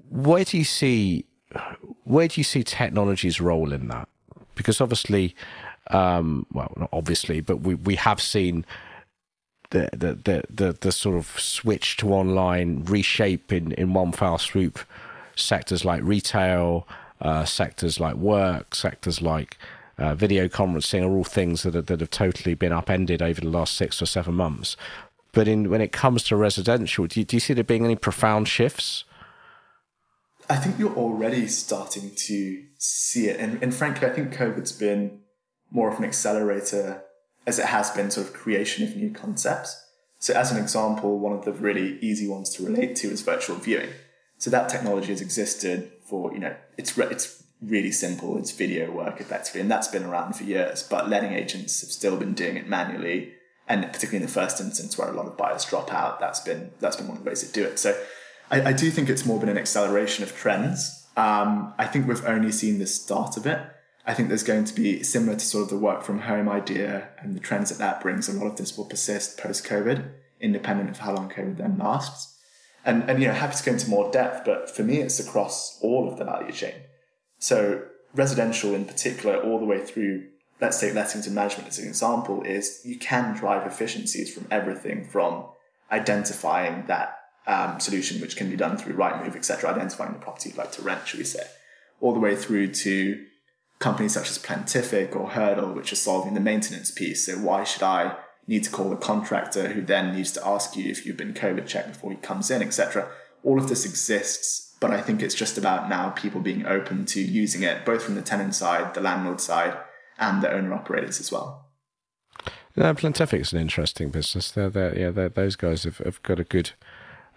where 0.09 0.45
do 0.45 0.57
you 0.57 0.63
see 0.63 1.25
where 2.05 2.29
do 2.29 2.39
you 2.39 2.45
see 2.45 2.63
technology's 2.63 3.41
role 3.41 3.73
in 3.73 3.89
that? 3.89 4.07
Because 4.55 4.79
obviously, 4.79 5.35
um, 5.87 6.45
well, 6.53 6.71
not 6.77 6.89
obviously, 6.93 7.41
but 7.41 7.57
we 7.57 7.75
we 7.75 7.95
have 7.95 8.21
seen 8.21 8.65
the 9.71 9.89
the 9.91 10.13
the 10.13 10.43
the, 10.49 10.77
the 10.79 10.91
sort 10.91 11.17
of 11.17 11.39
switch 11.39 11.97
to 11.97 12.13
online 12.13 12.83
reshape 12.85 13.51
in 13.51 13.71
in 13.73 13.93
one 13.93 14.11
foul 14.11 14.37
swoop 14.37 14.79
sectors 15.35 15.85
like 15.85 16.03
retail, 16.03 16.87
uh, 17.21 17.45
sectors 17.45 17.99
like 17.99 18.15
work, 18.15 18.75
sectors 18.75 19.21
like 19.21 19.57
uh, 19.97 20.15
video 20.15 20.47
conferencing 20.47 21.03
are 21.03 21.15
all 21.15 21.23
things 21.23 21.63
that 21.63 21.75
are, 21.75 21.81
that 21.81 21.99
have 21.99 22.09
totally 22.09 22.53
been 22.53 22.71
upended 22.71 23.21
over 23.21 23.41
the 23.41 23.49
last 23.49 23.75
six 23.75 24.01
or 24.01 24.05
seven 24.05 24.35
months. 24.35 24.77
But 25.31 25.47
in 25.47 25.69
when 25.69 25.81
it 25.81 25.91
comes 25.91 26.23
to 26.23 26.35
residential, 26.35 27.05
do 27.07 27.19
you, 27.19 27.25
do 27.25 27.35
you 27.35 27.39
see 27.39 27.53
there 27.53 27.63
being 27.63 27.85
any 27.85 27.95
profound 27.95 28.47
shifts? 28.47 29.03
I 30.49 30.55
think 30.55 30.79
you're 30.79 30.95
already 30.95 31.47
starting 31.47 32.11
to 32.15 32.63
see 32.79 33.27
it, 33.27 33.39
and, 33.39 33.61
and 33.61 33.73
frankly, 33.73 34.07
I 34.07 34.11
think 34.11 34.33
COVID's 34.33 34.71
been 34.71 35.19
more 35.69 35.91
of 35.91 35.99
an 35.99 36.05
accelerator 36.05 37.03
as 37.49 37.59
it 37.59 37.65
has 37.65 37.89
been 37.91 38.09
sort 38.09 38.27
of 38.27 38.33
creation 38.33 38.87
of 38.87 38.95
new 38.95 39.11
concepts. 39.11 39.85
So, 40.19 40.33
as 40.33 40.51
an 40.51 40.57
example, 40.57 41.19
one 41.19 41.33
of 41.33 41.43
the 41.43 41.51
really 41.51 41.97
easy 41.99 42.27
ones 42.27 42.49
to 42.51 42.65
relate 42.65 42.95
to 42.97 43.07
is 43.09 43.21
virtual 43.21 43.57
viewing. 43.57 43.89
So 44.37 44.49
that 44.51 44.69
technology 44.69 45.07
has 45.07 45.21
existed 45.21 45.91
for 46.03 46.33
you 46.33 46.39
know 46.39 46.55
it's 46.77 46.97
re- 46.97 47.07
it's 47.11 47.43
really 47.61 47.91
simple. 47.91 48.37
It's 48.37 48.51
video 48.51 48.89
work 48.89 49.19
effectively, 49.19 49.61
and 49.61 49.69
that's 49.69 49.89
been 49.89 50.03
around 50.03 50.33
for 50.33 50.43
years. 50.43 50.81
But 50.81 51.09
letting 51.09 51.33
agents 51.33 51.81
have 51.81 51.89
still 51.89 52.15
been 52.15 52.33
doing 52.33 52.55
it 52.55 52.67
manually, 52.67 53.33
and 53.67 53.83
particularly 53.83 54.17
in 54.17 54.23
the 54.23 54.31
first 54.31 54.61
instance 54.61 54.97
where 54.97 55.09
a 55.09 55.13
lot 55.13 55.25
of 55.25 55.35
buyers 55.35 55.65
drop 55.65 55.93
out, 55.93 56.19
that's 56.21 56.39
been 56.39 56.71
that's 56.79 56.95
been 56.95 57.07
one 57.07 57.17
of 57.17 57.23
the 57.23 57.29
ways 57.29 57.43
to 57.43 57.51
do 57.51 57.65
it. 57.65 57.79
So 57.79 57.99
I, 58.49 58.69
I 58.69 58.73
do 58.73 58.89
think 58.89 59.09
it's 59.09 59.25
more 59.25 59.39
been 59.39 59.49
an 59.49 59.57
acceleration 59.57 60.23
of 60.23 60.33
trends. 60.35 61.07
Um, 61.17 61.73
I 61.77 61.85
think 61.85 62.07
we've 62.07 62.25
only 62.25 62.53
seen 62.53 62.79
the 62.79 62.87
start 62.87 63.35
of 63.35 63.45
it. 63.45 63.59
I 64.09 64.15
think 64.15 64.29
there's 64.29 64.41
going 64.41 64.65
to 64.65 64.73
be 64.73 65.03
similar 65.03 65.37
to 65.37 65.45
sort 65.45 65.65
of 65.65 65.69
the 65.69 65.77
work 65.77 66.01
from 66.01 66.21
home 66.21 66.49
idea 66.49 67.09
and 67.19 67.35
the 67.35 67.39
trends 67.39 67.69
that 67.69 67.77
that 67.77 68.01
brings. 68.01 68.27
A 68.27 68.33
lot 68.33 68.47
of 68.47 68.57
this 68.57 68.75
will 68.75 68.85
persist 68.85 69.37
post 69.37 69.63
COVID, 69.65 70.09
independent 70.41 70.89
of 70.89 70.97
how 70.97 71.13
long 71.13 71.29
COVID 71.29 71.57
then 71.57 71.77
lasts. 71.77 72.35
And, 72.83 73.07
and 73.07 73.21
you 73.21 73.27
know, 73.27 73.35
happy 73.35 73.57
to 73.57 73.63
go 73.63 73.73
into 73.73 73.87
more 73.87 74.09
depth, 74.09 74.45
but 74.45 74.67
for 74.75 74.81
me, 74.81 74.97
it's 74.97 75.19
across 75.19 75.77
all 75.83 76.11
of 76.11 76.17
the 76.17 76.25
value 76.25 76.51
chain. 76.51 76.73
So 77.37 77.83
residential 78.15 78.73
in 78.73 78.85
particular, 78.85 79.43
all 79.43 79.59
the 79.59 79.65
way 79.65 79.85
through, 79.85 80.25
let's 80.59 80.79
take 80.79 80.95
lettings 80.95 81.27
and 81.27 81.35
management 81.35 81.69
as 81.69 81.77
an 81.77 81.87
example, 81.87 82.41
is 82.41 82.81
you 82.83 82.97
can 82.97 83.35
drive 83.35 83.67
efficiencies 83.67 84.33
from 84.33 84.47
everything 84.49 85.05
from 85.05 85.45
identifying 85.91 86.87
that 86.87 87.15
um, 87.45 87.79
solution, 87.79 88.21
which 88.21 88.37
can 88.37 88.49
be 88.49 88.55
done 88.55 88.75
through 88.75 88.95
Rightmove, 88.95 89.35
etc., 89.35 89.69
identifying 89.69 90.13
the 90.13 90.19
property 90.19 90.49
you'd 90.49 90.57
like 90.57 90.71
to 90.71 90.81
rent, 90.81 91.07
should 91.07 91.19
we 91.19 91.25
say, 91.25 91.45
all 92.01 92.15
the 92.15 92.19
way 92.19 92.35
through 92.35 92.73
to 92.73 93.23
companies 93.79 94.13
such 94.13 94.29
as 94.29 94.37
Plentific 94.37 95.15
or 95.15 95.29
Hurdle, 95.29 95.73
which 95.73 95.91
are 95.91 95.97
solving 95.97 96.33
the 96.33 96.39
maintenance 96.39 96.91
piece. 96.91 97.25
So 97.25 97.37
why 97.37 97.63
should 97.63 97.83
I 97.83 98.17
need 98.45 98.63
to 98.63 98.69
call 98.69 98.91
a 98.91 98.97
contractor 98.97 99.69
who 99.69 99.81
then 99.81 100.13
needs 100.13 100.31
to 100.33 100.45
ask 100.45 100.75
you 100.75 100.89
if 100.89 101.05
you've 101.05 101.17
been 101.17 101.33
COVID 101.33 101.67
checked 101.67 101.89
before 101.89 102.11
he 102.11 102.17
comes 102.17 102.51
in, 102.51 102.61
etc. 102.61 103.09
All 103.43 103.57
of 103.57 103.69
this 103.69 103.85
exists, 103.85 104.75
but 104.79 104.91
I 104.91 105.01
think 105.01 105.21
it's 105.21 105.35
just 105.35 105.57
about 105.57 105.87
now 105.87 106.09
people 106.09 106.41
being 106.41 106.65
open 106.65 107.05
to 107.07 107.21
using 107.21 107.63
it, 107.63 107.85
both 107.85 108.03
from 108.03 108.15
the 108.15 108.21
tenant 108.21 108.55
side, 108.55 108.93
the 108.93 109.01
landlord 109.01 109.39
side, 109.39 109.77
and 110.17 110.41
the 110.41 110.51
owner 110.51 110.73
operators 110.73 111.19
as 111.19 111.31
well. 111.31 111.67
Yeah, 112.75 112.93
Plentific's 112.93 113.53
an 113.53 113.59
interesting 113.59 114.09
business. 114.09 114.51
They're, 114.51 114.69
they're 114.69 114.97
yeah, 114.97 115.11
they're, 115.11 115.29
those 115.29 115.55
guys 115.55 115.83
have, 115.83 115.97
have 115.99 116.21
got 116.23 116.39
a 116.39 116.43
good, 116.43 116.71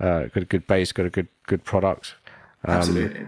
uh, 0.00 0.24
got 0.26 0.42
a 0.42 0.46
good 0.46 0.66
base, 0.66 0.92
got 0.92 1.07
a 1.07 1.11
good 1.11 1.28
good 1.46 1.64
product. 1.64 2.14
Um, 2.64 2.76
Absolutely. 2.76 3.26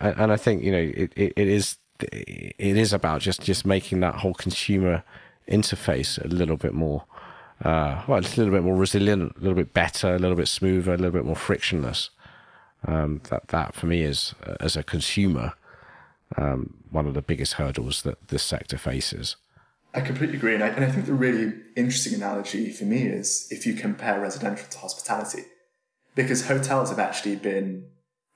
And 0.00 0.32
I 0.32 0.36
think 0.36 0.62
you 0.62 0.72
know 0.72 0.78
it, 0.78 1.12
it, 1.14 1.32
it 1.36 1.48
is 1.48 1.78
it 2.12 2.76
is 2.76 2.92
about 2.92 3.20
just 3.20 3.42
just 3.42 3.66
making 3.66 4.00
that 4.00 4.16
whole 4.16 4.34
consumer 4.34 5.02
interface 5.48 6.22
a 6.24 6.28
little 6.28 6.56
bit 6.56 6.72
more 6.72 7.04
uh, 7.64 8.02
well, 8.08 8.18
a 8.18 8.20
little 8.36 8.50
bit 8.50 8.62
more 8.62 8.76
resilient, 8.76 9.36
a 9.36 9.40
little 9.40 9.54
bit 9.54 9.72
better, 9.72 10.14
a 10.14 10.18
little 10.18 10.36
bit 10.36 10.48
smoother, 10.48 10.92
a 10.92 10.96
little 10.96 11.12
bit 11.12 11.24
more 11.24 11.36
frictionless. 11.36 12.10
Um, 12.86 13.22
that 13.30 13.48
that 13.48 13.74
for 13.74 13.86
me 13.86 14.02
is 14.02 14.34
uh, 14.46 14.56
as 14.60 14.76
a 14.76 14.82
consumer 14.82 15.54
um, 16.36 16.74
one 16.90 17.06
of 17.06 17.14
the 17.14 17.22
biggest 17.22 17.54
hurdles 17.54 18.02
that 18.02 18.28
this 18.28 18.42
sector 18.42 18.76
faces. 18.78 19.36
I 19.94 20.00
completely 20.00 20.36
agree, 20.36 20.54
and 20.54 20.64
I, 20.64 20.68
and 20.68 20.84
I 20.84 20.90
think 20.90 21.06
the 21.06 21.14
really 21.14 21.52
interesting 21.76 22.14
analogy 22.14 22.70
for 22.72 22.84
me 22.84 23.02
is 23.02 23.46
if 23.50 23.64
you 23.64 23.74
compare 23.74 24.20
residential 24.20 24.66
to 24.68 24.78
hospitality, 24.78 25.44
because 26.14 26.46
hotels 26.46 26.90
have 26.90 26.98
actually 26.98 27.36
been 27.36 27.86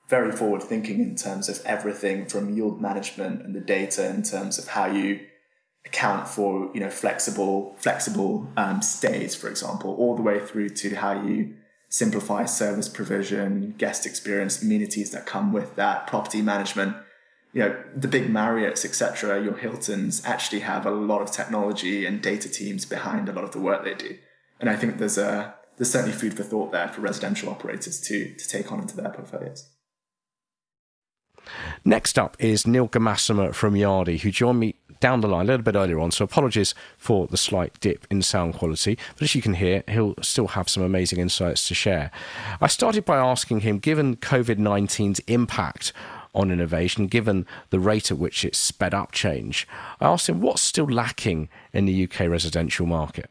very 0.09 0.31
forward 0.31 0.63
thinking 0.63 0.99
in 0.99 1.15
terms 1.15 1.47
of 1.47 1.61
everything 1.65 2.25
from 2.25 2.55
yield 2.55 2.81
management 2.81 3.43
and 3.43 3.55
the 3.55 3.59
data 3.59 4.09
in 4.09 4.23
terms 4.23 4.57
of 4.57 4.69
how 4.69 4.87
you 4.87 5.19
account 5.85 6.27
for 6.27 6.69
you 6.73 6.79
know 6.79 6.89
flexible 6.89 7.75
flexible 7.77 8.51
um, 8.57 8.81
stays, 8.81 9.35
for 9.35 9.47
example, 9.49 9.95
all 9.95 10.15
the 10.15 10.21
way 10.21 10.39
through 10.39 10.69
to 10.69 10.95
how 10.95 11.21
you 11.23 11.55
simplify 11.89 12.45
service 12.45 12.89
provision, 12.89 13.73
guest 13.77 14.05
experience, 14.05 14.61
amenities 14.61 15.11
that 15.11 15.25
come 15.25 15.53
with 15.53 15.75
that, 15.75 16.07
property 16.07 16.41
management. 16.41 16.95
You 17.51 17.61
know, 17.61 17.83
the 17.95 18.07
big 18.07 18.27
Marriotts, 18.29 18.85
etc., 18.85 19.43
your 19.43 19.57
Hiltons 19.57 20.23
actually 20.23 20.59
have 20.59 20.85
a 20.85 20.91
lot 20.91 21.23
of 21.23 21.31
technology 21.31 22.05
and 22.05 22.21
data 22.21 22.47
teams 22.47 22.85
behind 22.85 23.27
a 23.27 23.33
lot 23.33 23.43
of 23.43 23.53
the 23.53 23.59
work 23.59 23.83
they 23.83 23.95
do. 23.95 24.17
And 24.59 24.69
I 24.69 24.75
think 24.75 24.97
there's 24.97 25.17
a 25.17 25.55
there's 25.77 25.91
certainly 25.91 26.15
food 26.15 26.35
for 26.35 26.43
thought 26.43 26.71
there 26.71 26.89
for 26.89 27.01
residential 27.01 27.49
operators 27.49 27.99
to 28.01 28.35
to 28.35 28.47
take 28.47 28.71
on 28.71 28.81
into 28.81 28.95
their 28.95 29.09
portfolios. 29.09 29.69
Next 31.85 32.19
up 32.19 32.35
is 32.39 32.67
Neil 32.67 32.87
Gemassmer 32.87 33.53
from 33.53 33.73
Yardi, 33.73 34.19
who 34.19 34.31
joined 34.31 34.59
me 34.59 34.75
down 34.99 35.21
the 35.21 35.27
line 35.27 35.45
a 35.45 35.47
little 35.47 35.63
bit 35.63 35.75
earlier 35.75 35.99
on. 35.99 36.11
So 36.11 36.25
apologies 36.25 36.75
for 36.97 37.27
the 37.27 37.37
slight 37.37 37.79
dip 37.79 38.05
in 38.09 38.21
sound 38.21 38.55
quality. 38.55 38.97
But 39.15 39.23
as 39.23 39.35
you 39.35 39.41
can 39.41 39.53
hear, 39.53 39.83
he'll 39.87 40.15
still 40.21 40.47
have 40.47 40.69
some 40.69 40.83
amazing 40.83 41.19
insights 41.19 41.67
to 41.67 41.73
share. 41.73 42.11
I 42.61 42.67
started 42.67 43.05
by 43.05 43.17
asking 43.17 43.61
him, 43.61 43.79
given 43.79 44.17
COVID 44.17 44.57
19's 44.57 45.19
impact 45.27 45.93
on 46.35 46.51
innovation, 46.51 47.07
given 47.07 47.45
the 47.69 47.79
rate 47.79 48.11
at 48.11 48.17
which 48.17 48.45
it's 48.45 48.57
sped 48.57 48.93
up 48.93 49.11
change, 49.11 49.67
I 49.99 50.07
asked 50.07 50.29
him 50.29 50.41
what's 50.41 50.61
still 50.61 50.85
lacking 50.85 51.49
in 51.73 51.85
the 51.85 52.03
UK 52.03 52.21
residential 52.29 52.85
market. 52.85 53.29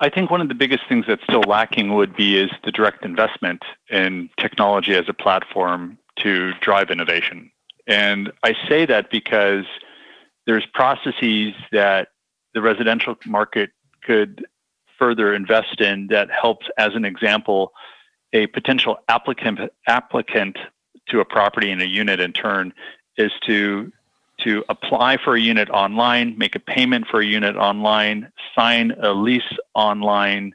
I 0.00 0.08
think 0.08 0.30
one 0.30 0.40
of 0.40 0.48
the 0.48 0.54
biggest 0.54 0.84
things 0.88 1.06
that's 1.08 1.24
still 1.24 1.42
lacking 1.42 1.94
would 1.94 2.14
be 2.14 2.38
is 2.38 2.50
the 2.64 2.70
direct 2.70 3.04
investment 3.04 3.62
in 3.90 4.30
technology 4.38 4.94
as 4.94 5.06
a 5.08 5.12
platform 5.12 5.98
to 6.22 6.52
drive 6.60 6.90
innovation. 6.90 7.50
And 7.86 8.32
I 8.42 8.54
say 8.68 8.86
that 8.86 9.10
because 9.10 9.64
there's 10.46 10.66
processes 10.66 11.54
that 11.72 12.08
the 12.54 12.60
residential 12.60 13.16
market 13.26 13.70
could 14.02 14.46
further 14.98 15.34
invest 15.34 15.80
in 15.80 16.08
that 16.08 16.30
helps, 16.30 16.66
as 16.76 16.94
an 16.94 17.04
example, 17.04 17.72
a 18.32 18.46
potential 18.48 18.98
applicant 19.08 19.58
applicant 19.86 20.58
to 21.08 21.20
a 21.20 21.24
property 21.24 21.70
in 21.70 21.80
a 21.80 21.84
unit 21.84 22.20
in 22.20 22.32
turn 22.32 22.72
is 23.16 23.32
to 23.46 23.90
to 24.40 24.64
apply 24.68 25.16
for 25.16 25.34
a 25.34 25.40
unit 25.40 25.68
online, 25.70 26.38
make 26.38 26.54
a 26.54 26.60
payment 26.60 27.06
for 27.10 27.20
a 27.20 27.26
unit 27.26 27.56
online, 27.56 28.30
sign 28.54 28.92
a 29.02 29.12
lease 29.12 29.42
online, 29.74 30.54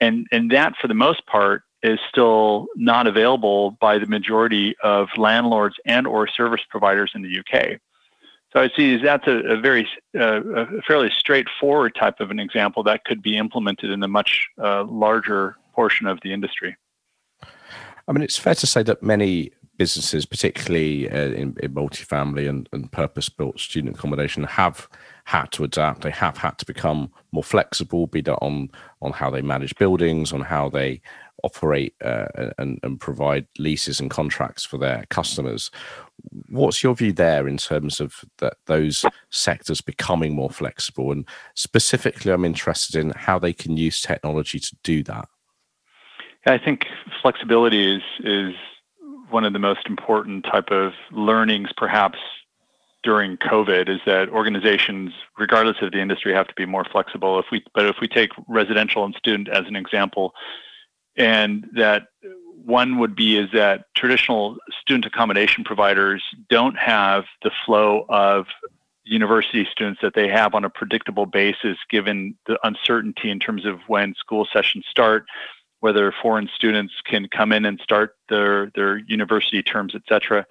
and 0.00 0.26
and 0.32 0.50
that 0.50 0.74
for 0.80 0.88
the 0.88 0.94
most 0.94 1.26
part 1.26 1.63
is 1.84 2.00
still 2.08 2.66
not 2.76 3.06
available 3.06 3.72
by 3.72 3.98
the 3.98 4.06
majority 4.06 4.74
of 4.82 5.08
landlords 5.18 5.76
and 5.84 6.06
or 6.06 6.26
service 6.26 6.62
providers 6.68 7.12
in 7.14 7.20
the 7.22 7.38
UK. 7.38 7.78
So 8.52 8.62
I 8.62 8.70
see 8.74 8.96
that's 8.96 9.26
a, 9.26 9.38
a 9.52 9.60
very 9.60 9.86
uh, 10.18 10.42
a 10.44 10.82
fairly 10.82 11.10
straightforward 11.10 11.94
type 11.94 12.20
of 12.20 12.30
an 12.30 12.40
example 12.40 12.82
that 12.84 13.04
could 13.04 13.20
be 13.20 13.36
implemented 13.36 13.90
in 13.90 14.02
a 14.02 14.08
much 14.08 14.48
uh, 14.62 14.84
larger 14.84 15.56
portion 15.74 16.06
of 16.06 16.18
the 16.22 16.32
industry. 16.32 16.74
I 18.08 18.12
mean, 18.12 18.22
it's 18.22 18.38
fair 18.38 18.54
to 18.54 18.66
say 18.66 18.82
that 18.84 19.02
many 19.02 19.50
businesses, 19.76 20.24
particularly 20.24 21.10
uh, 21.10 21.32
in, 21.32 21.56
in 21.62 21.74
multifamily 21.74 22.48
and, 22.48 22.68
and 22.72 22.90
purpose 22.92 23.28
built 23.28 23.58
student 23.58 23.96
accommodation, 23.96 24.44
have 24.44 24.88
had 25.24 25.50
to 25.52 25.64
adapt. 25.64 26.02
They 26.02 26.10
have 26.10 26.38
had 26.38 26.56
to 26.58 26.66
become 26.66 27.10
more 27.32 27.42
flexible, 27.42 28.06
be 28.06 28.20
that 28.22 28.36
on 28.36 28.70
on 29.02 29.12
how 29.12 29.30
they 29.30 29.42
manage 29.42 29.74
buildings, 29.76 30.32
on 30.32 30.40
how 30.40 30.68
they 30.70 31.00
operate 31.42 31.94
uh, 32.02 32.26
and, 32.58 32.78
and 32.82 33.00
provide 33.00 33.46
leases 33.58 34.00
and 34.00 34.10
contracts 34.10 34.64
for 34.64 34.78
their 34.78 35.04
customers. 35.10 35.70
What's 36.48 36.82
your 36.82 36.94
view 36.94 37.12
there 37.12 37.46
in 37.48 37.56
terms 37.56 38.00
of 38.00 38.24
that 38.38 38.54
those 38.66 39.04
sectors 39.30 39.80
becoming 39.80 40.34
more 40.34 40.50
flexible? 40.50 41.12
And 41.12 41.26
specifically, 41.54 42.32
I'm 42.32 42.44
interested 42.44 42.96
in 42.96 43.10
how 43.10 43.38
they 43.38 43.52
can 43.52 43.76
use 43.76 44.00
technology 44.00 44.58
to 44.60 44.76
do 44.82 45.02
that. 45.04 45.28
I 46.46 46.58
think 46.58 46.86
flexibility 47.22 47.96
is 47.96 48.02
is 48.20 48.54
one 49.30 49.44
of 49.44 49.52
the 49.52 49.58
most 49.58 49.86
important 49.86 50.44
type 50.44 50.70
of 50.70 50.92
learnings, 51.10 51.70
perhaps 51.76 52.18
during 53.02 53.36
COVID, 53.38 53.88
is 53.88 54.00
that 54.06 54.28
organizations, 54.28 55.12
regardless 55.38 55.76
of 55.82 55.92
the 55.92 56.00
industry, 56.00 56.32
have 56.32 56.48
to 56.48 56.54
be 56.54 56.66
more 56.66 56.84
flexible. 56.84 57.38
If 57.38 57.46
we, 57.50 57.64
but 57.74 57.86
if 57.86 57.96
we 58.00 58.08
take 58.08 58.30
residential 58.48 59.04
and 59.04 59.14
student 59.14 59.48
as 59.48 59.66
an 59.66 59.76
example, 59.76 60.32
and 61.16 61.66
that 61.74 62.08
one 62.64 62.98
would 62.98 63.14
be 63.14 63.36
is 63.36 63.50
that 63.52 63.86
traditional 63.94 64.56
student 64.80 65.06
accommodation 65.06 65.64
providers 65.64 66.22
don't 66.48 66.76
have 66.76 67.24
the 67.42 67.50
flow 67.64 68.06
of 68.08 68.46
university 69.04 69.66
students 69.70 70.00
that 70.00 70.14
they 70.14 70.28
have 70.28 70.54
on 70.54 70.64
a 70.64 70.70
predictable 70.70 71.26
basis 71.26 71.76
given 71.90 72.34
the 72.46 72.58
uncertainty 72.64 73.30
in 73.30 73.38
terms 73.38 73.66
of 73.66 73.80
when 73.86 74.14
school 74.14 74.46
sessions 74.50 74.86
start 74.88 75.26
whether 75.80 76.10
foreign 76.22 76.48
students 76.54 76.94
can 77.04 77.28
come 77.28 77.52
in 77.52 77.66
and 77.66 77.78
start 77.80 78.16
their 78.30 78.70
their 78.74 78.98
university 78.98 79.62
terms 79.62 79.94
etc 79.94 80.46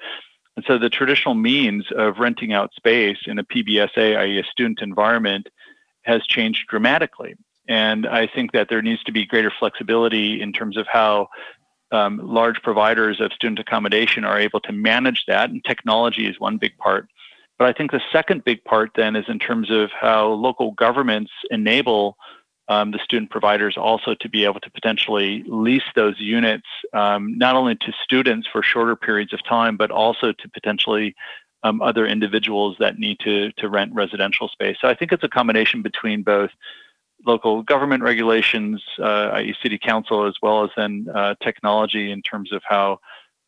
and 0.55 0.63
so 0.67 0.77
the 0.77 0.89
traditional 0.89 1.33
means 1.33 1.85
of 1.95 2.19
renting 2.19 2.53
out 2.53 2.71
space 2.75 3.17
in 3.25 3.39
a 3.39 3.43
PBSA 3.43 4.17
i.e. 4.17 4.39
a 4.39 4.43
student 4.43 4.81
environment 4.83 5.49
has 6.03 6.25
changed 6.27 6.67
dramatically 6.67 7.33
and 7.67 8.05
I 8.05 8.27
think 8.27 8.51
that 8.51 8.67
there 8.69 8.81
needs 8.81 9.03
to 9.03 9.11
be 9.11 9.25
greater 9.25 9.51
flexibility 9.57 10.41
in 10.41 10.51
terms 10.51 10.77
of 10.77 10.85
how 10.87 11.27
um, 11.91 12.19
large 12.23 12.61
providers 12.61 13.21
of 13.21 13.31
student 13.33 13.59
accommodation 13.59 14.25
are 14.25 14.39
able 14.39 14.59
to 14.61 14.71
manage 14.71 15.23
that. 15.27 15.49
And 15.49 15.63
technology 15.63 16.27
is 16.27 16.39
one 16.39 16.57
big 16.57 16.77
part. 16.77 17.07
But 17.59 17.67
I 17.67 17.73
think 17.73 17.91
the 17.91 18.01
second 18.11 18.43
big 18.43 18.63
part 18.63 18.91
then 18.95 19.15
is 19.15 19.25
in 19.27 19.39
terms 19.39 19.69
of 19.69 19.91
how 19.91 20.29
local 20.29 20.71
governments 20.71 21.31
enable 21.51 22.17
um, 22.67 22.91
the 22.91 22.99
student 23.03 23.29
providers 23.29 23.77
also 23.77 24.15
to 24.15 24.29
be 24.29 24.45
able 24.45 24.59
to 24.61 24.71
potentially 24.71 25.43
lease 25.45 25.83
those 25.95 26.19
units, 26.19 26.67
um, 26.93 27.37
not 27.37 27.55
only 27.55 27.75
to 27.75 27.93
students 28.03 28.47
for 28.51 28.63
shorter 28.63 28.95
periods 28.95 29.33
of 29.33 29.43
time, 29.43 29.77
but 29.77 29.91
also 29.91 30.31
to 30.31 30.49
potentially 30.49 31.13
um, 31.63 31.81
other 31.81 32.05
individuals 32.05 32.75
that 32.79 32.97
need 32.97 33.19
to, 33.19 33.51
to 33.53 33.69
rent 33.69 33.93
residential 33.93 34.47
space. 34.47 34.77
So 34.81 34.87
I 34.87 34.95
think 34.95 35.11
it's 35.11 35.23
a 35.23 35.29
combination 35.29 35.81
between 35.81 36.23
both 36.23 36.51
local 37.25 37.63
government 37.63 38.03
regulations, 38.03 38.83
uh, 38.99 39.29
i.e., 39.33 39.55
city 39.61 39.77
council, 39.77 40.27
as 40.27 40.35
well 40.41 40.63
as 40.63 40.69
then 40.75 41.07
uh, 41.13 41.35
technology 41.41 42.11
in 42.11 42.21
terms 42.21 42.51
of 42.51 42.61
how 42.67 42.99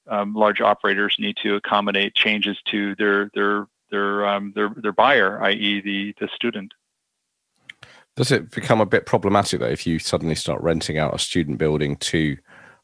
um, 0.08 0.34
large 0.34 0.62
operators 0.62 1.18
need 1.20 1.38
to 1.44 1.56
accommodate 1.56 2.14
changes 2.14 2.58
to 2.66 2.96
their 2.96 3.30
their 3.34 3.68
their 3.92 4.28
um, 4.28 4.54
their, 4.56 4.70
their 4.78 4.92
buyer, 4.92 5.42
i.e., 5.44 5.82
the 5.82 6.14
the 6.20 6.30
student. 6.34 6.74
Does 8.16 8.32
it 8.32 8.52
become 8.52 8.80
a 8.80 8.86
bit 8.86 9.06
problematic 9.06 9.60
though 9.60 9.66
if 9.66 9.86
you 9.86 10.00
suddenly 10.00 10.36
start 10.36 10.62
renting 10.62 10.98
out 10.98 11.14
a 11.14 11.20
student 11.20 11.58
building 11.58 11.98
to 11.98 12.38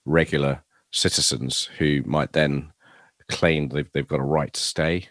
regular 0.06 0.62
citizens 0.92 1.70
who 1.78 2.02
might 2.06 2.34
then 2.34 2.74
claim 3.30 3.70
they've, 3.70 3.90
they've 3.94 4.08
got 4.08 4.20
a 4.20 4.24
right 4.24 4.52
to 4.52 4.60
stay? 4.60 5.08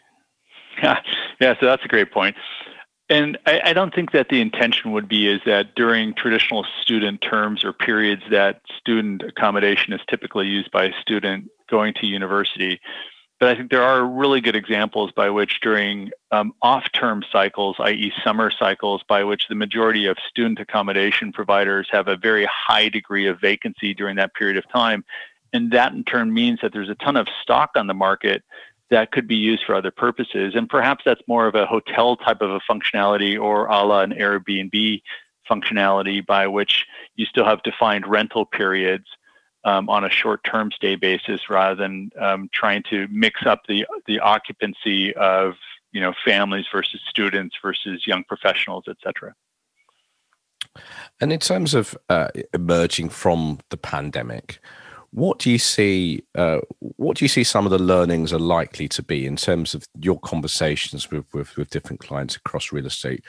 Yeah, 0.83 1.01
yeah. 1.41 1.55
So 1.59 1.67
that's 1.67 1.85
a 1.85 1.89
great 1.89 2.13
point. 2.13 2.37
And 3.11 3.37
I, 3.45 3.61
I, 3.65 3.73
don't 3.73 3.93
think 3.93 4.13
that 4.13 4.29
the 4.29 4.41
intention 4.41 4.93
would 4.93 5.09
be 5.09 5.27
is 5.27 5.41
that 5.45 5.75
during 5.75 6.15
traditional 6.15 6.65
student 6.81 7.21
terms 7.21 7.65
or 7.65 7.73
periods 7.73 8.23
that 8.31 8.63
student 8.79 9.23
accommodation 9.23 9.93
is 9.93 10.01
typically 10.09 10.47
used 10.47 10.71
by 10.71 10.85
a 10.85 10.93
student 11.01 11.51
going 11.69 11.93
to 11.95 12.07
university. 12.07 12.81
But 13.41 13.49
I 13.49 13.57
think 13.57 13.71
there 13.73 13.83
are 13.83 14.07
really 14.07 14.41
good 14.41 14.55
examples 14.55 15.11
by 15.11 15.29
which 15.31 15.61
during 15.61 16.11
um, 16.31 16.53
off-term 16.63 17.25
cycles, 17.33 17.77
i.e. 17.81 18.13
summer 18.23 18.53
cycles, 18.57 19.03
by 19.09 19.25
which 19.25 19.49
the 19.49 19.57
majority 19.57 20.07
of 20.07 20.17
student 20.29 20.61
accommodation 20.61 21.33
providers 21.33 21.89
have 21.91 22.07
a 22.07 22.17
very 22.17 22.47
high 22.47 22.91
degree 22.91 23.27
of 23.27 23.41
vacancy 23.41 23.93
during 23.93 24.17
that 24.17 24.35
period 24.35 24.57
of 24.57 24.69
time. 24.69 25.05
And 25.53 25.73
that 25.73 25.93
in 25.93 26.05
turn 26.05 26.33
means 26.33 26.61
that 26.63 26.73
there's 26.73 26.91
a 26.91 26.95
ton 26.95 27.17
of 27.17 27.27
stock 27.43 27.71
on 27.75 27.89
the 27.89 27.95
market 27.95 28.45
that 28.91 29.13
could 29.13 29.27
be 29.27 29.37
used 29.37 29.65
for 29.65 29.75
other 29.75 29.91
purposes. 29.91 30.55
And 30.55 30.69
perhaps 30.69 31.05
that's 31.05 31.23
more 31.27 31.47
of 31.47 31.55
a 31.55 31.67
hotel 31.67 32.17
type 32.17 32.41
of 32.41 32.51
a 32.51 32.61
functionality 32.61 33.41
or 33.41 33.67
a 33.67 33.85
la 33.85 34.01
an 34.01 34.13
Airbnb 34.13 35.03
functionality 35.51 36.25
by 36.25 36.47
which 36.47 36.87
you 37.17 37.27
still 37.27 37.45
have 37.45 37.63
defined 37.63 38.07
rental 38.07 38.45
periods 38.45 39.07
um, 39.65 39.89
on 39.89 40.05
a 40.05 40.11
short-term 40.11 40.71
stay 40.73 40.97
basis 40.97 41.51
rather 41.51 41.75
than 41.75 42.11
um, 42.19 42.49
trying 42.53 42.83
to 42.91 43.07
mix 43.11 43.45
up 43.47 43.63
the 43.69 43.87
the 44.07 44.19
occupancy 44.21 45.15
of 45.15 45.55
you 45.93 46.01
know 46.01 46.15
families 46.25 46.67
versus 46.73 47.01
students 47.09 47.57
versus 47.63 48.07
young 48.07 48.25
professionals, 48.25 48.85
etc. 48.89 49.35
And 51.21 51.33
in 51.33 51.41
terms 51.41 51.75
of 51.75 51.97
uh, 52.09 52.29
emerging 52.55 53.11
from 53.11 53.59
the 53.71 53.77
pandemic, 53.77 54.61
what 55.13 55.39
do 55.39 55.51
you 55.51 55.59
see? 55.59 56.23
Uh, 56.35 56.61
what 56.79 57.17
do 57.17 57.25
you 57.25 57.29
see? 57.29 57.45
Some 57.45 57.67
of 57.67 57.73
the 57.73 57.79
learnings 57.79 58.33
are 58.33 58.39
likely 58.39 58.89
to 58.89 59.03
be 59.03 59.27
in 59.27 59.37
terms 59.37 59.75
of 59.75 59.85
your 60.01 60.21
conversations 60.21 61.11
with, 61.11 61.25
with, 61.35 61.57
with 61.57 61.71
different 61.71 62.01
clients 62.01 62.37
across 62.37 62.73
real 62.73 62.87
estate. 62.87 63.25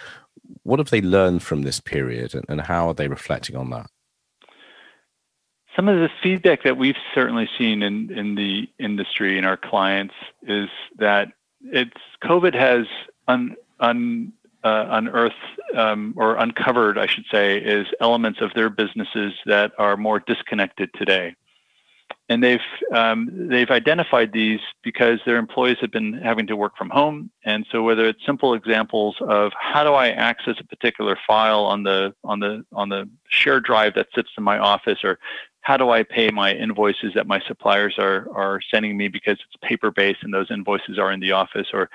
What 0.64 0.80
have 0.80 0.90
they 0.90 1.02
learned 1.02 1.42
from 1.42 1.64
this 1.64 1.80
period, 1.80 2.36
and, 2.36 2.46
and 2.48 2.62
how 2.62 2.90
are 2.90 2.94
they 2.94 3.08
reflecting 3.08 3.56
on 3.56 3.72
that? 3.72 3.88
Some 5.76 5.88
of 5.88 5.98
the 5.98 6.10
feedback 6.22 6.64
that 6.64 6.78
we've 6.78 6.98
certainly 7.16 7.50
seen 7.58 7.82
in, 7.82 8.12
in 8.12 8.36
the 8.36 8.68
industry 8.78 9.38
and 9.38 9.48
our 9.48 9.58
clients 9.58 10.14
is 10.44 10.70
that 10.98 11.30
it's 11.64 11.98
COVID 12.24 12.54
has 12.54 12.86
un, 13.28 13.56
un, 13.80 14.34
uh, 14.64 14.86
unearthed 14.90 15.36
um, 15.76 16.14
or 16.18 16.36
uncovered, 16.36 16.98
I 16.98 17.08
should 17.08 17.24
say, 17.32 17.58
is 17.58 17.88
elements 18.02 18.42
of 18.42 18.54
their 18.54 18.70
businesses 18.70 19.34
that 19.46 19.72
are 19.80 19.96
more 19.98 20.20
disconnected 20.20 20.92
today 20.94 21.36
and 22.32 22.42
they've 22.42 22.60
um, 22.94 23.30
they've 23.50 23.70
identified 23.70 24.32
these 24.32 24.62
because 24.84 25.20
their 25.26 25.36
employees 25.36 25.78
have 25.82 25.92
been 25.92 26.14
having 26.14 26.48
to 26.48 26.56
work 26.56 26.78
from 26.78 26.90
home, 26.90 27.30
and 27.44 27.66
so 27.70 27.84
whether 27.84 28.06
it's 28.06 28.26
simple 28.26 28.54
examples 28.54 29.18
of 29.20 29.52
how 29.60 29.84
do 29.84 29.92
I 29.92 30.10
access 30.10 30.56
a 30.60 30.64
particular 30.64 31.18
file 31.28 31.66
on 31.66 31.84
the 31.84 32.16
on 32.24 32.40
the 32.40 32.66
on 32.72 32.88
the 32.88 33.10
shared 33.28 33.66
drive 33.66 33.96
that 33.96 34.08
sits 34.16 34.30
in 34.38 34.46
my 34.46 34.58
office, 34.58 35.00
or 35.04 35.20
how 35.60 35.76
do 35.76 35.90
I 35.90 36.04
pay 36.04 36.30
my 36.30 36.54
invoices 36.54 37.14
that 37.16 37.28
my 37.28 37.42
suppliers 37.48 37.96
are 37.98 38.30
are 38.34 38.62
sending 38.74 38.96
me 38.96 39.10
because 39.10 39.38
it's 39.46 39.58
paper 39.62 39.92
based 39.92 40.24
and 40.24 40.34
those 40.34 40.50
invoices 40.50 40.98
are 40.98 41.12
in 41.12 41.20
the 41.20 41.34
office, 41.34 41.68
or 41.74 41.90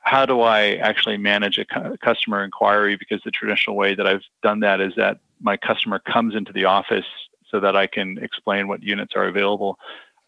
how 0.00 0.26
do 0.26 0.42
I 0.42 0.74
actually 0.74 1.16
manage 1.16 1.58
a 1.58 1.64
cu- 1.64 1.96
customer 1.96 2.44
inquiry? 2.44 2.96
Because 2.96 3.22
the 3.24 3.30
traditional 3.30 3.74
way 3.74 3.94
that 3.94 4.06
I've 4.06 4.24
done 4.42 4.60
that 4.60 4.82
is 4.82 4.92
that 4.96 5.20
my 5.40 5.56
customer 5.56 5.98
comes 5.98 6.34
into 6.34 6.52
the 6.52 6.66
office 6.66 7.06
so 7.50 7.60
that 7.60 7.76
I 7.76 7.86
can 7.86 8.18
explain 8.18 8.68
what 8.68 8.82
units 8.82 9.14
are 9.16 9.26
available. 9.26 9.78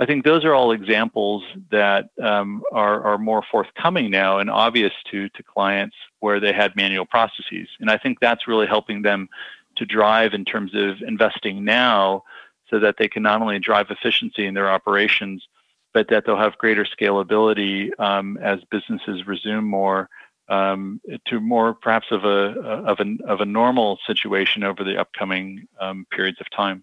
I 0.01 0.07
think 0.07 0.25
those 0.25 0.47
are 0.47 0.55
all 0.55 0.73
examples 0.73 1.45
that 1.71 2.09
um, 2.23 2.63
are, 2.73 3.03
are 3.05 3.19
more 3.19 3.43
forthcoming 3.51 4.11
now 4.11 4.39
and 4.39 4.49
obvious 4.49 4.95
to, 5.11 5.29
to 5.29 5.43
clients 5.43 5.95
where 6.21 6.41
they 6.41 6.55
had 6.55 6.75
manual 6.75 7.05
processes. 7.05 7.69
And 7.81 7.91
I 7.91 7.99
think 7.99 8.19
that's 8.19 8.49
really 8.49 8.67
helping 8.67 9.03
them 9.03 9.29
to 9.77 9.85
drive 9.85 10.33
in 10.33 10.47
terms 10.47 10.75
of 10.75 11.03
investing 11.03 11.65
now 11.65 12.25
so 12.71 12.79
that 12.79 12.97
they 12.99 13.09
can 13.09 13.23
not 13.23 13.43
only 13.43 13.59
drive 13.59 13.91
efficiency 13.91 14.47
in 14.47 14.55
their 14.55 14.71
operations, 14.71 15.47
but 15.93 16.09
that 16.09 16.25
they'll 16.25 16.37
have 16.37 16.57
greater 16.57 16.87
scalability 16.87 17.91
um, 18.01 18.39
as 18.39 18.61
businesses 18.71 19.27
resume 19.27 19.65
more 19.65 20.09
um, 20.49 21.01
to 21.27 21.41
more 21.41 21.75
perhaps 21.75 22.07
of 22.11 22.25
a, 22.25 22.59
of, 22.61 23.01
a, 23.01 23.17
of 23.27 23.41
a 23.41 23.45
normal 23.45 23.99
situation 24.07 24.65
over 24.65 24.83
the 24.83 24.99
upcoming 24.99 25.67
um, 25.81 26.07
periods 26.11 26.41
of 26.41 26.51
time. 26.51 26.83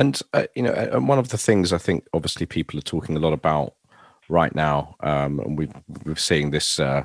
And 0.00 0.18
uh, 0.32 0.46
you 0.56 0.62
know, 0.62 0.72
and 0.72 1.06
one 1.06 1.18
of 1.18 1.28
the 1.28 1.36
things 1.36 1.74
I 1.74 1.78
think, 1.78 2.06
obviously, 2.14 2.46
people 2.46 2.78
are 2.78 2.82
talking 2.82 3.16
a 3.16 3.20
lot 3.20 3.34
about 3.34 3.74
right 4.30 4.54
now, 4.54 4.96
um, 5.00 5.40
and 5.40 5.58
we've 5.58 5.74
we're 6.06 6.16
seeing 6.16 6.52
this. 6.52 6.80
Uh, 6.80 7.04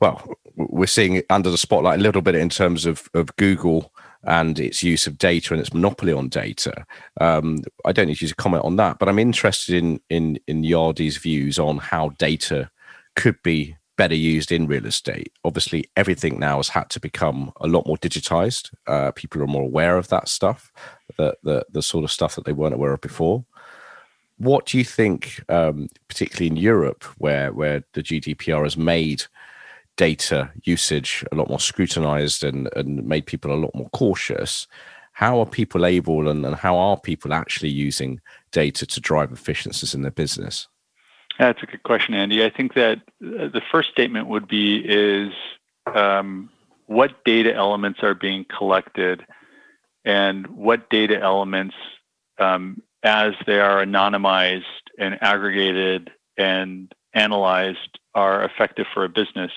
well, 0.00 0.26
we're 0.56 0.86
seeing 0.86 1.16
it 1.16 1.26
under 1.28 1.50
the 1.50 1.58
spotlight 1.58 2.00
a 2.00 2.02
little 2.02 2.22
bit 2.22 2.34
in 2.34 2.48
terms 2.48 2.86
of 2.86 3.10
of 3.12 3.36
Google 3.36 3.92
and 4.22 4.58
its 4.58 4.82
use 4.82 5.06
of 5.06 5.18
data 5.18 5.52
and 5.52 5.60
its 5.60 5.74
monopoly 5.74 6.14
on 6.14 6.30
data. 6.30 6.86
Um, 7.20 7.58
I 7.84 7.92
don't 7.92 8.06
need 8.08 8.22
you 8.22 8.28
to 8.28 8.34
comment 8.34 8.64
on 8.64 8.76
that, 8.76 8.98
but 8.98 9.10
I'm 9.10 9.18
interested 9.18 9.74
in 9.74 10.00
in 10.08 10.38
in 10.46 10.62
Yardi's 10.62 11.18
views 11.18 11.58
on 11.58 11.76
how 11.76 12.08
data 12.16 12.70
could 13.16 13.36
be 13.42 13.76
better 13.96 14.14
used 14.14 14.50
in 14.52 14.66
real 14.66 14.86
estate. 14.86 15.32
Obviously, 15.44 15.84
everything 15.96 16.38
now 16.38 16.56
has 16.56 16.68
had 16.68 16.90
to 16.90 17.00
become 17.00 17.52
a 17.60 17.68
lot 17.68 17.86
more 17.86 17.96
digitized. 17.98 18.70
Uh, 18.86 19.12
people 19.12 19.42
are 19.42 19.46
more 19.46 19.62
aware 19.62 19.96
of 19.96 20.08
that 20.08 20.28
stuff, 20.28 20.72
the, 21.16 21.36
the 21.42 21.64
the 21.70 21.82
sort 21.82 22.04
of 22.04 22.10
stuff 22.12 22.34
that 22.34 22.44
they 22.44 22.52
weren't 22.52 22.74
aware 22.74 22.92
of 22.92 23.00
before. 23.00 23.44
what 24.38 24.66
do 24.66 24.78
you 24.78 24.84
think, 24.84 25.42
um, 25.48 25.88
particularly 26.08 26.48
in 26.48 26.56
Europe, 26.56 27.04
where 27.18 27.52
where 27.52 27.84
the 27.92 28.02
GDPR 28.02 28.64
has 28.64 28.76
made 28.76 29.24
data 29.96 30.50
usage 30.64 31.24
a 31.30 31.36
lot 31.36 31.48
more 31.48 31.60
scrutinized 31.60 32.42
and, 32.42 32.68
and 32.74 33.06
made 33.06 33.26
people 33.26 33.52
a 33.52 33.62
lot 33.62 33.74
more 33.74 33.88
cautious? 33.90 34.66
How 35.12 35.38
are 35.38 35.46
people 35.46 35.86
able 35.86 36.28
and, 36.28 36.44
and 36.44 36.56
how 36.56 36.76
are 36.76 36.98
people 36.98 37.32
actually 37.32 37.70
using 37.70 38.20
data 38.50 38.84
to 38.86 39.00
drive 39.00 39.30
efficiencies 39.32 39.94
in 39.94 40.02
their 40.02 40.10
business? 40.10 40.66
That's 41.38 41.62
a 41.62 41.66
good 41.66 41.82
question, 41.82 42.14
Andy. 42.14 42.44
I 42.44 42.50
think 42.50 42.74
that 42.74 42.98
uh, 42.98 43.48
the 43.48 43.62
first 43.72 43.90
statement 43.90 44.28
would 44.28 44.46
be 44.46 44.76
is 44.76 45.32
um, 45.92 46.50
what 46.86 47.24
data 47.24 47.52
elements 47.52 48.00
are 48.02 48.14
being 48.14 48.44
collected 48.44 49.24
and 50.04 50.46
what 50.46 50.90
data 50.90 51.18
elements 51.20 51.74
um, 52.38 52.82
as 53.02 53.34
they 53.46 53.58
are 53.58 53.84
anonymized 53.84 54.62
and 54.98 55.20
aggregated 55.22 56.10
and 56.36 56.92
analyzed 57.14 57.98
are 58.14 58.44
effective 58.44 58.86
for 58.92 59.04
a 59.04 59.08
business. 59.08 59.52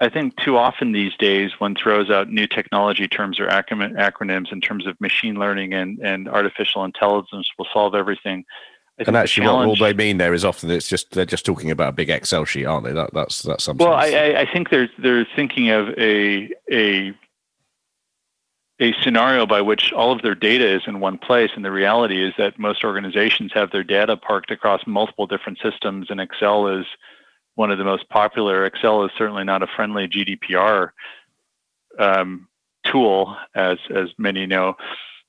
I 0.00 0.08
think 0.08 0.36
too 0.36 0.56
often 0.56 0.90
these 0.90 1.16
days 1.16 1.52
one 1.58 1.76
throws 1.76 2.10
out 2.10 2.28
new 2.28 2.48
technology 2.48 3.06
terms 3.06 3.38
or 3.38 3.46
acronyms 3.46 4.52
in 4.52 4.60
terms 4.60 4.86
of 4.86 5.00
machine 5.00 5.36
learning 5.36 5.74
and, 5.74 6.00
and 6.00 6.28
artificial 6.28 6.84
intelligence 6.84 7.48
will 7.56 7.68
solve 7.72 7.94
everything. 7.94 8.44
I 9.00 9.04
and 9.06 9.16
actually, 9.16 9.46
what 9.46 9.66
all 9.66 9.76
they 9.76 9.94
mean 9.94 10.18
there 10.18 10.34
is 10.34 10.44
often 10.44 10.70
it's 10.70 10.88
just 10.88 11.12
they're 11.12 11.24
just 11.24 11.46
talking 11.46 11.70
about 11.70 11.88
a 11.88 11.92
big 11.92 12.10
Excel 12.10 12.44
sheet, 12.44 12.66
aren't 12.66 12.84
they? 12.84 12.92
That, 12.92 13.10
that's 13.14 13.42
that's 13.42 13.64
something. 13.64 13.86
Well, 13.86 13.96
I, 13.96 14.34
I 14.36 14.52
think 14.52 14.70
they're 14.70 14.90
they're 14.98 15.26
thinking 15.34 15.70
of 15.70 15.88
a 15.98 16.50
a 16.70 17.14
a 18.82 18.92
scenario 19.02 19.46
by 19.46 19.62
which 19.62 19.92
all 19.92 20.12
of 20.12 20.22
their 20.22 20.34
data 20.34 20.68
is 20.68 20.82
in 20.86 20.98
one 20.98 21.16
place. 21.16 21.50
And 21.54 21.64
the 21.64 21.70
reality 21.70 22.22
is 22.26 22.34
that 22.36 22.58
most 22.58 22.84
organizations 22.84 23.52
have 23.54 23.70
their 23.70 23.84
data 23.84 24.16
parked 24.16 24.50
across 24.50 24.86
multiple 24.86 25.26
different 25.26 25.58
systems, 25.62 26.08
and 26.10 26.20
Excel 26.20 26.66
is 26.66 26.84
one 27.54 27.70
of 27.70 27.78
the 27.78 27.84
most 27.84 28.08
popular. 28.08 28.64
Excel 28.64 29.04
is 29.04 29.10
certainly 29.16 29.44
not 29.44 29.62
a 29.62 29.68
friendly 29.68 30.08
GDPR 30.08 30.90
um, 31.98 32.48
tool, 32.84 33.36
as 33.54 33.78
as 33.94 34.08
many 34.18 34.46
know. 34.46 34.74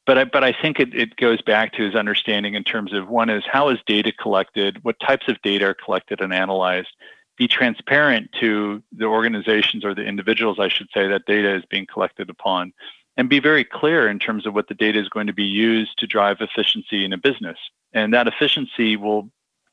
But 0.06 0.18
I, 0.18 0.24
but 0.26 0.44
I 0.44 0.54
think 0.54 0.80
it, 0.80 0.94
it 0.94 1.16
goes 1.16 1.42
back 1.42 1.74
to 1.74 1.84
his 1.84 1.96
understanding 1.96 2.56
in 2.56 2.63
terms 2.63 2.94
of 2.94 3.08
one 3.08 3.30
is 3.30 3.44
how 3.50 3.70
is 3.70 3.80
data 3.86 4.12
collected, 4.12 4.84
what 4.84 5.00
types 5.00 5.28
of 5.30 5.42
data 5.42 5.68
are 5.68 5.74
collected 5.74 6.20
and 6.22 6.34
analyzed. 6.34 6.89
Be 7.38 7.48
transparent 7.48 8.30
to 8.39 8.84
the 8.92 9.06
organizations 9.06 9.84
or 9.84 9.96
the 9.96 10.04
individuals, 10.04 10.60
I 10.60 10.68
should 10.68 10.89
say, 10.94 11.08
that 11.08 11.26
data 11.26 11.56
is 11.56 11.63
being 11.70 11.88
collected 11.92 12.30
upon 12.30 12.74
and 13.18 13.30
be 13.30 13.39
very 13.39 13.63
clear 13.63 14.08
in 14.08 14.20
terms 14.20 14.46
of 14.46 14.54
what 14.54 14.68
the 14.68 14.74
data 14.74 15.00
is 15.00 15.10
going 15.10 15.28
to 15.28 15.34
be 15.34 15.44
used 15.44 15.98
to 16.00 16.08
drive 16.08 16.38
efficiency 16.42 17.06
in 17.06 17.13
a 17.13 17.18
business. 17.18 17.58
And 17.94 18.13
that 18.13 18.28
efficiency 18.28 18.98
will 18.98 19.30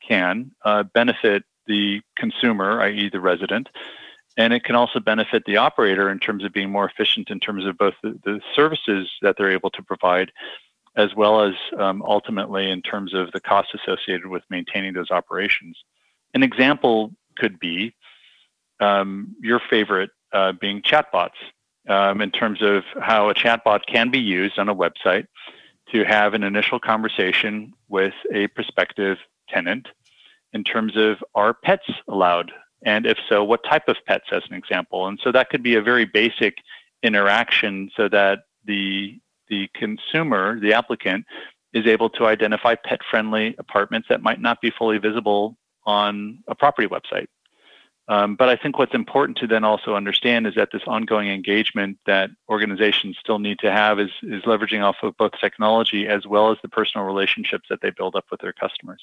can 0.07 0.51
uh, 0.63 0.83
benefit 0.83 1.43
the 1.67 2.01
consumer, 2.15 2.81
i.e., 2.81 3.09
the 3.09 3.19
resident, 3.19 3.69
and 4.37 4.53
it 4.53 4.63
can 4.63 4.75
also 4.75 4.99
benefit 4.99 5.43
the 5.45 5.57
operator 5.57 6.09
in 6.09 6.19
terms 6.19 6.43
of 6.43 6.53
being 6.53 6.69
more 6.69 6.85
efficient 6.85 7.29
in 7.29 7.39
terms 7.39 7.65
of 7.65 7.77
both 7.77 7.95
the, 8.01 8.17
the 8.23 8.39
services 8.55 9.09
that 9.21 9.35
they're 9.37 9.51
able 9.51 9.69
to 9.71 9.83
provide, 9.83 10.31
as 10.95 11.13
well 11.15 11.41
as 11.41 11.53
um, 11.77 12.01
ultimately 12.03 12.69
in 12.69 12.81
terms 12.81 13.13
of 13.13 13.31
the 13.31 13.41
costs 13.41 13.73
associated 13.73 14.27
with 14.27 14.43
maintaining 14.49 14.93
those 14.93 15.11
operations. 15.11 15.77
An 16.33 16.43
example 16.43 17.11
could 17.37 17.59
be 17.59 17.93
um, 18.79 19.35
your 19.41 19.61
favorite 19.69 20.11
uh, 20.33 20.53
being 20.53 20.81
chatbots 20.81 21.31
um, 21.89 22.21
in 22.21 22.31
terms 22.31 22.61
of 22.61 22.83
how 23.01 23.29
a 23.29 23.33
chatbot 23.33 23.85
can 23.85 24.11
be 24.11 24.19
used 24.19 24.57
on 24.57 24.69
a 24.69 24.75
website 24.75 25.27
to 25.91 26.03
have 26.03 26.33
an 26.33 26.43
initial 26.43 26.79
conversation 26.79 27.73
with 27.89 28.13
a 28.33 28.47
prospective 28.47 29.17
tenant 29.49 29.87
in 30.53 30.63
terms 30.63 30.95
of 30.95 31.17
are 31.35 31.53
pets 31.53 31.89
allowed? 32.07 32.51
And 32.83 33.05
if 33.05 33.17
so, 33.29 33.43
what 33.43 33.63
type 33.63 33.87
of 33.87 33.97
pets, 34.07 34.25
as 34.31 34.43
an 34.49 34.55
example? 34.55 35.07
And 35.07 35.19
so 35.23 35.31
that 35.31 35.49
could 35.49 35.63
be 35.63 35.75
a 35.75 35.81
very 35.81 36.05
basic 36.05 36.57
interaction 37.03 37.91
so 37.95 38.09
that 38.09 38.39
the, 38.65 39.19
the 39.49 39.69
consumer, 39.75 40.59
the 40.59 40.73
applicant, 40.73 41.25
is 41.73 41.85
able 41.85 42.09
to 42.09 42.25
identify 42.25 42.75
pet 42.75 42.99
friendly 43.09 43.55
apartments 43.57 44.07
that 44.09 44.21
might 44.21 44.41
not 44.41 44.61
be 44.61 44.71
fully 44.71 44.97
visible 44.97 45.57
on 45.85 46.43
a 46.47 46.55
property 46.55 46.87
website. 46.87 47.27
Um, 48.07 48.35
but 48.35 48.49
I 48.49 48.57
think 48.57 48.77
what's 48.77 48.93
important 48.93 49.37
to 49.37 49.47
then 49.47 49.63
also 49.63 49.95
understand 49.95 50.45
is 50.47 50.55
that 50.55 50.69
this 50.73 50.81
ongoing 50.85 51.29
engagement 51.29 51.97
that 52.05 52.29
organizations 52.49 53.15
still 53.19 53.39
need 53.39 53.59
to 53.59 53.71
have 53.71 53.99
is, 53.99 54.09
is 54.23 54.41
leveraging 54.43 54.83
off 54.83 54.97
of 55.01 55.15
both 55.17 55.31
technology 55.39 56.07
as 56.07 56.27
well 56.27 56.51
as 56.51 56.57
the 56.61 56.67
personal 56.67 57.05
relationships 57.05 57.67
that 57.69 57.79
they 57.81 57.91
build 57.91 58.15
up 58.15 58.25
with 58.29 58.41
their 58.41 58.53
customers. 58.53 59.01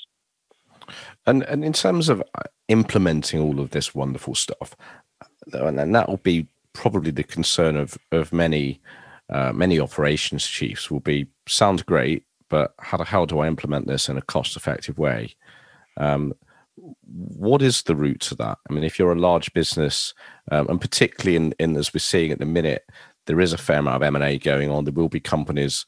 And 1.27 1.43
and 1.45 1.65
in 1.65 1.73
terms 1.73 2.09
of 2.09 2.21
uh, 2.21 2.43
implementing 2.69 3.41
all 3.41 3.61
of 3.61 3.71
this 3.71 3.95
wonderful 3.95 4.35
stuff, 4.35 4.77
uh, 5.55 5.67
and 5.67 5.95
that 5.95 6.09
will 6.09 6.19
be 6.19 6.47
probably 6.73 7.11
the 7.11 7.25
concern 7.25 7.77
of 7.77 7.99
of 8.13 8.33
many 8.33 8.81
uh, 9.31 9.53
many 9.53 9.79
operations 9.81 10.47
chiefs 10.47 10.91
will 10.91 11.01
be 11.01 11.27
sounds 11.47 11.83
great, 11.83 12.25
but 12.49 12.75
how 12.79 13.03
how 13.05 13.25
do 13.25 13.41
I 13.41 13.47
implement 13.47 13.87
this 13.87 14.09
in 14.09 14.17
a 14.17 14.23
cost 14.23 14.57
effective 14.57 14.99
way? 14.99 15.35
Um, 15.97 16.35
what 17.03 17.63
is 17.63 17.83
the 17.83 17.97
route 17.97 18.21
to 18.21 18.35
that? 18.37 18.59
I 18.69 18.73
mean, 18.73 18.85
if 18.85 18.99
you're 18.99 19.13
a 19.13 19.19
large 19.19 19.53
business, 19.53 20.15
um, 20.51 20.69
and 20.69 20.81
particularly 20.81 21.37
in, 21.37 21.53
in 21.59 21.77
as 21.77 21.93
we're 21.93 22.01
seeing 22.01 22.31
at 22.31 22.39
the 22.39 22.47
minute, 22.47 22.85
there 23.27 23.41
is 23.41 23.53
a 23.53 23.59
fair 23.59 23.79
amount 23.79 23.97
of 23.97 24.03
M 24.03 24.17
and 24.17 24.25
A 24.25 24.39
going 24.39 24.71
on. 24.71 24.85
There 24.85 24.93
will 24.93 25.09
be 25.09 25.21
companies 25.21 25.85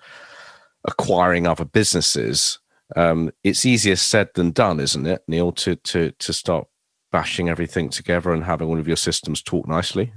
acquiring 0.84 1.46
other 1.46 1.64
businesses. 1.64 2.58
Um, 2.96 3.30
it's 3.44 3.66
easier 3.66 3.96
said 3.96 4.28
than 4.34 4.50
done, 4.50 4.80
isn't 4.80 5.06
it, 5.06 5.22
Neil? 5.28 5.52
To 5.52 5.76
to 5.76 6.12
to 6.12 6.32
start 6.32 6.66
bashing 7.12 7.48
everything 7.48 7.88
together 7.90 8.32
and 8.32 8.44
having 8.44 8.68
all 8.68 8.78
of 8.78 8.86
your 8.86 8.96
systems 8.96 9.42
talk 9.42 9.66
nicely. 9.66 10.12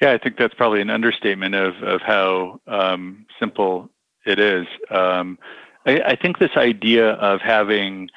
Yeah, 0.00 0.12
I 0.12 0.18
think 0.18 0.36
that's 0.36 0.54
probably 0.54 0.80
an 0.80 0.90
understatement 0.90 1.54
of 1.54 1.82
of 1.82 2.00
how 2.02 2.60
um, 2.66 3.26
simple 3.38 3.90
it 4.26 4.38
is. 4.38 4.66
Um, 4.90 5.38
I, 5.86 6.00
I 6.00 6.16
think 6.16 6.38
this 6.38 6.56
idea 6.56 7.12
of 7.12 7.40
having 7.40 8.10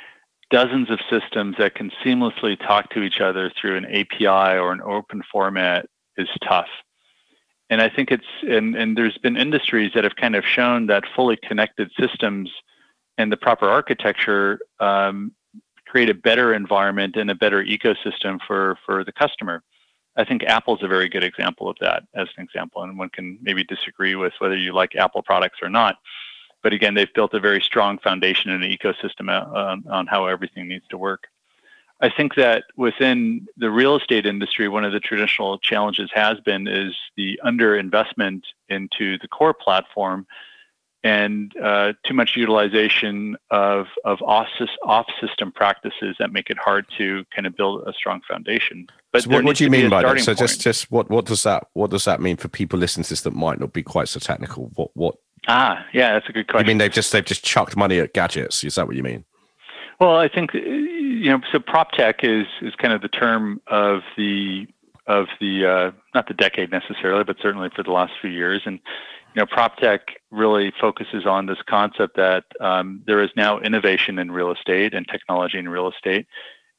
dozens 0.50 0.90
of 0.90 1.00
systems 1.10 1.56
that 1.60 1.76
can 1.76 1.92
seamlessly 2.04 2.60
talk 2.60 2.90
to 2.90 3.04
each 3.04 3.22
other 3.22 3.52
through 3.60 3.78
an 3.78 3.86
API 3.86 4.58
or 4.58 4.72
an 4.72 4.82
open 4.82 5.22
format 5.32 5.86
is 6.18 6.28
tough. 6.48 6.70
And 7.70 7.82
I 7.82 7.90
think 7.90 8.12
it's 8.12 8.26
and, 8.48 8.76
and 8.76 8.98
there's 8.98 9.18
been 9.20 9.38
industries 9.38 9.92
that 9.94 10.04
have 10.04 10.16
kind 10.16 10.36
of 10.36 10.44
shown 10.44 10.88
that 10.88 11.04
fully 11.16 11.38
connected 11.38 11.92
systems 12.00 12.52
and 13.20 13.32
the 13.32 13.38
proper 13.38 13.70
architecture 13.70 14.60
um, 14.80 15.34
create 15.86 16.10
a 16.10 16.14
better 16.14 16.54
environment 16.54 17.18
and 17.18 17.30
a 17.30 17.36
better 17.36 17.64
ecosystem 17.64 18.40
for 18.48 18.80
for 18.86 19.04
the 19.04 19.12
customer. 19.12 19.62
I 20.16 20.24
think 20.26 20.44
Apple's 20.44 20.82
a 20.82 20.88
very 20.88 21.08
good 21.10 21.24
example 21.24 21.70
of 21.70 21.78
that 21.82 22.04
as 22.16 22.28
an 22.36 22.44
example, 22.44 22.82
and 22.82 22.98
one 22.98 23.10
can 23.10 23.38
maybe 23.42 23.64
disagree 23.64 24.16
with 24.16 24.34
whether 24.40 24.58
you 24.58 24.74
like 24.74 24.96
Apple 24.96 25.22
products 25.22 25.60
or 25.62 25.70
not. 25.70 25.98
But 26.64 26.74
again, 26.74 26.94
they've 26.94 27.14
built 27.14 27.34
a 27.34 27.40
very 27.40 27.62
strong 27.62 28.00
foundation 28.00 28.52
and 28.52 28.64
an 28.64 28.72
ecosystem 28.72 29.30
on, 29.30 29.86
on 29.88 30.08
how 30.08 30.26
everything 30.26 30.68
needs 30.68 30.86
to 30.90 30.98
work. 30.98 31.28
I 32.02 32.10
think 32.10 32.36
that 32.36 32.64
within 32.76 33.48
the 33.58 33.70
real 33.70 33.96
estate 33.98 34.26
industry, 34.26 34.68
one 34.68 34.86
of 34.86 34.94
the 34.94 35.00
traditional 35.00 35.58
challenges 35.60 36.10
has 36.14 36.40
been 36.42 36.68
is 36.68 36.96
the 37.16 37.40
underinvestment 37.46 38.44
into 38.70 39.18
the 39.20 39.28
core 39.28 39.54
platform 39.54 40.26
and 41.04 41.56
uh, 41.58 41.94
too 42.06 42.14
much 42.14 42.36
utilization 42.36 43.38
of, 43.52 43.88
of 44.04 44.22
off, 44.22 44.48
system 45.22 45.52
practices 45.52 46.16
that 46.20 46.32
make 46.32 46.50
it 46.50 46.58
hard 46.58 46.86
to 46.98 47.24
kind 47.34 47.48
of 47.48 47.56
build 47.56 47.88
a 47.88 47.94
strong 47.94 48.22
foundation. 48.28 48.88
But 49.14 49.24
so 49.24 49.30
what, 49.30 49.44
what 49.44 49.56
do 49.58 49.64
you 49.64 49.70
mean 49.70 49.90
by 49.90 50.04
that? 50.04 50.20
So 50.20 50.34
just, 50.34 50.62
just 50.62 50.92
what, 50.92 51.10
what 51.10 51.26
does 51.26 51.44
that 51.44 51.68
what 51.74 51.90
does 51.90 52.06
that 52.06 52.22
mean 52.22 52.38
for 52.38 52.48
people 52.48 52.78
listening 52.78 53.06
to 53.06 53.10
this 53.10 53.22
that 53.22 53.34
might 53.34 53.60
not 53.60 53.74
be 53.74 53.84
quite 53.84 54.08
so 54.08 54.20
technical? 54.20 54.72
What 54.76 54.92
what 54.94 55.16
Ah, 55.48 55.86
yeah, 55.94 56.14
that's 56.14 56.28
a 56.30 56.32
good 56.32 56.48
question. 56.48 56.66
You 56.66 56.72
mean 56.72 56.78
they've 56.78 56.92
just 56.92 57.12
they've 57.12 57.26
just 57.26 57.44
chucked 57.44 57.76
money 57.76 58.00
at 58.00 58.14
gadgets? 58.14 58.64
Is 58.64 58.76
that 58.76 58.88
what 58.88 58.96
you 58.96 59.04
mean? 59.04 59.24
Well, 60.00 60.16
I 60.16 60.28
think 60.28 60.54
you 60.54 61.30
know. 61.30 61.42
So 61.52 61.60
prop 61.60 61.92
tech 61.92 62.24
is 62.24 62.46
is 62.62 62.76
kind 62.76 62.94
of 62.94 63.02
the 63.02 63.08
term 63.08 63.62
of 63.68 64.02
the 64.18 64.68
of 65.08 65.28
the 65.40 65.66
uh, 65.66 65.92
not 66.14 66.28
the 66.28 66.34
decade 66.34 66.72
necessarily, 66.72 67.24
but 67.24 67.38
certainly 67.42 67.70
for 67.76 67.84
the 67.84 67.92
last 67.92 68.14
few 68.22 68.30
years. 68.30 68.62
And 68.66 68.80
you 69.36 69.42
know, 69.42 69.46
prop 69.46 69.78
tech 69.78 70.02
really 70.32 70.74
focuses 70.80 71.26
on 71.26 71.46
this 71.46 71.60
concept 71.68 72.16
that 72.16 72.46
um, 72.60 73.04
there 73.06 73.22
is 73.22 73.30
now 73.36 73.60
innovation 73.60 74.18
in 74.18 74.32
real 74.32 74.52
estate 74.52 74.94
and 74.94 75.08
technology 75.08 75.58
in 75.58 75.70
real 75.70 75.90
estate, 75.90 76.26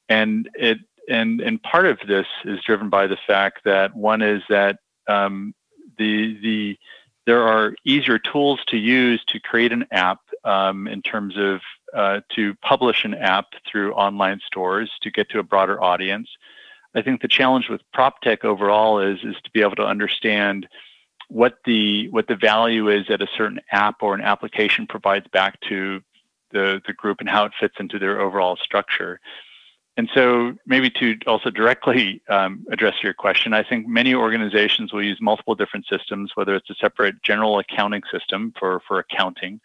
and 0.08 0.48
it 0.54 0.78
and 1.08 1.40
and 1.40 1.62
part 1.62 1.86
of 1.86 1.98
this 2.06 2.26
is 2.44 2.60
driven 2.62 2.88
by 2.90 3.06
the 3.06 3.18
fact 3.26 3.60
that 3.64 3.94
one 3.94 4.20
is 4.20 4.42
that 4.48 4.78
um, 5.08 5.54
the 5.98 6.38
the 6.42 6.78
there 7.26 7.46
are 7.46 7.74
easier 7.84 8.18
tools 8.18 8.60
to 8.68 8.76
use 8.76 9.22
to 9.26 9.38
create 9.38 9.72
an 9.72 9.86
app 9.92 10.20
um, 10.44 10.88
in 10.88 11.02
terms 11.02 11.34
of 11.36 11.60
uh, 11.94 12.20
to 12.34 12.54
publish 12.56 13.04
an 13.04 13.14
app 13.14 13.46
through 13.70 13.92
online 13.92 14.40
stores 14.44 14.90
to 15.02 15.10
get 15.10 15.28
to 15.30 15.38
a 15.38 15.42
broader 15.42 15.82
audience. 15.82 16.28
I 16.94 17.02
think 17.02 17.20
the 17.20 17.28
challenge 17.28 17.68
with 17.68 17.80
prop 17.92 18.20
tech 18.22 18.44
overall 18.44 18.98
is 18.98 19.18
is 19.22 19.36
to 19.44 19.50
be 19.52 19.60
able 19.60 19.76
to 19.76 19.86
understand 19.86 20.66
what 21.30 21.58
the 21.64 22.08
what 22.08 22.26
the 22.26 22.36
value 22.36 22.88
is 22.88 23.06
that 23.08 23.22
a 23.22 23.28
certain 23.36 23.60
app 23.70 24.02
or 24.02 24.14
an 24.14 24.20
application 24.20 24.86
provides 24.86 25.26
back 25.28 25.58
to 25.68 26.00
the, 26.50 26.82
the 26.86 26.92
group 26.92 27.18
and 27.20 27.28
how 27.28 27.44
it 27.44 27.52
fits 27.58 27.74
into 27.78 27.98
their 27.98 28.20
overall 28.20 28.56
structure. 28.56 29.20
And 29.96 30.08
so, 30.14 30.54
maybe 30.66 30.88
to 30.90 31.16
also 31.26 31.50
directly 31.50 32.22
um, 32.28 32.64
address 32.70 32.94
your 33.02 33.12
question, 33.12 33.52
I 33.52 33.62
think 33.62 33.86
many 33.86 34.14
organizations 34.14 34.92
will 34.92 35.02
use 35.02 35.18
multiple 35.20 35.54
different 35.54 35.86
systems, 35.86 36.32
whether 36.34 36.54
it's 36.54 36.70
a 36.70 36.74
separate 36.80 37.22
general 37.22 37.58
accounting 37.58 38.02
system 38.10 38.52
for, 38.58 38.80
for 38.86 38.98
accounting, 38.98 39.60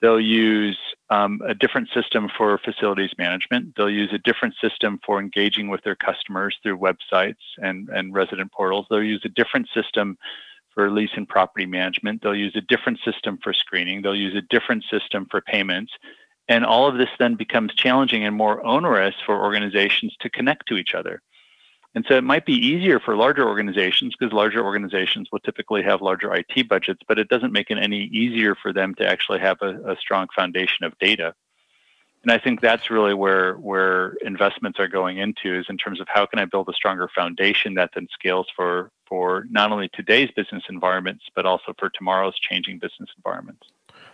they'll 0.00 0.20
use 0.20 0.78
um, 1.10 1.40
a 1.46 1.54
different 1.54 1.88
system 1.94 2.28
for 2.36 2.58
facilities 2.58 3.12
management, 3.18 3.74
they'll 3.76 3.90
use 3.90 4.12
a 4.12 4.18
different 4.18 4.54
system 4.60 5.00
for 5.04 5.18
engaging 5.18 5.68
with 5.68 5.82
their 5.84 5.96
customers 5.96 6.56
through 6.62 6.78
websites 6.78 7.42
and, 7.58 7.88
and 7.88 8.14
resident 8.14 8.52
portals, 8.52 8.86
they'll 8.90 9.02
use 9.02 9.22
a 9.24 9.28
different 9.30 9.68
system 9.74 10.18
for 10.74 10.90
lease 10.90 11.10
and 11.16 11.28
property 11.28 11.66
management. 11.66 12.22
They'll 12.22 12.34
use 12.34 12.56
a 12.56 12.60
different 12.60 12.98
system 13.04 13.38
for 13.42 13.52
screening. 13.52 14.02
They'll 14.02 14.14
use 14.14 14.36
a 14.36 14.42
different 14.54 14.84
system 14.90 15.26
for 15.30 15.40
payments. 15.40 15.92
And 16.48 16.64
all 16.64 16.88
of 16.88 16.98
this 16.98 17.08
then 17.18 17.34
becomes 17.34 17.74
challenging 17.74 18.24
and 18.24 18.34
more 18.34 18.64
onerous 18.66 19.14
for 19.24 19.42
organizations 19.42 20.14
to 20.20 20.30
connect 20.30 20.66
to 20.68 20.76
each 20.76 20.94
other. 20.94 21.22
And 21.94 22.04
so 22.08 22.16
it 22.16 22.24
might 22.24 22.46
be 22.46 22.54
easier 22.54 22.98
for 22.98 23.16
larger 23.16 23.46
organizations 23.46 24.14
because 24.18 24.32
larger 24.32 24.64
organizations 24.64 25.28
will 25.30 25.40
typically 25.40 25.82
have 25.82 26.00
larger 26.00 26.34
IT 26.34 26.68
budgets, 26.68 27.00
but 27.06 27.18
it 27.18 27.28
doesn't 27.28 27.52
make 27.52 27.70
it 27.70 27.78
any 27.78 28.04
easier 28.04 28.54
for 28.54 28.72
them 28.72 28.94
to 28.94 29.06
actually 29.06 29.40
have 29.40 29.58
a, 29.60 29.92
a 29.92 29.96
strong 29.96 30.26
foundation 30.34 30.84
of 30.84 30.98
data. 30.98 31.34
And 32.22 32.30
I 32.30 32.38
think 32.38 32.60
that's 32.60 32.90
really 32.90 33.14
where 33.14 33.54
where 33.54 34.14
investments 34.24 34.78
are 34.78 34.88
going 34.88 35.18
into 35.18 35.58
is 35.58 35.66
in 35.68 35.76
terms 35.76 36.00
of 36.00 36.06
how 36.08 36.24
can 36.26 36.38
I 36.38 36.44
build 36.44 36.68
a 36.68 36.72
stronger 36.72 37.08
foundation 37.14 37.74
that 37.74 37.90
then 37.94 38.08
scales 38.12 38.46
for 38.54 38.90
for 39.08 39.46
not 39.50 39.72
only 39.72 39.88
today's 39.92 40.30
business 40.30 40.62
environments 40.68 41.24
but 41.34 41.46
also 41.46 41.74
for 41.78 41.90
tomorrow's 41.90 42.38
changing 42.38 42.78
business 42.78 43.10
environments. 43.16 43.66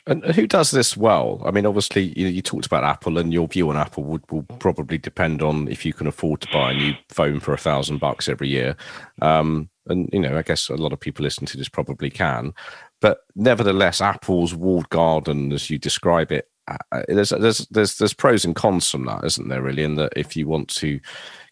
And 0.07 0.25
who 0.25 0.47
does 0.47 0.71
this 0.71 0.97
well? 0.97 1.43
I 1.45 1.51
mean, 1.51 1.67
obviously, 1.67 2.19
you, 2.19 2.29
you 2.29 2.41
talked 2.41 2.65
about 2.65 2.83
Apple, 2.83 3.19
and 3.19 3.31
your 3.31 3.47
view 3.47 3.69
on 3.69 3.77
Apple 3.77 4.05
would 4.05 4.23
will 4.31 4.45
probably 4.59 4.97
depend 4.97 5.43
on 5.43 5.69
if 5.69 5.85
you 5.85 5.93
can 5.93 6.07
afford 6.07 6.41
to 6.41 6.49
buy 6.51 6.73
a 6.73 6.75
new 6.75 6.95
phone 7.11 7.41
for 7.41 7.53
a 7.53 7.59
thousand 7.59 7.99
bucks 7.99 8.27
every 8.27 8.49
year. 8.49 8.75
Um, 9.21 9.69
and 9.87 10.09
you 10.11 10.21
know, 10.21 10.39
I 10.39 10.43
guess 10.43 10.71
a 10.71 10.77
lot 10.77 10.95
of 10.95 11.01
people 11.01 11.25
listening 11.25 11.47
to 11.49 11.59
this 11.59 11.69
probably 11.69 12.09
can. 12.09 12.55
But 13.03 13.21
nevertheless, 13.37 14.01
Apple's 14.01 14.55
walled 14.55 14.89
garden, 14.89 15.53
as 15.53 15.69
you 15.69 15.79
describe 15.79 16.33
it, 16.33 16.49
uh, 16.93 17.03
there's 17.09 17.31
there's 17.31 17.67
there's 17.71 17.99
there's 17.99 18.15
pros 18.15 18.45
and 18.45 18.55
cons 18.55 18.91
from 18.91 19.07
that, 19.07 19.25
isn't 19.25 19.49
there? 19.49 19.63
Really, 19.63 19.85
in 19.85 19.97
that 19.97 20.13
if 20.17 20.37
you 20.37 20.49
want 20.49 20.69
to 20.77 21.01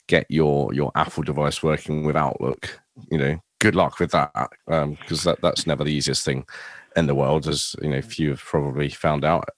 get 0.06 0.26
your 0.28 0.72
your 0.74 0.92
Apple 0.94 1.22
device 1.22 1.62
working 1.62 2.04
with 2.04 2.16
Outlook, 2.16 2.80
you 3.10 3.18
know, 3.18 3.38
good 3.60 3.74
luck 3.74 3.98
with 3.98 4.10
that 4.12 4.32
because 4.66 5.26
um, 5.26 5.32
that 5.32 5.38
that's 5.42 5.66
never 5.66 5.84
the 5.84 5.92
easiest 5.92 6.24
thing 6.24 6.44
in 6.96 7.06
the 7.06 7.14
world, 7.14 7.46
as 7.46 7.76
you 7.82 7.90
know, 7.90 8.02
few 8.02 8.30
have 8.30 8.40
probably 8.40 8.88
found 8.88 9.24
out. 9.24 9.48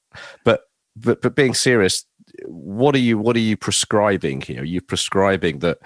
But 0.44 0.62
but 0.96 1.22
but 1.22 1.34
being 1.34 1.54
serious, 1.54 2.04
what 2.44 2.94
are 2.94 3.00
you 3.00 3.18
what 3.18 3.36
are 3.36 3.40
you 3.40 3.56
prescribing 3.56 4.40
here? 4.40 4.62
Are 4.62 4.66
you 4.66 4.80
prescribing 4.80 5.60
that 5.60 5.78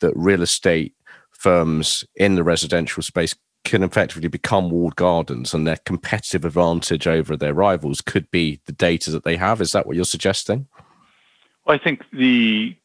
that 0.00 0.12
real 0.14 0.42
estate 0.42 0.94
firms 1.30 2.04
in 2.16 2.34
the 2.34 2.42
residential 2.42 3.02
space 3.02 3.34
can 3.64 3.82
effectively 3.82 4.28
become 4.28 4.70
walled 4.70 4.96
gardens 4.96 5.52
and 5.52 5.66
their 5.66 5.78
competitive 5.84 6.44
advantage 6.44 7.06
over 7.06 7.36
their 7.36 7.54
rivals 7.54 8.00
could 8.00 8.30
be 8.30 8.60
the 8.66 8.72
data 8.72 9.10
that 9.10 9.24
they 9.24 9.36
have. 9.36 9.60
Is 9.60 9.72
that 9.72 9.86
what 9.86 9.96
you're 9.96 10.04
suggesting? 10.04 10.66
Well, 11.66 11.78
I 11.78 11.82
think 11.82 12.02
the 12.12 12.76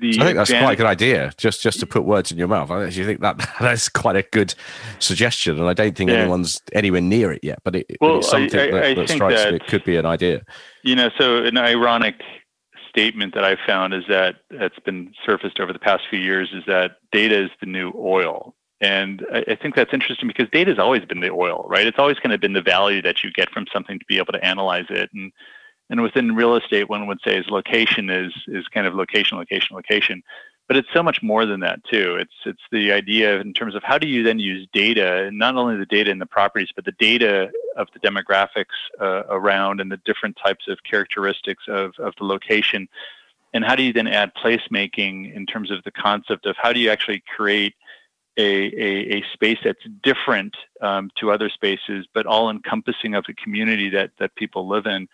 the 0.00 0.18
I 0.20 0.24
think 0.24 0.36
that's 0.36 0.50
quite 0.50 0.72
a 0.72 0.76
good 0.76 0.86
idea. 0.86 1.32
Just 1.36 1.62
just 1.62 1.78
to 1.80 1.86
put 1.86 2.04
words 2.04 2.32
in 2.32 2.38
your 2.38 2.48
mouth. 2.48 2.70
I 2.70 2.84
actually 2.84 3.04
think 3.04 3.20
that 3.20 3.48
that's 3.60 3.88
quite 3.88 4.16
a 4.16 4.22
good 4.22 4.54
suggestion, 4.98 5.58
and 5.58 5.68
I 5.68 5.74
don't 5.74 5.96
think 5.96 6.10
yeah. 6.10 6.16
anyone's 6.16 6.60
anywhere 6.72 7.00
near 7.00 7.32
it 7.32 7.40
yet. 7.42 7.60
But 7.62 7.76
it, 7.76 7.86
well, 8.00 8.18
it's 8.18 8.30
something 8.30 8.58
I, 8.58 8.64
I, 8.64 8.70
that, 8.70 8.96
that 8.96 9.08
strikes 9.10 9.42
that, 9.42 9.50
me. 9.52 9.56
It 9.56 9.66
could 9.66 9.84
be 9.84 9.96
an 9.96 10.06
idea. 10.06 10.42
You 10.82 10.96
know, 10.96 11.10
so 11.18 11.44
an 11.44 11.58
ironic 11.58 12.22
statement 12.88 13.34
that 13.34 13.44
I 13.44 13.56
found 13.66 13.94
is 13.94 14.04
that 14.08 14.36
that's 14.50 14.78
been 14.80 15.12
surfaced 15.24 15.60
over 15.60 15.72
the 15.72 15.78
past 15.78 16.02
few 16.10 16.18
years 16.18 16.50
is 16.52 16.64
that 16.66 16.96
data 17.10 17.44
is 17.44 17.50
the 17.60 17.66
new 17.66 17.92
oil. 17.96 18.54
And 18.82 19.24
I, 19.32 19.44
I 19.48 19.54
think 19.54 19.76
that's 19.76 19.94
interesting 19.94 20.28
because 20.28 20.50
data 20.50 20.70
has 20.70 20.78
always 20.78 21.04
been 21.04 21.20
the 21.20 21.30
oil, 21.30 21.64
right? 21.68 21.86
It's 21.86 21.98
always 21.98 22.18
kind 22.18 22.34
of 22.34 22.40
been 22.40 22.52
the 22.52 22.60
value 22.60 23.00
that 23.02 23.22
you 23.22 23.32
get 23.32 23.48
from 23.50 23.66
something 23.72 23.98
to 23.98 24.04
be 24.06 24.18
able 24.18 24.32
to 24.32 24.44
analyze 24.44 24.86
it. 24.90 25.08
And 25.14 25.32
and 25.88 26.00
within 26.02 26.34
real 26.34 26.56
estate, 26.56 26.88
one 26.88 27.06
would 27.06 27.20
say 27.24 27.36
is 27.36 27.46
location 27.48 28.10
is 28.10 28.32
is 28.48 28.66
kind 28.68 28.86
of 28.86 28.94
location, 28.94 29.38
location, 29.38 29.76
location. 29.76 30.22
But 30.66 30.76
it's 30.76 30.88
so 30.94 31.02
much 31.02 31.22
more 31.22 31.44
than 31.46 31.60
that 31.60 31.84
too. 31.84 32.16
It's 32.16 32.34
it's 32.44 32.62
the 32.72 32.92
idea 32.92 33.40
in 33.40 33.52
terms 33.52 33.76
of 33.76 33.82
how 33.84 33.98
do 33.98 34.08
you 34.08 34.24
then 34.24 34.40
use 34.40 34.66
data, 34.72 35.30
not 35.32 35.54
only 35.54 35.76
the 35.76 35.86
data 35.86 36.10
in 36.10 36.18
the 36.18 36.26
properties, 36.26 36.70
but 36.74 36.84
the 36.84 36.92
data 36.98 37.50
of 37.76 37.86
the 37.92 38.00
demographics 38.00 38.78
uh, 39.00 39.22
around 39.28 39.80
and 39.80 39.92
the 39.92 40.00
different 40.04 40.36
types 40.44 40.66
of 40.68 40.78
characteristics 40.82 41.64
of, 41.68 41.92
of 41.98 42.14
the 42.18 42.24
location. 42.24 42.88
And 43.54 43.64
how 43.64 43.76
do 43.76 43.82
you 43.82 43.92
then 43.92 44.06
add 44.06 44.32
placemaking 44.34 45.34
in 45.36 45.46
terms 45.46 45.70
of 45.70 45.84
the 45.84 45.90
concept 45.90 46.46
of 46.46 46.56
how 46.60 46.72
do 46.72 46.80
you 46.80 46.90
actually 46.90 47.22
create 47.36 47.74
a, 48.36 48.42
a, 48.42 49.18
a 49.18 49.24
space 49.32 49.58
that's 49.62 49.84
different 50.02 50.56
um, 50.80 51.10
to 51.18 51.30
other 51.30 51.50
spaces, 51.50 52.06
but 52.14 52.26
all 52.26 52.50
encompassing 52.50 53.14
of 53.14 53.24
the 53.26 53.34
community 53.34 53.90
that, 53.90 54.12
that 54.18 54.34
people 54.36 54.68
live 54.68 54.86
in 54.86 55.08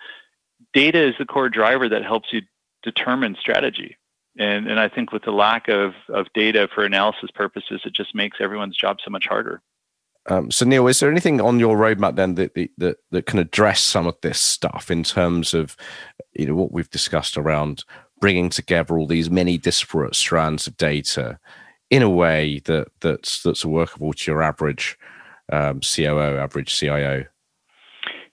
data 0.73 1.09
is 1.09 1.15
the 1.19 1.25
core 1.25 1.49
driver 1.49 1.89
that 1.89 2.05
helps 2.05 2.33
you 2.33 2.43
determine 2.83 3.37
strategy. 3.41 3.97
And, 4.39 4.69
and 4.69 4.79
I 4.79 4.89
think 4.89 5.13
with 5.13 5.25
the 5.25 5.33
lack 5.33 5.69
of, 5.69 5.95
of 6.09 6.27
data 6.33 6.69
for 6.73 6.85
analysis 6.85 7.31
purposes, 7.35 7.81
it 7.85 7.93
just 7.93 8.15
makes 8.15 8.39
everyone's 8.41 8.77
job 8.77 8.99
so 9.05 9.11
much 9.11 9.27
harder. 9.27 9.63
Um, 10.27 10.51
so 10.51 10.65
Neil, 10.65 10.87
is 10.87 11.01
there 11.01 11.11
anything 11.11 11.41
on 11.41 11.59
your 11.59 11.77
roadmap 11.77 12.17
then 12.17 12.35
that, 12.35 12.55
that 12.77 12.99
that 13.11 13.27
can 13.27 13.39
address 13.39 13.81
some 13.81 14.07
of 14.07 14.17
this 14.21 14.39
stuff 14.39 14.91
in 14.91 15.03
terms 15.03 15.55
of 15.55 15.75
you 16.35 16.47
know 16.47 16.55
what 16.55 16.71
we've 16.71 16.91
discussed 16.91 17.39
around 17.39 17.85
bringing 18.21 18.51
together 18.51 18.99
all 18.99 19.07
these 19.07 19.31
many 19.31 19.57
disparate 19.57 20.15
strands 20.15 20.67
of 20.67 20.77
data 20.77 21.39
in 21.91 22.03
a 22.03 22.11
way 22.11 22.61
that 22.65 22.89
that's 23.01 23.43
that's 23.43 23.65
workable 23.65 24.13
to 24.13 24.31
your 24.31 24.43
average 24.43 24.99
um, 25.53 25.81
COO, 25.81 26.39
average 26.39 26.77
CIO? 26.77 27.25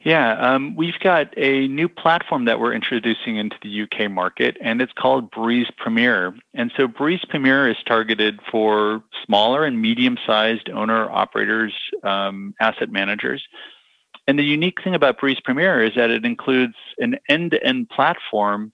Yeah, 0.05 0.33
um, 0.33 0.75
we've 0.75 0.99
got 0.99 1.33
a 1.35 1.67
new 1.67 1.89
platform 1.89 2.45
that 2.45 2.59
we're 2.59 2.73
introducing 2.73 3.37
into 3.37 3.55
the 3.63 3.81
UK 3.81 4.11
market, 4.11 4.55
and 4.61 4.79
it's 4.79 4.93
called 4.93 5.31
Breeze 5.31 5.71
Premier. 5.77 6.35
And 6.53 6.71
so 6.77 6.87
Breeze 6.87 7.25
Premier 7.27 7.67
is 7.67 7.77
targeted 7.87 8.39
for 8.51 9.01
smaller 9.25 9.65
and 9.65 9.81
medium-sized 9.81 10.69
owner-operators, 10.69 11.73
um, 12.03 12.53
asset 12.59 12.91
managers. 12.91 13.43
And 14.27 14.37
the 14.37 14.43
unique 14.43 14.83
thing 14.83 14.93
about 14.93 15.17
Breeze 15.17 15.39
Premier 15.43 15.83
is 15.83 15.95
that 15.95 16.11
it 16.11 16.23
includes 16.23 16.75
an 16.99 17.17
end-to-end 17.27 17.89
platform 17.89 18.73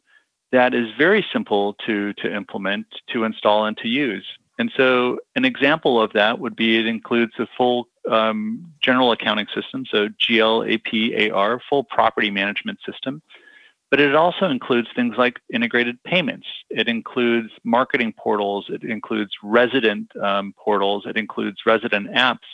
that 0.51 0.73
is 0.73 0.87
very 0.97 1.25
simple 1.31 1.75
to 1.85 2.11
to 2.13 2.35
implement, 2.35 2.87
to 3.13 3.23
install, 3.23 3.65
and 3.65 3.77
to 3.77 3.87
use. 3.87 4.25
And 4.61 4.71
so, 4.77 5.17
an 5.35 5.43
example 5.43 5.99
of 5.99 6.13
that 6.13 6.37
would 6.37 6.55
be 6.55 6.77
it 6.77 6.85
includes 6.85 7.33
a 7.39 7.47
full 7.57 7.87
um, 8.07 8.71
general 8.79 9.11
accounting 9.11 9.47
system, 9.55 9.87
so 9.89 10.07
GL, 10.07 10.71
AP, 10.71 11.33
AR, 11.33 11.59
full 11.67 11.83
property 11.83 12.29
management 12.29 12.77
system. 12.85 13.23
But 13.89 13.99
it 13.99 14.13
also 14.13 14.45
includes 14.45 14.87
things 14.95 15.15
like 15.17 15.39
integrated 15.51 16.01
payments. 16.03 16.45
It 16.69 16.87
includes 16.87 17.49
marketing 17.63 18.13
portals. 18.15 18.67
It 18.69 18.83
includes 18.83 19.31
resident 19.41 20.15
um, 20.17 20.53
portals. 20.63 21.05
It 21.07 21.17
includes 21.17 21.57
resident 21.65 22.11
apps, 22.11 22.45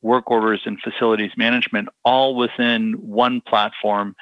work 0.00 0.30
orders, 0.30 0.62
and 0.64 0.80
facilities 0.80 1.32
management, 1.36 1.90
all 2.06 2.36
within 2.36 2.94
one 2.94 3.42
platform. 3.42 4.16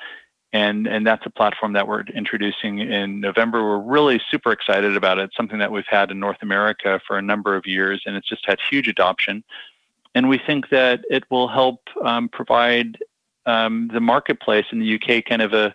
And, 0.54 0.86
and 0.86 1.06
that's 1.06 1.24
a 1.24 1.30
platform 1.30 1.72
that 1.72 1.88
we're 1.88 2.02
introducing 2.02 2.78
in 2.80 3.20
November. 3.20 3.62
We're 3.62 3.78
really 3.78 4.20
super 4.30 4.52
excited 4.52 4.96
about 4.96 5.18
it. 5.18 5.24
It's 5.24 5.36
something 5.36 5.58
that 5.60 5.72
we've 5.72 5.86
had 5.86 6.10
in 6.10 6.20
North 6.20 6.42
America 6.42 7.00
for 7.06 7.16
a 7.16 7.22
number 7.22 7.56
of 7.56 7.66
years, 7.66 8.02
and 8.04 8.16
it's 8.16 8.28
just 8.28 8.44
had 8.44 8.58
huge 8.70 8.86
adoption. 8.86 9.44
And 10.14 10.28
we 10.28 10.38
think 10.38 10.68
that 10.68 11.04
it 11.08 11.24
will 11.30 11.48
help 11.48 11.80
um, 12.04 12.28
provide 12.28 12.98
um, 13.46 13.90
the 13.92 14.00
marketplace 14.00 14.66
in 14.72 14.80
the 14.80 14.94
UK 14.94 15.24
kind 15.24 15.42
of 15.42 15.52
a, 15.52 15.74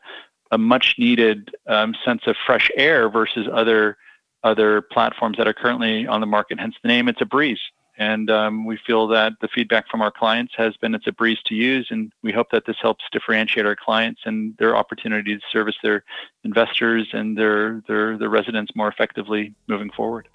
a 0.51 0.57
much 0.57 0.95
needed 0.97 1.55
um, 1.65 1.95
sense 2.05 2.21
of 2.27 2.35
fresh 2.45 2.69
air 2.75 3.09
versus 3.09 3.47
other 3.51 3.97
other 4.43 4.81
platforms 4.81 5.37
that 5.37 5.47
are 5.47 5.53
currently 5.53 6.05
on 6.05 6.21
the 6.21 6.27
market. 6.27 6.59
Hence 6.59 6.75
the 6.81 6.87
name, 6.87 7.09
it's 7.09 7.19
a 7.21 7.25
breeze. 7.25 7.59
And 7.97 8.29
um, 8.29 8.65
we 8.65 8.77
feel 8.77 9.07
that 9.07 9.33
the 9.41 9.47
feedback 9.47 9.89
from 9.89 10.01
our 10.01 10.11
clients 10.11 10.53
has 10.55 10.77
been 10.77 10.93
it's 10.93 11.07
a 11.07 11.11
breeze 11.11 11.39
to 11.45 11.55
use, 11.55 11.87
and 11.89 12.11
we 12.21 12.31
hope 12.31 12.51
that 12.51 12.65
this 12.65 12.77
helps 12.79 13.03
differentiate 13.11 13.65
our 13.65 13.75
clients 13.75 14.21
and 14.25 14.55
their 14.57 14.75
opportunity 14.75 15.35
to 15.35 15.41
service 15.51 15.75
their 15.81 16.03
investors 16.43 17.07
and 17.13 17.37
their 17.37 17.81
their, 17.87 18.17
their 18.17 18.29
residents 18.29 18.71
more 18.75 18.87
effectively 18.87 19.55
moving 19.67 19.89
forward. 19.89 20.27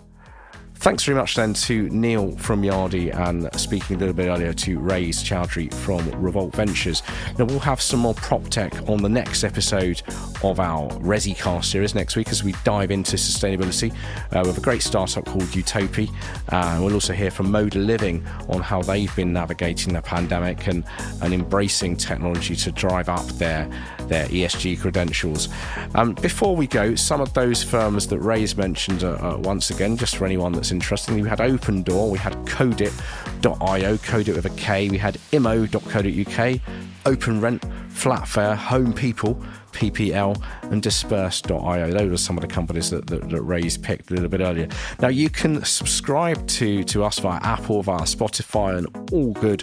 Thanks 0.82 1.04
very 1.04 1.16
much 1.16 1.36
then 1.36 1.54
to 1.54 1.88
Neil 1.90 2.32
from 2.38 2.62
Yardi 2.62 3.14
and 3.16 3.48
speaking 3.54 3.94
a 3.94 3.98
little 4.00 4.12
bit 4.12 4.26
earlier 4.26 4.52
to 4.52 4.80
Raiz 4.80 5.22
Chowdhury 5.22 5.72
from 5.72 6.10
Revolt 6.20 6.56
Ventures. 6.56 7.04
Now, 7.38 7.44
we'll 7.44 7.60
have 7.60 7.80
some 7.80 8.00
more 8.00 8.14
prop 8.14 8.48
tech 8.48 8.88
on 8.88 9.00
the 9.00 9.08
next 9.08 9.44
episode 9.44 10.02
of 10.42 10.58
our 10.58 10.88
ResiCast 10.94 11.66
series 11.66 11.94
next 11.94 12.16
week 12.16 12.30
as 12.30 12.42
we 12.42 12.52
dive 12.64 12.90
into 12.90 13.14
sustainability. 13.14 13.92
Uh, 14.32 14.40
we 14.42 14.48
have 14.48 14.58
a 14.58 14.60
great 14.60 14.82
startup 14.82 15.24
called 15.24 15.44
Utopi. 15.44 16.12
Uh, 16.48 16.80
we'll 16.82 16.94
also 16.94 17.12
hear 17.12 17.30
from 17.30 17.46
Moda 17.46 17.86
Living 17.86 18.26
on 18.48 18.60
how 18.60 18.82
they've 18.82 19.14
been 19.14 19.32
navigating 19.32 19.92
the 19.92 20.02
pandemic 20.02 20.66
and, 20.66 20.82
and 21.22 21.32
embracing 21.32 21.96
technology 21.96 22.56
to 22.56 22.72
drive 22.72 23.08
up 23.08 23.24
their, 23.38 23.70
their 24.08 24.26
ESG 24.26 24.80
credentials. 24.80 25.48
Um, 25.94 26.14
before 26.14 26.56
we 26.56 26.66
go, 26.66 26.96
some 26.96 27.20
of 27.20 27.32
those 27.34 27.62
firms 27.62 28.08
that 28.08 28.18
Raiz 28.18 28.56
mentioned 28.56 29.04
uh, 29.04 29.12
uh, 29.12 29.38
once 29.38 29.70
again, 29.70 29.96
just 29.96 30.16
for 30.16 30.24
anyone 30.24 30.50
that's 30.50 30.71
interested, 30.72 31.14
we 31.14 31.28
had 31.28 31.40
Open 31.40 31.82
Door, 31.82 32.10
we 32.10 32.18
had 32.18 32.32
Kodit.io, 32.46 33.96
Codit 33.98 34.34
with 34.34 34.46
a 34.46 34.50
K, 34.50 34.88
we 34.88 34.98
had 34.98 35.18
immo.co.uk, 35.30 36.60
Open 37.06 37.40
Rent, 37.40 37.62
Flatfair, 37.90 38.56
Home 38.56 38.92
People, 38.92 39.34
PPL, 39.72 40.42
and 40.72 40.82
Disperse.io. 40.82 41.90
Those 41.92 42.12
are 42.12 42.16
some 42.16 42.36
of 42.36 42.42
the 42.42 42.48
companies 42.48 42.90
that, 42.90 43.06
that, 43.06 43.28
that 43.30 43.40
Raiz 43.42 43.80
picked 43.80 44.10
a 44.10 44.14
little 44.14 44.28
bit 44.28 44.40
earlier. 44.40 44.68
Now, 45.00 45.08
you 45.08 45.30
can 45.30 45.64
subscribe 45.64 46.46
to, 46.48 46.82
to 46.84 47.04
us 47.04 47.18
via 47.18 47.40
Apple, 47.42 47.82
via 47.82 48.00
Spotify, 48.00 48.78
and 48.78 49.12
all 49.12 49.32
good 49.34 49.62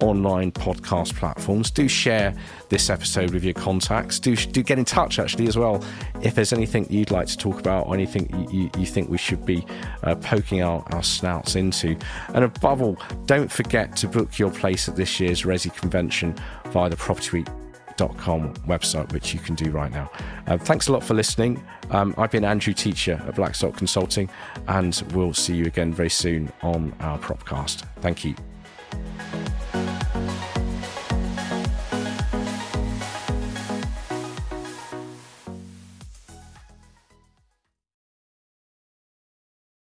online 0.00 0.52
podcast 0.52 1.14
platforms. 1.14 1.70
Do 1.70 1.88
share 1.88 2.34
this 2.68 2.90
episode 2.90 3.30
with 3.32 3.44
your 3.44 3.54
contacts. 3.54 4.18
Do, 4.18 4.36
do 4.36 4.62
get 4.62 4.78
in 4.78 4.84
touch 4.84 5.18
actually 5.18 5.48
as 5.48 5.56
well 5.56 5.84
if 6.22 6.34
there's 6.34 6.52
anything 6.52 6.86
you'd 6.90 7.10
like 7.10 7.26
to 7.28 7.36
talk 7.36 7.58
about 7.58 7.86
or 7.86 7.94
anything 7.94 8.48
you, 8.50 8.70
you 8.78 8.86
think 8.86 9.08
we 9.08 9.18
should 9.18 9.44
be 9.46 9.64
uh, 10.02 10.14
poking 10.16 10.62
our, 10.62 10.84
our 10.92 11.02
snouts 11.02 11.56
into. 11.56 11.96
And 12.34 12.44
above 12.44 12.82
all, 12.82 12.98
don't 13.26 13.50
forget 13.50 13.96
to 13.96 14.08
book 14.08 14.38
your 14.38 14.50
place 14.50 14.88
at 14.88 14.96
this 14.96 15.20
year's 15.20 15.42
Resi 15.42 15.74
convention 15.74 16.34
via 16.66 16.90
the 16.90 16.96
Property 16.96 17.38
Week 17.38 17.46
com 18.18 18.52
website, 18.66 19.10
which 19.12 19.32
you 19.32 19.40
can 19.40 19.54
do 19.54 19.70
right 19.70 19.90
now. 19.90 20.10
Uh, 20.46 20.58
thanks 20.58 20.88
a 20.88 20.92
lot 20.92 21.02
for 21.02 21.14
listening. 21.14 21.64
Um, 21.90 22.14
I've 22.18 22.30
been 22.30 22.44
Andrew 22.44 22.74
Teacher 22.74 23.22
at 23.26 23.36
Blackstock 23.36 23.76
Consulting, 23.76 24.28
and 24.68 25.02
we'll 25.14 25.34
see 25.34 25.54
you 25.54 25.64
again 25.64 25.92
very 25.92 26.10
soon 26.10 26.52
on 26.62 26.94
our 27.00 27.18
Propcast. 27.18 27.84
Thank 28.00 28.24
you. 28.24 28.34